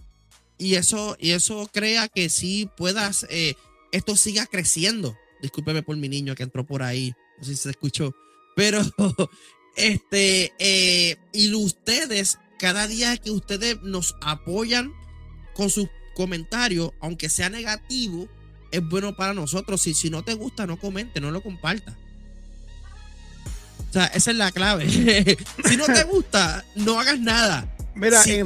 Y 0.59 0.75
eso, 0.75 1.16
y 1.21 1.31
eso 1.31 1.71
crea 1.73 2.09
que 2.09 2.29
sí 2.29 2.68
puedas, 2.77 3.27
eh, 3.31 3.55
esto 3.92 4.16
siga 4.16 4.47
creciendo. 4.47 5.16
Discúlpeme 5.40 5.83
por 5.83 5.97
mi 5.97 6.09
niño 6.09 6.35
que 6.35 6.42
entró 6.42 6.66
por 6.66 6.83
ahí. 6.83 7.14
No 7.38 7.44
sé 7.44 7.51
si 7.51 7.57
se 7.57 7.70
escuchó. 7.70 8.14
Pero, 8.57 8.81
este, 9.77 10.53
eh, 10.59 11.16
y 11.33 11.55
ustedes, 11.55 12.38
cada 12.59 12.87
día 12.87 13.16
que 13.16 13.31
ustedes 13.31 13.81
nos 13.83 14.16
apoyan 14.20 14.92
con 15.55 15.70
sus 15.70 15.88
comentarios, 16.14 16.90
aunque 17.01 17.29
sea 17.29 17.48
negativo, 17.48 18.29
es 18.70 18.87
bueno 18.87 19.16
para 19.16 19.35
nosotros. 19.35 19.83
Si, 19.83 19.94
si 19.94 20.11
no 20.11 20.22
te 20.22 20.35
gusta, 20.35 20.66
no 20.66 20.79
comente, 20.79 21.20
no 21.20 21.31
lo 21.31 21.42
comparta. 21.42 21.96
O 23.88 23.92
sea, 23.92 24.07
esa 24.07 24.31
es 24.33 24.37
la 24.37 24.53
clave. 24.53 24.88
si 25.64 25.77
no 25.77 25.87
te 25.87 26.05
gusta, 26.05 26.64
no 26.74 27.01
hagas 27.01 27.20
nada. 27.20 27.74
Mira, 27.94 28.22
si, 28.22 28.42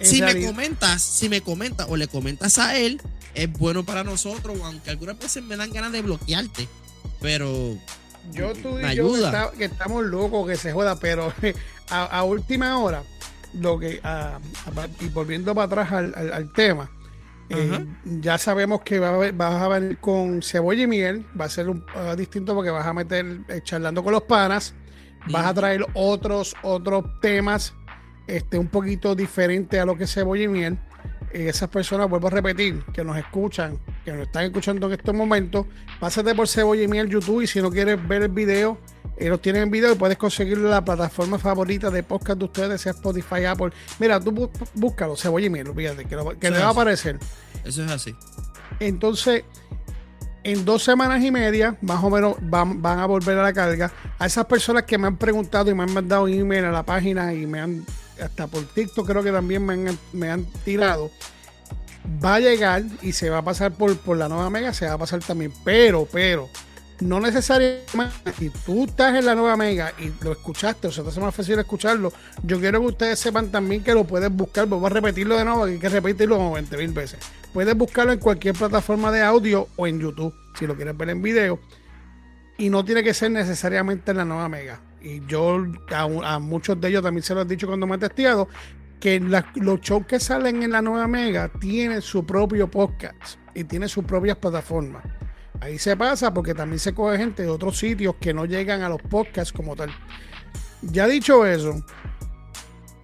si 0.00 0.22
me 0.22 0.44
comentas, 0.44 1.02
si 1.02 1.28
me 1.28 1.40
comentas 1.40 1.86
o 1.88 1.96
le 1.96 2.08
comentas 2.08 2.58
a 2.58 2.78
él, 2.78 3.00
es 3.34 3.52
bueno 3.52 3.84
para 3.84 4.04
nosotros, 4.04 4.58
aunque 4.62 4.90
algunas 4.90 5.18
veces 5.18 5.42
me 5.42 5.56
dan 5.56 5.72
ganas 5.72 5.92
de 5.92 6.02
bloquearte. 6.02 6.68
Pero 7.20 7.76
yo 8.32 8.52
tú 8.54 8.78
y 8.80 8.94
yo 8.94 9.12
que, 9.56 9.64
estamos 9.64 10.04
locos 10.04 10.48
que 10.48 10.56
se 10.56 10.72
joda, 10.72 10.96
pero 10.96 11.32
a 11.90 12.22
última 12.24 12.78
hora 12.78 13.02
lo 13.54 13.78
que 13.78 14.00
ah, 14.04 14.38
y 15.00 15.08
volviendo 15.08 15.54
para 15.54 15.82
atrás 15.82 15.92
al, 15.92 16.52
tema, 16.52 16.90
eh, 17.48 17.84
ya 18.04 18.38
sabemos 18.38 18.82
que 18.82 18.98
va 19.00 19.08
a, 19.10 19.32
vas 19.32 19.62
a 19.62 19.68
venir 19.68 19.98
con 19.98 20.42
cebolla 20.42 20.82
y 20.82 20.86
miel, 20.86 21.26
va 21.38 21.46
a 21.46 21.48
ser 21.48 21.68
un, 21.68 21.84
ah, 21.94 22.14
distinto 22.16 22.54
porque 22.54 22.70
vas 22.70 22.86
a 22.86 22.92
meter 22.92 23.40
eh, 23.48 23.60
charlando 23.62 24.04
con 24.04 24.12
los 24.12 24.22
panas, 24.22 24.74
vas 25.30 25.46
a 25.46 25.54
traer 25.54 25.84
otros 25.94 26.54
otros 26.62 27.04
temas 27.20 27.74
este 28.26 28.58
un 28.58 28.68
poquito 28.68 29.14
diferente 29.14 29.80
a 29.80 29.84
lo 29.84 29.96
que 29.96 30.04
es 30.04 30.14
cebolla 30.14 30.44
y 30.44 30.48
miel. 30.48 30.78
Esas 31.32 31.68
personas, 31.68 32.10
vuelvo 32.10 32.26
a 32.26 32.30
repetir, 32.30 32.82
que 32.92 33.04
nos 33.04 33.16
escuchan, 33.16 33.78
que 34.04 34.12
nos 34.12 34.22
están 34.22 34.44
escuchando 34.44 34.88
en 34.88 34.94
estos 34.94 35.14
momentos, 35.14 35.66
pásate 36.00 36.34
por 36.34 36.48
cebolla 36.48 36.82
y 36.82 36.88
miel 36.88 37.08
YouTube 37.08 37.42
y 37.42 37.46
si 37.46 37.60
no 37.60 37.70
quieres 37.70 38.06
ver 38.08 38.22
el 38.22 38.30
video, 38.30 38.78
eh, 39.16 39.28
los 39.28 39.40
tienen 39.40 39.64
en 39.64 39.70
video 39.70 39.92
y 39.92 39.94
puedes 39.96 40.18
conseguirlo 40.18 40.64
en 40.64 40.70
la 40.70 40.84
plataforma 40.84 41.38
favorita 41.38 41.90
de 41.90 42.02
podcast 42.02 42.38
de 42.38 42.44
ustedes, 42.46 42.80
sea 42.80 42.92
Spotify, 42.92 43.44
Apple. 43.44 43.70
Mira, 43.98 44.18
tú 44.18 44.50
búscalo, 44.74 45.14
cebolla 45.16 45.46
y 45.46 45.50
miel, 45.50 45.68
olvídate, 45.68 46.04
que, 46.06 46.16
le 46.50 46.58
va 46.58 46.66
a 46.66 46.70
aparecer. 46.70 47.18
Eso 47.64 47.84
es 47.84 47.90
así. 47.90 48.14
Entonces, 48.80 49.44
en 50.42 50.64
dos 50.64 50.82
semanas 50.82 51.22
y 51.22 51.30
media, 51.30 51.76
más 51.82 52.02
o 52.02 52.10
menos, 52.10 52.36
van, 52.40 52.82
a 52.84 53.06
volver 53.06 53.38
a 53.38 53.42
la 53.42 53.52
carga. 53.52 53.92
A 54.18 54.26
esas 54.26 54.46
personas 54.46 54.84
que 54.84 54.96
me 54.96 55.06
han 55.06 55.18
preguntado 55.18 55.70
y 55.70 55.74
me 55.74 55.82
han 55.82 55.92
mandado 55.92 56.24
un 56.24 56.32
email 56.32 56.64
a 56.64 56.70
la 56.70 56.82
página 56.82 57.34
y 57.34 57.46
me 57.46 57.60
han, 57.60 57.84
hasta 58.20 58.46
por 58.46 58.64
TikTok 58.64 59.06
creo 59.06 59.22
que 59.22 59.32
también 59.32 59.64
me 59.64 59.74
han, 59.74 59.98
me 60.12 60.30
han 60.30 60.44
tirado, 60.64 61.10
va 62.22 62.36
a 62.36 62.40
llegar 62.40 62.82
y 63.02 63.12
se 63.12 63.30
va 63.30 63.38
a 63.38 63.42
pasar 63.42 63.72
por, 63.72 63.96
por 63.98 64.16
la 64.16 64.28
nueva 64.28 64.50
mega, 64.50 64.72
se 64.72 64.86
va 64.86 64.94
a 64.94 64.98
pasar 64.98 65.20
también. 65.20 65.52
Pero, 65.64 66.06
pero, 66.10 66.48
no 67.00 67.20
necesariamente, 67.20 68.32
si 68.38 68.50
tú 68.50 68.84
estás 68.84 69.14
en 69.14 69.24
la 69.24 69.34
nueva 69.34 69.56
mega 69.56 69.92
y 69.98 70.12
lo 70.22 70.32
escuchaste 70.32 70.88
o 70.88 70.92
se 70.92 71.02
te 71.02 71.08
hace 71.08 71.20
más 71.20 71.34
fácil 71.34 71.58
escucharlo, 71.58 72.12
yo 72.42 72.60
quiero 72.60 72.80
que 72.80 72.86
ustedes 72.86 73.18
sepan 73.18 73.50
también 73.50 73.82
que 73.82 73.94
lo 73.94 74.04
puedes 74.04 74.30
buscar, 74.30 74.66
voy 74.66 74.84
a 74.84 74.88
repetirlo 74.90 75.36
de 75.36 75.44
nuevo, 75.44 75.64
hay 75.64 75.78
que 75.78 75.88
repetirlo 75.88 76.36
como 76.36 76.52
20 76.52 76.76
mil 76.76 76.92
veces. 76.92 77.18
Puedes 77.52 77.74
buscarlo 77.76 78.12
en 78.12 78.18
cualquier 78.18 78.54
plataforma 78.54 79.10
de 79.10 79.22
audio 79.22 79.68
o 79.76 79.86
en 79.86 79.98
YouTube, 79.98 80.34
si 80.58 80.66
lo 80.66 80.76
quieres 80.76 80.96
ver 80.96 81.10
en 81.10 81.22
video. 81.22 81.58
Y 82.58 82.68
no 82.68 82.84
tiene 82.84 83.02
que 83.02 83.14
ser 83.14 83.30
necesariamente 83.30 84.10
en 84.10 84.18
la 84.18 84.24
nueva 84.26 84.48
mega. 84.48 84.80
Y 85.02 85.24
yo 85.26 85.64
a, 85.90 86.38
muchos 86.38 86.80
de 86.80 86.88
ellos 86.88 87.02
también 87.02 87.22
se 87.22 87.34
lo 87.34 87.42
he 87.42 87.44
dicho 87.44 87.66
cuando 87.66 87.86
me 87.86 87.96
he 87.96 87.98
testeado, 87.98 88.48
que 88.98 89.18
los 89.20 89.80
shows 89.80 90.06
que 90.06 90.20
salen 90.20 90.62
en 90.62 90.72
la 90.72 90.82
nueva 90.82 91.08
mega 91.08 91.48
tienen 91.48 92.02
su 92.02 92.24
propio 92.26 92.70
podcast 92.70 93.38
y 93.54 93.64
tiene 93.64 93.88
sus 93.88 94.04
propias 94.04 94.36
plataformas. 94.36 95.02
Ahí 95.60 95.78
se 95.78 95.96
pasa 95.96 96.32
porque 96.32 96.54
también 96.54 96.78
se 96.78 96.94
coge 96.94 97.18
gente 97.18 97.42
de 97.42 97.48
otros 97.48 97.78
sitios 97.78 98.16
que 98.20 98.32
no 98.32 98.44
llegan 98.44 98.82
a 98.82 98.88
los 98.88 99.00
podcasts 99.02 99.52
como 99.52 99.76
tal. 99.76 99.90
Ya 100.82 101.06
dicho 101.06 101.44
eso, 101.46 101.82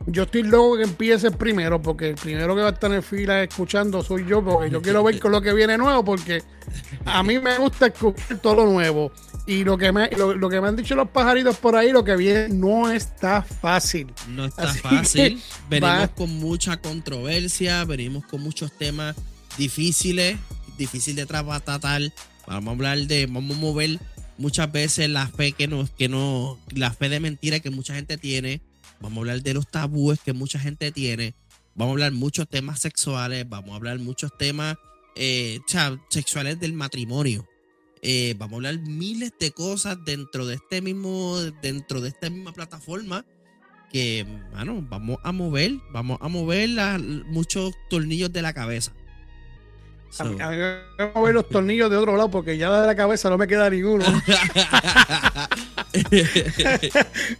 yo 0.06 0.22
estoy 0.22 0.44
loco 0.44 0.76
que 0.76 0.84
empiece 0.84 1.30
primero, 1.32 1.82
porque 1.82 2.10
el 2.10 2.14
primero 2.14 2.54
que 2.54 2.62
va 2.62 2.68
a 2.68 2.72
estar 2.72 2.92
en 2.92 3.02
fila 3.02 3.42
escuchando 3.42 4.02
soy 4.02 4.24
yo, 4.24 4.42
porque 4.42 4.70
yo 4.70 4.80
quiero 4.80 5.02
ver 5.02 5.18
con 5.18 5.32
lo 5.32 5.42
que 5.42 5.52
viene 5.52 5.76
nuevo, 5.76 6.04
porque 6.04 6.42
a 7.04 7.22
mí 7.22 7.38
me 7.38 7.58
gusta 7.58 7.86
escuchar 7.86 8.38
todo 8.38 8.54
lo 8.56 8.66
nuevo. 8.66 9.10
Y 9.46 9.62
lo 9.62 9.78
que 9.78 9.92
me, 9.92 10.10
lo, 10.10 10.48
que 10.48 10.60
me 10.60 10.66
han 10.66 10.74
dicho 10.74 10.96
los 10.96 11.08
pajaritos 11.08 11.56
por 11.56 11.76
ahí, 11.76 11.92
lo 11.92 12.02
que 12.02 12.16
viene 12.16 12.48
no 12.48 12.90
está 12.90 13.42
fácil. 13.42 14.12
No 14.28 14.44
está 14.44 14.74
fácil. 14.74 15.40
Venimos 15.70 16.10
con 16.16 16.30
mucha 16.30 16.76
controversia, 16.78 17.84
venimos 17.84 18.26
con 18.26 18.40
muchos 18.40 18.72
temas 18.72 19.14
difíciles, 19.56 20.36
difícil 20.76 21.14
de 21.14 21.26
tratar. 21.26 22.02
Vamos 22.48 22.68
a 22.68 22.70
hablar 22.72 22.98
de, 22.98 23.26
vamos 23.26 23.56
a 23.56 23.60
mover 23.60 24.00
muchas 24.36 24.70
veces 24.72 25.08
la 25.08 25.28
fe 25.28 25.52
que 25.52 25.68
no, 25.68 25.88
que 25.96 26.08
no, 26.08 26.58
la 26.74 26.92
fe 26.92 27.08
de 27.08 27.20
mentira 27.20 27.60
que 27.60 27.70
mucha 27.70 27.94
gente 27.94 28.18
tiene. 28.18 28.60
Vamos 29.00 29.18
a 29.18 29.20
hablar 29.20 29.42
de 29.42 29.54
los 29.54 29.68
tabúes 29.68 30.18
que 30.18 30.32
mucha 30.32 30.58
gente 30.58 30.90
tiene. 30.90 31.34
Vamos 31.76 31.92
a 31.92 31.94
hablar 31.94 32.12
muchos 32.12 32.48
temas 32.48 32.80
sexuales, 32.80 33.48
vamos 33.48 33.72
a 33.72 33.76
hablar 33.76 34.00
muchos 34.00 34.36
temas 34.36 34.76
eh, 35.14 35.60
sexuales 36.08 36.58
del 36.58 36.72
matrimonio. 36.72 37.46
Eh, 38.08 38.36
vamos 38.38 38.52
a 38.52 38.56
hablar 38.68 38.78
miles 38.86 39.32
de 39.36 39.50
cosas 39.50 39.98
dentro 40.04 40.46
de 40.46 40.54
este 40.54 40.80
mismo, 40.80 41.38
dentro 41.60 42.00
de 42.00 42.10
esta 42.10 42.30
misma 42.30 42.52
plataforma 42.52 43.26
que, 43.90 44.24
bueno, 44.52 44.86
vamos 44.88 45.18
a 45.24 45.32
mover, 45.32 45.72
vamos 45.90 46.16
a 46.20 46.28
mover 46.28 46.68
muchos 47.26 47.74
tornillos 47.90 48.32
de 48.32 48.42
la 48.42 48.52
cabeza. 48.52 48.92
A, 50.20 50.24
mí, 50.24 50.36
me 50.36 50.44
voy 50.44 50.54
a 50.98 51.10
mover 51.16 51.34
los 51.34 51.48
tornillos 51.48 51.90
de 51.90 51.96
otro 51.96 52.16
lado 52.16 52.30
porque 52.30 52.56
ya 52.56 52.80
de 52.80 52.86
la 52.86 52.94
cabeza 52.94 53.28
no 53.28 53.38
me 53.38 53.48
queda 53.48 53.68
ninguno. 53.68 54.04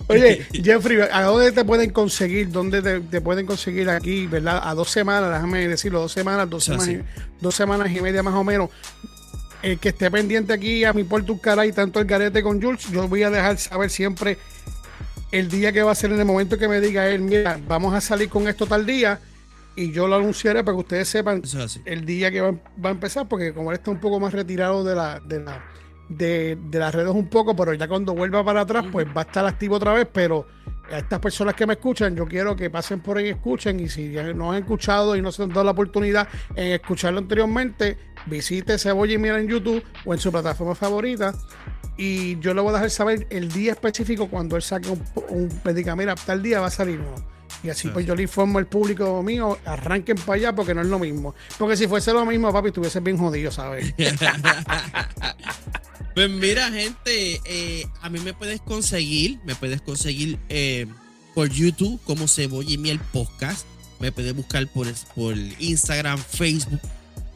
Oye, 0.09 0.47
Jeffrey, 0.53 0.99
¿a 1.13 1.23
dónde 1.23 1.53
te 1.53 1.65
pueden 1.65 1.91
conseguir? 1.91 2.51
¿Dónde 2.51 2.83
te, 3.03 3.21
pueden 3.21 3.47
conseguir 3.47 3.89
aquí, 3.89 4.27
verdad? 4.27 4.61
A 4.65 4.75
dos 4.75 4.91
semanas, 4.91 5.31
déjame 5.31 5.69
decirlo, 5.69 6.01
dos 6.01 6.11
semanas, 6.11 6.51
dos, 6.51 6.65
semanas, 6.65 7.05
dos 7.41 7.55
semanas 7.55 7.89
y 7.93 8.01
media 8.01 8.25
más 8.25 8.35
o 8.35 8.43
menos. 8.43 8.71
El 9.67 9.81
que 9.81 9.89
esté 9.89 10.09
pendiente 10.13 10.53
aquí 10.53 10.85
a 10.85 10.93
mi 10.93 11.03
puerto 11.03 11.33
un 11.33 11.65
y 11.65 11.73
tanto 11.73 11.99
el 11.99 12.07
garete 12.07 12.41
con 12.41 12.63
Jules, 12.63 12.89
yo 12.89 13.09
voy 13.09 13.25
a 13.25 13.31
dejar 13.31 13.59
saber 13.59 13.91
siempre 13.91 14.39
el 15.33 15.49
día 15.49 15.73
que 15.73 15.83
va 15.83 15.91
a 15.91 15.95
ser 15.97 16.13
en 16.13 16.21
el 16.21 16.25
momento 16.25 16.57
que 16.57 16.69
me 16.69 16.81
diga 16.81 17.09
él, 17.09 17.23
mira, 17.23 17.59
vamos 17.67 17.93
a 17.93 18.01
salir 18.01 18.29
con 18.29 18.47
esto 18.47 18.67
tal 18.67 18.87
día 18.87 19.19
y 19.75 19.91
yo 19.91 20.07
lo 20.07 20.15
anunciaré 20.15 20.63
para 20.63 20.77
que 20.77 20.83
ustedes 20.83 21.09
sepan 21.09 21.43
el 21.85 22.07
día 22.07 22.31
que 22.31 22.43
va, 22.43 22.55
a 22.85 22.89
empezar, 22.91 23.27
porque 23.27 23.53
como 23.53 23.73
él 23.73 23.79
está 23.79 23.91
un 23.91 23.99
poco 23.99 24.21
más 24.21 24.33
retirado 24.33 24.85
de 24.85 24.95
la, 24.95 25.19
de 25.19 25.41
la 25.41 25.65
de, 26.09 26.57
las 26.71 26.95
redes 26.95 27.13
un 27.13 27.29
poco, 27.29 27.57
pero 27.57 27.75
ya 27.75 27.89
cuando 27.89 28.15
vuelva 28.15 28.45
para 28.45 28.61
atrás, 28.61 28.85
pues 28.93 29.05
va 29.09 29.23
a 29.23 29.25
estar 29.25 29.45
activo 29.47 29.75
otra 29.75 29.95
vez, 29.95 30.07
pero 30.13 30.47
a 30.93 30.99
estas 30.99 31.19
personas 31.19 31.55
que 31.55 31.67
me 31.67 31.73
escuchan, 31.73 32.15
yo 32.15 32.25
quiero 32.27 32.55
que 32.55 32.71
pasen 32.71 33.01
por 33.01 33.19
ahí 33.19 33.27
y 33.27 33.31
escuchen, 33.31 33.81
y 33.81 33.89
si 33.89 34.15
no 34.33 34.53
han 34.53 34.59
escuchado 34.59 35.17
y 35.17 35.23
no 35.23 35.33
se 35.33 35.43
han 35.43 35.49
dado 35.49 35.65
la 35.65 35.73
oportunidad 35.73 36.29
en 36.55 36.73
escucharlo 36.73 37.19
anteriormente, 37.19 37.99
visite 38.27 38.79
Cebolla 38.79 39.15
y 39.15 39.19
Mira 39.19 39.41
en 39.41 39.49
YouTube 39.49 39.83
o 40.05 40.15
en 40.15 40.21
su 40.21 40.31
plataforma 40.31 40.75
favorita, 40.75 41.35
y 41.97 42.39
yo 42.41 42.53
le 42.53 42.61
voy 42.61 42.71
a 42.71 42.75
dejar 42.75 42.91
saber 42.91 43.27
el 43.31 43.51
día 43.51 43.73
específico 43.73 44.29
cuando 44.29 44.57
él 44.57 44.63
saque 44.63 44.91
un, 44.91 45.03
un 45.31 45.97
mira, 45.97 46.15
tal 46.15 46.43
día 46.43 46.61
va 46.61 46.67
a 46.67 46.71
salir 46.71 47.01
uno. 47.01 47.37
Y 47.63 47.71
así 47.71 47.89
pues 47.89 48.07
yo 48.07 48.15
le 48.15 48.23
informo 48.23 48.59
al 48.59 48.67
público 48.67 49.23
mío, 49.23 49.59
arranquen 49.65 50.17
para 50.17 50.35
allá 50.35 50.55
porque 50.55 50.75
no 50.75 50.83
es 50.83 50.89
lo 50.89 50.99
mismo. 50.99 51.35
Porque 51.59 51.77
si 51.77 51.89
fuese 51.89 52.13
lo 52.13 52.27
mismo, 52.27 52.53
papi, 52.53 52.69
estuviese 52.69 53.01
bien 53.01 53.17
jodido, 53.17 53.51
¿sabes? 53.51 53.95
pues 56.15 56.31
mira, 56.31 56.71
gente, 56.71 57.41
eh, 57.45 57.87
a 58.03 58.11
mí 58.11 58.21
me 58.21 58.35
puedes 58.35 58.61
conseguir, 58.61 59.41
me 59.45 59.55
puedes 59.55 59.81
conseguir 59.81 60.39
eh, 60.49 60.87
por 61.35 61.49
YouTube 61.49 62.01
como 62.05 62.29
Cebolla 62.29 62.71
y 62.71 62.79
Miel 62.79 63.01
Podcast. 63.13 63.67
Me 64.01 64.13
puedes 64.13 64.37
buscar 64.37 64.67
por, 64.69 64.87
por 65.15 65.35
Instagram, 65.59 66.19
Facebook, 66.19 66.81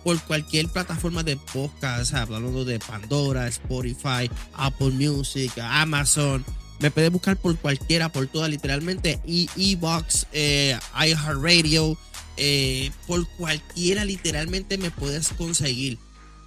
por 0.04 0.20
cualquier 0.22 0.68
plataforma 0.68 1.22
de 1.22 1.36
podcast, 1.36 2.14
hablando 2.14 2.64
de 2.64 2.78
Pandora, 2.78 3.46
Spotify, 3.48 4.30
Apple 4.54 4.90
Music, 4.90 5.52
Amazon 5.58 6.44
me 6.80 6.90
puedes 6.90 7.12
buscar 7.12 7.36
por 7.36 7.56
cualquiera, 7.58 8.08
por 8.10 8.26
todas, 8.26 8.48
literalmente. 8.48 9.20
E-Box, 9.26 10.26
eh, 10.32 10.78
iHeartRadio, 10.94 11.96
eh, 12.38 12.90
por 13.06 13.28
cualquiera, 13.36 14.04
literalmente 14.04 14.78
me 14.78 14.90
puedes 14.90 15.28
conseguir. 15.28 15.98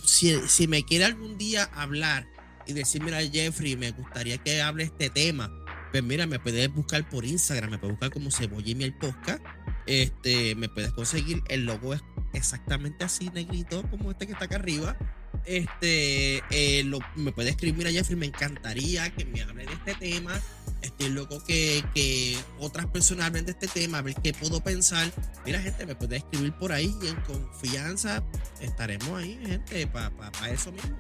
Si, 0.04 0.36
si 0.48 0.68
me 0.68 0.84
quiere 0.84 1.06
algún 1.06 1.38
día 1.38 1.70
hablar 1.76 2.28
y 2.66 2.74
decir, 2.74 3.04
mira, 3.04 3.22
Jeffrey, 3.22 3.78
me 3.78 3.92
gustaría 3.92 4.40
que 4.40 4.62
hable 4.62 4.86
este 4.86 5.12
tema, 5.12 5.52
pues 5.94 6.04
mira, 6.04 6.28
me 6.28 6.40
puedes 6.40 6.74
buscar 6.74 7.08
por 7.08 7.24
Instagram, 7.24 7.72
me 7.72 7.78
puedes 7.78 7.94
buscar 7.94 8.12
como 8.12 8.32
Cebolla 8.32 8.70
y 8.70 8.76
Miel 8.76 8.94
Podcast. 8.96 9.42
Este, 9.86 10.56
me 10.56 10.68
puedes 10.68 10.92
conseguir, 10.92 11.42
el 11.48 11.66
logo 11.66 11.94
es 11.94 12.02
exactamente 12.34 13.06
así, 13.06 13.30
negrito, 13.34 13.84
como 13.90 14.12
este 14.12 14.28
que 14.28 14.34
está 14.34 14.46
acá 14.46 14.56
arriba 14.56 14.98
este, 15.46 16.42
eh, 16.50 16.90
me 17.16 17.32
puede 17.32 17.50
escribir 17.50 17.88
a 17.88 17.92
Jeffrey, 17.92 18.16
me 18.18 18.28
encantaría 18.28 19.10
que 19.12 19.26
me 19.26 19.42
hable 19.42 19.66
de 19.66 19.74
este 19.74 19.96
tema. 19.96 20.40
Estoy 20.82 21.10
loco 21.10 21.44
que, 21.44 21.84
que 21.94 22.38
otras 22.60 22.88
personas 22.88 23.28
hablen 23.28 23.46
de 23.46 23.52
este 23.52 23.68
tema, 23.68 24.00
a 24.00 24.02
ver 24.02 24.16
qué 24.16 24.34
puedo 24.34 24.62
pensar. 24.62 25.12
Mira, 25.46 25.62
gente, 25.62 25.86
me 25.86 25.96
puede 25.96 26.18
escribir 26.18 26.54
por 26.54 26.72
ahí 26.72 26.96
y 27.02 27.08
en 27.08 27.16
confianza 27.22 28.24
estaremos 28.60 29.10
ahí, 29.20 29.40
gente, 29.46 29.88
para 29.88 30.12
eso 30.52 30.72
mismo. 30.72 30.98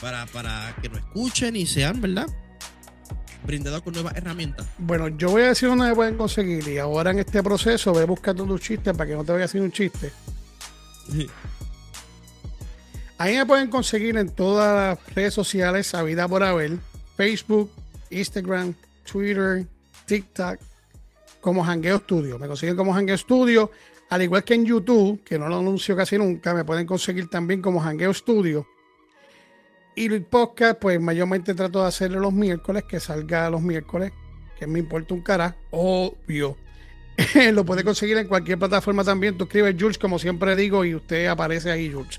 Para, 0.00 0.26
para 0.26 0.76
que 0.80 0.88
nos 0.88 1.00
escuchen 1.00 1.56
y 1.56 1.66
sean, 1.66 2.00
¿verdad? 2.00 2.28
Brindados 3.44 3.82
con 3.82 3.94
nuevas 3.94 4.16
herramientas. 4.16 4.66
Bueno, 4.78 5.08
yo 5.08 5.30
voy 5.30 5.42
a 5.42 5.48
decir 5.48 5.68
dónde 5.68 5.88
me 5.88 5.94
pueden 5.94 6.16
conseguir 6.16 6.66
y 6.68 6.78
ahora 6.78 7.10
en 7.10 7.20
este 7.20 7.42
proceso 7.42 7.92
voy 7.92 8.04
buscando 8.04 8.44
tus 8.44 8.60
chistes 8.60 8.96
para 8.96 9.08
que 9.08 9.16
no 9.16 9.24
te 9.24 9.32
vaya 9.32 9.44
a 9.44 9.46
hacer 9.46 9.60
un 9.60 9.72
chiste. 9.72 10.12
Ahí 13.18 13.36
me 13.36 13.46
pueden 13.46 13.68
conseguir 13.68 14.16
en 14.16 14.30
todas 14.30 14.98
las 14.98 15.14
redes 15.14 15.34
sociales, 15.34 15.94
a 15.94 16.02
vida 16.02 16.26
por 16.26 16.42
haber, 16.42 16.78
Facebook, 17.16 17.70
Instagram, 18.10 18.74
Twitter, 19.10 19.66
TikTok, 20.06 20.58
como 21.40 21.64
Hangueo 21.64 21.98
Studio. 21.98 22.38
Me 22.38 22.46
consiguen 22.46 22.76
como 22.76 22.94
Hangueo 22.94 23.18
Studio, 23.18 23.70
al 24.08 24.22
igual 24.22 24.44
que 24.44 24.54
en 24.54 24.64
YouTube, 24.64 25.22
que 25.24 25.38
no 25.38 25.48
lo 25.48 25.58
anuncio 25.58 25.96
casi 25.96 26.16
nunca, 26.18 26.54
me 26.54 26.64
pueden 26.64 26.86
conseguir 26.86 27.28
también 27.28 27.60
como 27.60 27.82
Hangueo 27.82 28.14
Studio. 28.14 28.66
Y 30.00 30.06
el 30.06 30.22
podcast, 30.22 30.78
pues 30.78 30.98
mayormente 30.98 31.52
trato 31.52 31.82
de 31.82 31.88
hacerlo 31.88 32.20
los 32.20 32.32
miércoles, 32.32 32.84
que 32.84 32.98
salga 33.00 33.50
los 33.50 33.60
miércoles, 33.60 34.12
que 34.58 34.66
me 34.66 34.78
importa 34.78 35.12
un 35.12 35.20
cara, 35.20 35.56
obvio. 35.72 36.56
lo 37.52 37.66
puede 37.66 37.84
conseguir 37.84 38.16
en 38.16 38.26
cualquier 38.26 38.58
plataforma 38.58 39.04
también. 39.04 39.36
Tú 39.36 39.44
escribes 39.44 39.76
Jules, 39.78 39.98
como 39.98 40.18
siempre 40.18 40.56
digo, 40.56 40.86
y 40.86 40.94
usted 40.94 41.26
aparece 41.26 41.70
ahí, 41.70 41.92
Jules. 41.92 42.18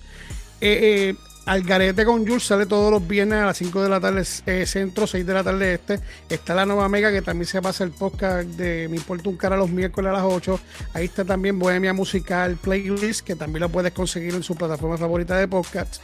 Eh, 0.62 1.10
eh, 1.10 1.15
Algarete 1.48 2.06
con 2.06 2.20
Jules 2.24 2.44
sale 2.44 2.67
todos 2.67 2.91
los 2.91 3.08
viernes 3.08 3.39
a 3.39 3.48
las 3.48 3.58
5 3.58 3.82
de 3.82 3.89
la 3.89 4.00
tarde 4.00 4.24
eh, 4.46 4.67
centro, 4.67 5.08
6 5.08 5.26
de 5.26 5.34
la 5.34 5.44
tarde 5.44 5.74
este. 5.74 6.00
Está 6.30 6.54
la 6.54 6.67
nueva 6.67 6.88
Mega 6.88 7.12
que 7.12 7.24
también 7.24 7.48
se 7.48 7.63
pasa 7.63 7.84
el 7.84 7.89
podcast 7.89 8.48
de 8.48 8.89
Mi 8.89 8.98
Importa 8.98 9.28
un 9.28 9.38
Cara 9.38 9.58
los 9.58 9.72
miércoles 9.72 10.12
a 10.12 10.13
las 10.13 10.24
8. 10.24 10.60
Ahí 10.94 11.06
está 11.06 11.26
también 11.26 11.58
Bohemia 11.58 11.94
Musical 11.94 12.58
Playlist 12.58 13.26
que 13.26 13.36
también 13.36 13.62
lo 13.62 13.70
puedes 13.70 13.91
conseguir 13.91 14.36
en 14.36 14.44
su 14.44 14.54
plataforma 14.54 15.00
favorita 15.00 15.36
de 15.36 15.48
podcast. 15.48 16.00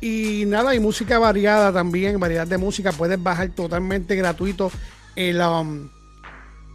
Y 0.00 0.44
nada, 0.46 0.70
hay 0.70 0.80
música 0.80 1.18
variada 1.18 1.72
también, 1.72 2.20
variedad 2.20 2.46
de 2.46 2.58
música. 2.58 2.92
Puedes 2.92 3.20
bajar 3.22 3.48
totalmente 3.50 4.14
gratuito 4.14 4.70
el, 5.16 5.40
um, 5.40 5.88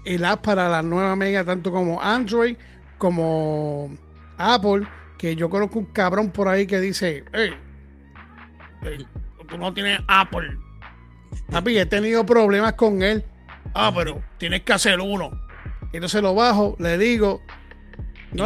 el 0.05 0.25
app 0.25 0.43
para 0.43 0.67
la 0.67 0.81
nueva 0.81 1.15
Mega, 1.15 1.43
tanto 1.43 1.71
como 1.71 2.01
Android 2.01 2.57
como 2.97 3.91
Apple 4.37 4.87
que 5.17 5.35
yo 5.35 5.49
conozco 5.49 5.79
un 5.79 5.85
cabrón 5.85 6.31
por 6.31 6.49
ahí 6.49 6.67
que 6.67 6.81
dice, 6.81 7.23
hey, 7.31 7.53
tú 9.47 9.57
no 9.57 9.73
tienes 9.73 10.01
Apple. 10.07 10.57
Papi, 11.49 11.77
he 11.77 11.85
tenido 11.85 12.25
problemas 12.25 12.73
con 12.73 13.01
él. 13.01 13.23
Ah, 13.73 13.91
pero 13.95 14.21
tienes 14.37 14.63
que 14.63 14.73
hacer 14.73 14.99
uno. 14.99 15.31
Entonces 15.93 16.21
lo 16.21 16.35
bajo, 16.35 16.75
le 16.79 16.97
digo, 16.97 17.41
no 18.33 18.45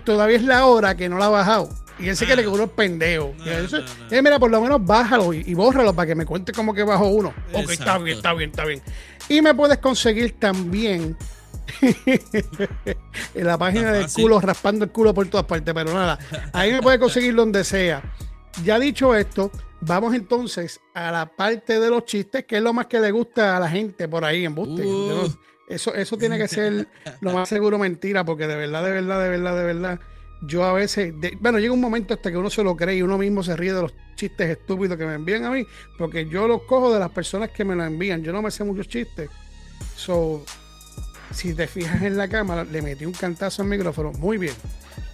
todavía 0.00 0.36
es 0.36 0.42
la 0.42 0.66
hora 0.66 0.96
que 0.96 1.08
no 1.08 1.16
la 1.16 1.26
ha 1.26 1.30
bajado. 1.30 1.70
Y 1.98 2.08
él 2.08 2.16
quiere 2.16 2.42
que 2.42 2.48
uno 2.48 2.64
es 2.64 2.70
pendejo. 2.70 3.34
Eh, 3.44 4.22
mira, 4.22 4.38
por 4.38 4.50
lo 4.50 4.60
menos 4.60 4.84
bájalo 4.84 5.32
y, 5.32 5.54
bórralo 5.54 5.92
para 5.94 6.06
que 6.06 6.14
me 6.14 6.24
cuente 6.24 6.52
como 6.52 6.72
que 6.72 6.82
bajo 6.82 7.06
uno. 7.06 7.34
Ok, 7.52 7.70
está 7.70 7.98
bien, 7.98 8.16
está 8.16 8.34
bien, 8.34 8.50
está 8.50 8.64
bien. 8.64 8.82
Y 9.28 9.42
me 9.42 9.54
puedes 9.54 9.78
conseguir 9.78 10.38
también 10.38 11.16
en 13.34 13.46
la 13.46 13.58
página 13.58 13.92
del 13.92 14.06
culo, 14.10 14.40
raspando 14.40 14.84
el 14.84 14.90
culo 14.90 15.12
por 15.12 15.26
todas 15.28 15.46
partes, 15.46 15.74
pero 15.74 15.92
nada, 15.92 16.18
ahí 16.52 16.72
me 16.72 16.82
puede 16.82 16.98
conseguir 16.98 17.34
donde 17.34 17.64
sea. 17.64 18.02
Ya 18.64 18.78
dicho 18.78 19.14
esto, 19.14 19.50
vamos 19.80 20.14
entonces 20.14 20.80
a 20.94 21.10
la 21.10 21.26
parte 21.26 21.78
de 21.78 21.90
los 21.90 22.04
chistes, 22.04 22.44
que 22.44 22.56
es 22.56 22.62
lo 22.62 22.72
más 22.72 22.86
que 22.86 23.00
le 23.00 23.10
gusta 23.10 23.56
a 23.56 23.60
la 23.60 23.68
gente 23.68 24.08
por 24.08 24.24
ahí 24.24 24.44
en 24.44 24.54
Buste. 24.54 24.84
Uh. 24.84 25.28
Eso, 25.68 25.94
eso 25.94 26.16
tiene 26.16 26.38
que 26.38 26.48
ser 26.48 26.88
lo 27.20 27.32
más 27.34 27.48
seguro 27.48 27.78
mentira, 27.78 28.24
porque 28.24 28.46
de 28.46 28.56
verdad, 28.56 28.82
de 28.82 28.90
verdad, 28.90 29.22
de 29.22 29.28
verdad, 29.28 29.56
de 29.56 29.64
verdad, 29.64 30.00
yo 30.42 30.64
a 30.64 30.72
veces, 30.72 31.12
bueno, 31.40 31.58
llega 31.58 31.72
un 31.72 31.80
momento 31.80 32.14
hasta 32.14 32.30
que 32.30 32.36
uno 32.36 32.50
se 32.50 32.62
lo 32.62 32.76
cree 32.76 32.96
y 32.96 33.02
uno 33.02 33.18
mismo 33.18 33.42
se 33.42 33.56
ríe 33.56 33.72
de 33.72 33.82
los 33.82 33.94
chistes 34.14 34.50
estúpidos 34.50 34.96
que 34.96 35.06
me 35.06 35.14
envían 35.14 35.44
a 35.44 35.50
mí, 35.50 35.64
porque 35.96 36.28
yo 36.28 36.46
los 36.46 36.62
cojo 36.62 36.92
de 36.92 37.00
las 37.00 37.10
personas 37.10 37.50
que 37.50 37.64
me 37.64 37.74
lo 37.74 37.84
envían. 37.84 38.22
Yo 38.22 38.32
no 38.32 38.42
me 38.42 38.50
sé 38.50 38.64
muchos 38.64 38.88
chistes. 38.88 39.30
So, 39.96 40.44
si 41.32 41.54
te 41.54 41.66
fijas 41.66 42.02
en 42.02 42.16
la 42.16 42.28
cámara, 42.28 42.64
le 42.64 42.82
metí 42.82 43.04
un 43.04 43.12
cantazo 43.12 43.62
al 43.62 43.68
micrófono. 43.68 44.12
Muy 44.12 44.38
bien. 44.38 44.54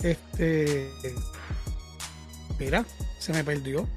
Este. 0.03 0.91
Mira, 2.59 2.85
se 3.19 3.33
me 3.33 3.43
perdió. 3.43 3.89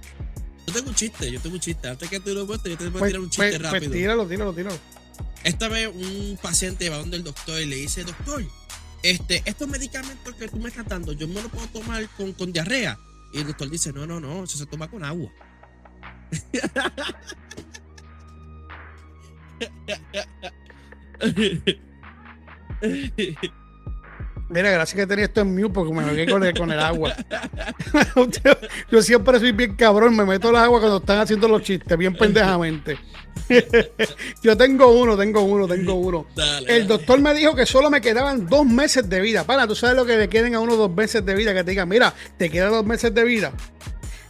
Yo 0.65 0.73
tengo 0.73 0.89
un 0.89 0.95
chiste, 0.95 1.31
yo 1.31 1.39
tengo 1.39 1.55
un 1.55 1.61
chiste. 1.61 1.87
Antes 1.87 2.09
que 2.09 2.19
tú 2.19 2.33
lo 2.33 2.45
puestas, 2.45 2.71
yo 2.71 2.77
te 2.77 2.89
voy 2.89 2.95
a 2.95 2.99
pues, 2.99 3.09
tirar 3.11 3.21
un 3.21 3.29
chiste 3.29 3.43
pues, 3.43 3.59
pues, 3.59 3.71
rápido. 3.71 3.91
Pues 3.91 3.99
tíralo, 3.99 4.27
tíralo, 4.27 4.53
tíralo. 4.53 4.77
Esta 5.43 5.67
vez 5.69 5.89
un 5.93 6.37
paciente 6.41 6.89
va 6.89 6.97
donde 6.97 7.17
el 7.17 7.23
doctor 7.23 7.61
y 7.61 7.65
le 7.65 7.77
dice, 7.77 8.03
doctor, 8.03 8.43
este, 9.11 9.41
estos 9.45 9.69
medicamentos 9.69 10.35
que 10.35 10.49
tú 10.49 10.57
me 10.57 10.69
estás 10.69 10.85
dando, 10.85 11.13
yo 11.13 11.27
me 11.27 11.41
los 11.41 11.51
puedo 11.51 11.67
tomar 11.67 12.07
con, 12.09 12.33
con 12.33 12.51
diarrea. 12.51 12.99
Y 13.31 13.39
el 13.39 13.47
doctor 13.47 13.69
dice, 13.69 13.93
no, 13.93 14.05
no, 14.05 14.19
no, 14.19 14.43
eso 14.43 14.57
se 14.57 14.65
toma 14.65 14.89
con 14.89 15.03
agua. 15.03 15.31
Mira, 24.49 24.71
gracias 24.71 24.95
que 24.95 25.05
tenía 25.05 25.25
esto 25.25 25.41
en 25.41 25.53
mute 25.53 25.73
porque 25.73 25.93
me 25.93 26.05
metí 26.05 26.31
con 26.31 26.43
el, 26.43 26.57
con 26.57 26.71
el 26.71 26.79
agua. 26.79 27.13
yo 28.91 29.01
siempre 29.01 29.39
soy 29.39 29.51
bien 29.51 29.75
cabrón, 29.75 30.15
me 30.15 30.23
meto 30.25 30.49
el 30.49 30.55
agua 30.55 30.79
cuando 30.79 30.97
están 30.97 31.19
haciendo 31.19 31.49
los 31.49 31.63
chistes, 31.63 31.97
bien 31.97 32.15
pendejamente. 32.15 32.97
yo 34.41 34.55
tengo 34.55 34.87
uno, 34.87 35.17
tengo 35.17 35.41
uno, 35.41 35.67
tengo 35.67 35.95
uno. 35.95 36.27
el 36.67 36.87
doctor 36.87 37.19
me 37.19 37.33
dijo 37.33 37.55
que 37.55 37.65
solo 37.65 37.89
me 37.89 37.99
quedaban 37.99 38.47
dos 38.47 38.65
meses 38.65 39.09
de 39.09 39.19
vida. 39.19 39.43
Para, 39.43 39.67
tú 39.67 39.75
sabes 39.75 39.97
lo 39.97 40.05
que 40.05 40.15
le 40.15 40.29
queden 40.29 40.55
a 40.55 40.61
uno 40.61 40.77
dos 40.77 40.91
meses 40.91 41.25
de 41.25 41.35
vida, 41.35 41.53
que 41.53 41.63
te 41.65 41.71
digan, 41.71 41.89
mira, 41.89 42.13
te 42.37 42.49
quedan 42.49 42.71
dos 42.71 42.85
meses 42.85 43.13
de 43.13 43.23
vida. 43.25 43.51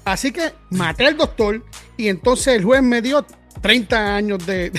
Así 0.04 0.32
que 0.32 0.54
maté 0.72 1.06
al 1.06 1.18
doctor 1.18 1.64
y 1.96 2.08
entonces 2.08 2.56
el 2.56 2.64
juez 2.64 2.82
me 2.82 3.02
dio 3.02 3.26
30 3.62 4.16
años 4.16 4.46
de, 4.46 4.72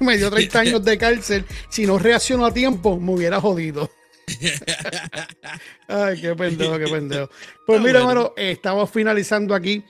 me 0.00 0.18
dio 0.18 0.30
30 0.30 0.60
años 0.60 0.84
de 0.84 0.98
cárcel. 0.98 1.44
Si 1.68 1.86
no 1.86 1.98
reaccionó 1.98 2.46
a 2.46 2.54
tiempo, 2.54 3.00
me 3.00 3.12
hubiera 3.12 3.40
jodido. 3.40 3.90
Ay, 5.88 6.20
qué 6.20 6.34
pendejo, 6.34 6.78
qué 6.78 6.86
pendejo. 6.86 7.30
Pues 7.66 7.80
mira, 7.80 8.00
hermano, 8.00 8.32
estamos 8.36 8.90
finalizando 8.90 9.54
aquí 9.54 9.84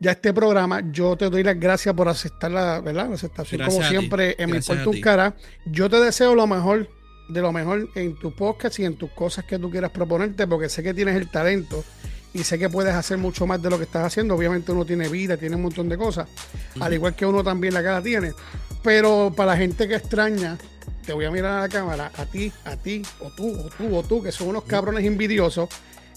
ya 0.00 0.12
este 0.12 0.32
programa. 0.32 0.82
Yo 0.90 1.16
te 1.16 1.30
doy 1.30 1.42
las 1.42 1.58
gracias 1.58 1.94
por 1.94 2.08
aceptar 2.08 2.50
la, 2.50 2.80
¿verdad? 2.80 3.08
La 3.08 3.14
aceptación, 3.14 3.62
como 3.64 3.82
siempre, 3.82 4.34
en 4.38 4.50
mi 4.50 4.58
un 4.58 5.00
cara. 5.00 5.36
Yo 5.66 5.88
te 5.88 6.00
deseo 6.00 6.34
lo 6.34 6.46
mejor, 6.46 6.88
de 7.28 7.40
lo 7.40 7.52
mejor 7.52 7.88
en 7.94 8.18
tu 8.18 8.34
podcast 8.34 8.78
y 8.78 8.84
en 8.84 8.96
tus 8.96 9.10
cosas 9.12 9.44
que 9.44 9.58
tú 9.58 9.70
quieras 9.70 9.90
proponerte, 9.90 10.46
porque 10.46 10.68
sé 10.68 10.82
que 10.82 10.94
tienes 10.94 11.16
el 11.16 11.30
talento 11.30 11.84
y 12.34 12.44
sé 12.44 12.58
que 12.58 12.68
puedes 12.68 12.94
hacer 12.94 13.18
mucho 13.18 13.46
más 13.46 13.62
de 13.62 13.70
lo 13.70 13.78
que 13.78 13.84
estás 13.84 14.04
haciendo. 14.04 14.34
Obviamente 14.34 14.72
uno 14.72 14.84
tiene 14.84 15.08
vida, 15.08 15.36
tiene 15.36 15.56
un 15.56 15.62
montón 15.62 15.88
de 15.88 15.96
cosas, 15.96 16.28
al 16.80 16.92
igual 16.92 17.14
que 17.14 17.24
uno 17.24 17.42
también 17.42 17.72
la 17.72 17.82
cara 17.82 18.02
tiene. 18.02 18.32
Pero 18.82 19.32
para 19.34 19.52
la 19.52 19.56
gente 19.56 19.88
que 19.88 19.96
extraña 19.96 20.58
te 21.06 21.12
voy 21.12 21.24
a 21.24 21.30
mirar 21.30 21.58
a 21.58 21.60
la 21.62 21.68
cámara, 21.68 22.10
a 22.16 22.26
ti, 22.26 22.52
a 22.64 22.76
ti, 22.76 23.02
o 23.20 23.30
tú, 23.30 23.48
o 23.48 23.70
tú, 23.70 23.96
o 23.96 24.02
tú, 24.02 24.22
que 24.22 24.32
son 24.32 24.48
unos 24.48 24.64
cabrones 24.64 25.04
envidiosos, 25.04 25.68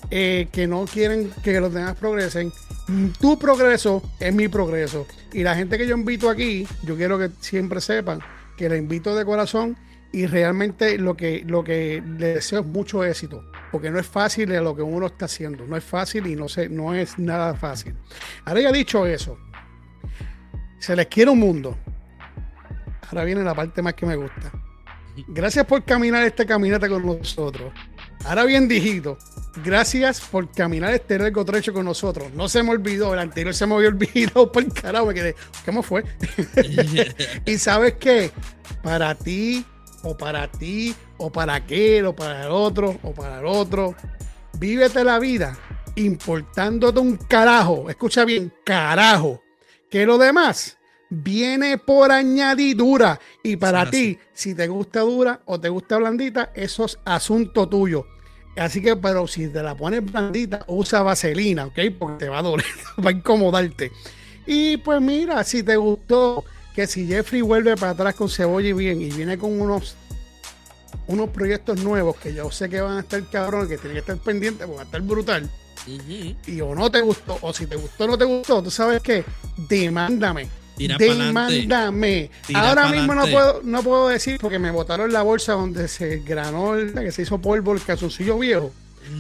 eh, 0.09 0.47
que 0.51 0.67
no 0.67 0.85
quieren 0.85 1.31
que 1.43 1.59
los 1.61 1.73
demás 1.73 1.95
progresen. 1.95 2.51
Tu 3.19 3.37
progreso 3.37 4.01
es 4.19 4.33
mi 4.33 4.47
progreso. 4.47 5.05
Y 5.31 5.43
la 5.43 5.55
gente 5.55 5.77
que 5.77 5.87
yo 5.87 5.95
invito 5.95 6.29
aquí, 6.29 6.67
yo 6.83 6.95
quiero 6.95 7.19
que 7.19 7.29
siempre 7.39 7.81
sepan 7.81 8.19
que 8.57 8.67
la 8.67 8.77
invito 8.77 9.15
de 9.15 9.23
corazón 9.23 9.77
y 10.11 10.25
realmente 10.25 10.97
lo 10.97 11.15
que, 11.15 11.43
lo 11.45 11.63
que 11.63 12.01
le 12.17 12.33
deseo 12.35 12.61
es 12.61 12.65
mucho 12.65 13.03
éxito. 13.03 13.43
Porque 13.71 13.91
no 13.91 13.99
es 13.99 14.07
fácil 14.07 14.51
lo 14.63 14.75
que 14.75 14.81
uno 14.81 15.05
está 15.05 15.25
haciendo. 15.25 15.65
No 15.67 15.77
es 15.77 15.83
fácil 15.83 16.25
y 16.25 16.35
no, 16.35 16.49
sé, 16.49 16.67
no 16.67 16.95
es 16.95 17.19
nada 17.19 17.53
fácil. 17.53 17.93
Ahora 18.45 18.61
ya 18.61 18.71
dicho 18.71 19.05
eso, 19.05 19.37
se 20.79 20.95
les 20.95 21.05
quiere 21.05 21.29
un 21.29 21.39
mundo. 21.39 21.77
Ahora 23.07 23.23
viene 23.23 23.43
la 23.43 23.53
parte 23.53 23.83
más 23.83 23.93
que 23.93 24.07
me 24.07 24.15
gusta. 24.15 24.51
Gracias 25.28 25.65
por 25.65 25.84
caminar 25.84 26.24
este 26.24 26.45
caminata 26.45 26.88
con 26.88 27.05
nosotros. 27.05 27.72
Ahora 28.26 28.43
bien 28.43 28.67
dijito, 28.67 29.17
gracias 29.63 30.20
por 30.20 30.51
caminar 30.51 30.93
este 30.93 31.17
largo 31.17 31.45
trecho 31.45 31.74
con 31.74 31.86
nosotros. 31.86 32.34
No 32.34 32.49
se 32.49 32.63
me 32.63 32.72
olvidó, 32.72 33.13
el 33.13 33.20
anterior 33.20 33.53
se 33.53 33.65
me 33.65 33.76
había 33.76 33.89
olvidado 33.89 34.51
por 34.51 34.74
carajo, 34.74 35.07
me 35.07 35.13
quedé, 35.13 35.36
¿cómo 35.65 35.84
fue? 35.84 36.03
y 37.45 37.57
sabes 37.57 37.93
qué, 37.95 38.32
para 38.84 39.15
ti, 39.15 39.65
o 40.03 40.17
para 40.17 40.49
ti, 40.51 40.95
o 41.17 41.32
para 41.32 41.55
aquel, 41.55 42.07
o 42.07 42.15
para 42.15 42.45
el 42.45 42.51
otro, 42.51 42.99
o 43.03 43.13
para 43.13 43.39
el 43.39 43.45
otro, 43.45 43.95
vívete 44.57 45.03
la 45.03 45.20
vida 45.20 45.57
importándote 45.95 46.99
un 46.99 47.17
carajo, 47.17 47.89
escucha 47.89 48.26
bien, 48.26 48.53
carajo, 48.63 49.43
que 49.89 50.05
lo 50.05 50.17
demás 50.17 50.78
viene 51.10 51.78
por 51.78 52.12
añadidura. 52.12 53.20
Y 53.43 53.57
para 53.57 53.89
ti, 53.89 54.18
si 54.34 54.55
te 54.55 54.68
gusta 54.68 55.01
dura 55.01 55.41
o 55.45 55.60
te 55.60 55.70
gusta 55.70 55.97
blandita, 55.97 56.51
eso 56.53 56.86
es 56.86 56.99
asunto 57.05 57.68
tuyo. 57.68 58.05
Así 58.57 58.82
que, 58.82 58.95
pero 58.95 59.28
si 59.28 59.47
te 59.47 59.64
la 59.64 59.76
pones 59.76 60.03
blandita, 60.03 60.66
usa 60.68 61.01
vaselina, 61.01 61.68
¿ok? 61.68 61.80
Porque 61.97 62.26
te 62.26 62.30
va 62.30 62.39
a 62.39 62.43
doler, 62.43 62.66
va 63.05 63.10
a 63.10 63.14
incomodarte. 63.14 63.91
Y 64.45 64.78
pues 64.78 65.01
mira, 65.01 65.43
si 65.43 65.64
te 65.64 65.78
gustó 65.78 66.43
que 66.76 66.88
si 66.88 67.07
Jeffrey 67.07 67.41
vuelve 67.41 67.76
para 67.76 67.91
atrás 67.91 68.16
con 68.16 68.30
cebolla 68.30 68.70
y 68.70 68.74
bien 68.74 69.01
y 69.01 69.12
viene 69.12 69.38
con 69.38 69.60
unos 69.60 69.95
unos 71.07 71.30
proyectos 71.30 71.84
nuevos 71.84 72.16
que 72.18 72.34
yo 72.34 72.51
sé 72.51 72.70
que 72.70 72.82
van 72.82 72.97
a 72.97 72.99
estar 73.01 73.24
cabrón, 73.30 73.68
que 73.68 73.78
tienen 73.78 73.93
que 73.93 73.99
estar 73.99 74.18
pendientes, 74.18 74.66
porque 74.66 74.78
va 74.78 74.82
a 74.82 74.86
estar 74.86 75.01
brutal. 75.01 75.49
Y 75.88 76.62
o 76.62 76.76
no 76.76 76.91
te 76.91 77.01
gustó, 77.01 77.38
o 77.41 77.53
si 77.53 77.66
te 77.66 77.76
gustó 77.76 78.03
o 78.03 78.07
no 78.07 78.18
te 78.18 78.26
gustó, 78.26 78.62
tú 78.62 78.70
sabes 78.70 79.01
que 79.01 79.24
demándame 79.70 80.47
Demándame. 80.88 82.32
Ahora 82.53 82.89
mismo 82.89 83.13
no 83.13 83.27
puedo, 83.27 83.61
no 83.63 83.84
puedo 83.84 84.07
decir 84.07 84.38
porque 84.39 84.59
me 84.59 84.71
botaron 84.71 85.11
la 85.11 85.21
bolsa 85.21 85.53
donde 85.53 85.88
se 85.88 86.19
granó, 86.19 86.75
el, 86.75 86.93
que 86.93 87.11
se 87.11 87.23
hizo 87.23 87.39
polvo 87.39 87.73
el 87.73 87.82
calzoncillo 87.82 88.38
viejo. 88.39 88.71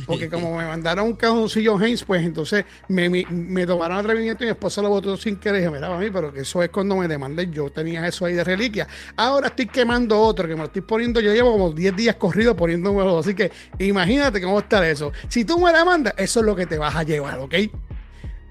Porque 0.05 0.29
como 0.29 0.55
me 0.55 0.65
mandaron 0.65 1.07
un 1.07 1.13
calzoncillo 1.13 1.81
Heinz, 1.81 2.03
pues 2.03 2.23
entonces 2.23 2.65
me, 2.87 3.09
me, 3.09 3.25
me 3.29 3.65
tomaron 3.65 3.97
atrevimiento 3.97 4.43
y 4.43 4.47
mi 4.47 4.51
esposa 4.51 4.81
lo 4.81 4.89
botó 4.89 5.17
sin 5.17 5.37
querer. 5.37 5.61
Dije, 5.61 5.71
mira, 5.71 5.93
a 5.93 5.97
mí, 5.97 6.09
pero 6.11 6.31
que 6.31 6.41
eso 6.41 6.61
es 6.61 6.69
cuando 6.69 6.95
me 6.95 7.07
demandé. 7.07 7.49
Yo 7.49 7.71
tenía 7.71 8.05
eso 8.07 8.25
ahí 8.25 8.33
de 8.33 8.43
reliquia. 8.43 8.87
Ahora 9.15 9.47
estoy 9.47 9.65
quemando 9.67 10.19
otro 10.19 10.47
que 10.47 10.53
me 10.53 10.59
lo 10.59 10.65
estoy 10.65 10.83
poniendo. 10.83 11.19
Yo 11.19 11.33
llevo 11.33 11.51
como 11.51 11.71
10 11.71 11.95
días 11.95 12.15
corrido 12.15 12.55
poniéndome 12.55 12.99
Así 13.19 13.33
que 13.33 13.51
imagínate 13.79 14.41
cómo 14.41 14.59
está 14.59 14.87
eso. 14.87 15.11
Si 15.27 15.43
tú 15.43 15.59
me 15.59 15.73
demandas, 15.73 16.13
eso 16.17 16.39
es 16.41 16.45
lo 16.45 16.55
que 16.55 16.65
te 16.65 16.77
vas 16.77 16.95
a 16.95 17.03
llevar, 17.03 17.39
¿ok? 17.39 17.55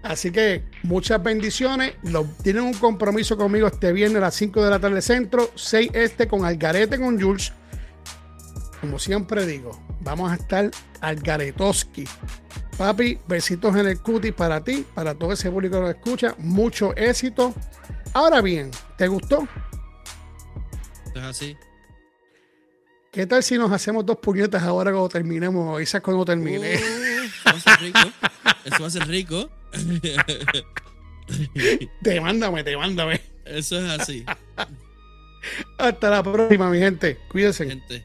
Así 0.02 0.30
que 0.30 0.64
muchas 0.82 1.22
bendiciones. 1.22 1.94
tienen 2.42 2.62
un 2.62 2.74
compromiso 2.74 3.36
conmigo 3.36 3.66
este 3.66 3.92
viernes 3.92 4.18
a 4.18 4.26
las 4.26 4.34
5 4.34 4.64
de 4.64 4.70
la 4.70 4.78
tarde 4.78 5.02
centro, 5.02 5.50
6 5.54 5.90
este 5.94 6.28
con 6.28 6.44
Algarete 6.44 6.98
con 6.98 7.20
Jules. 7.20 7.52
Como 8.80 8.98
siempre 8.98 9.44
digo, 9.44 9.78
vamos 10.00 10.30
a 10.30 10.36
estar 10.36 10.70
Algaretoski. 11.00 12.04
Papi, 12.76 13.18
besitos 13.26 13.74
en 13.74 13.88
el 13.88 14.00
cuti 14.00 14.30
para 14.30 14.62
ti, 14.62 14.86
para 14.94 15.14
todo 15.14 15.32
ese 15.32 15.50
público 15.50 15.76
que 15.76 15.80
lo 15.80 15.90
escucha. 15.90 16.34
Mucho 16.38 16.94
éxito. 16.96 17.52
Ahora 18.14 18.40
bien, 18.40 18.70
¿te 18.96 19.08
gustó? 19.08 19.48
Es 21.14 21.22
así. 21.22 21.56
¿Qué 23.10 23.26
tal 23.26 23.42
si 23.42 23.58
nos 23.58 23.72
hacemos 23.72 24.06
dos 24.06 24.18
puñetas 24.18 24.62
ahora 24.62 24.92
cuando 24.92 25.08
terminemos? 25.08 25.80
Esa 25.80 26.00
cuando 26.00 26.24
termine. 26.24 26.76
Uh, 26.76 27.17
eso 27.28 27.46
va 27.46 27.52
a 27.52 27.60
ser 27.60 27.80
rico. 27.80 28.12
Eso 28.64 28.80
va 28.80 28.86
a 28.86 28.90
ser 28.90 29.08
rico. 29.08 29.50
te 32.02 32.20
mándame, 32.20 32.64
te 32.64 32.76
mándame. 32.76 33.20
Eso 33.44 33.78
es 33.78 34.00
así. 34.00 34.24
Hasta 35.78 36.10
la 36.10 36.22
próxima, 36.22 36.70
mi 36.70 36.78
gente. 36.78 37.18
Cuídense. 37.28 37.66
Gente. 37.66 38.04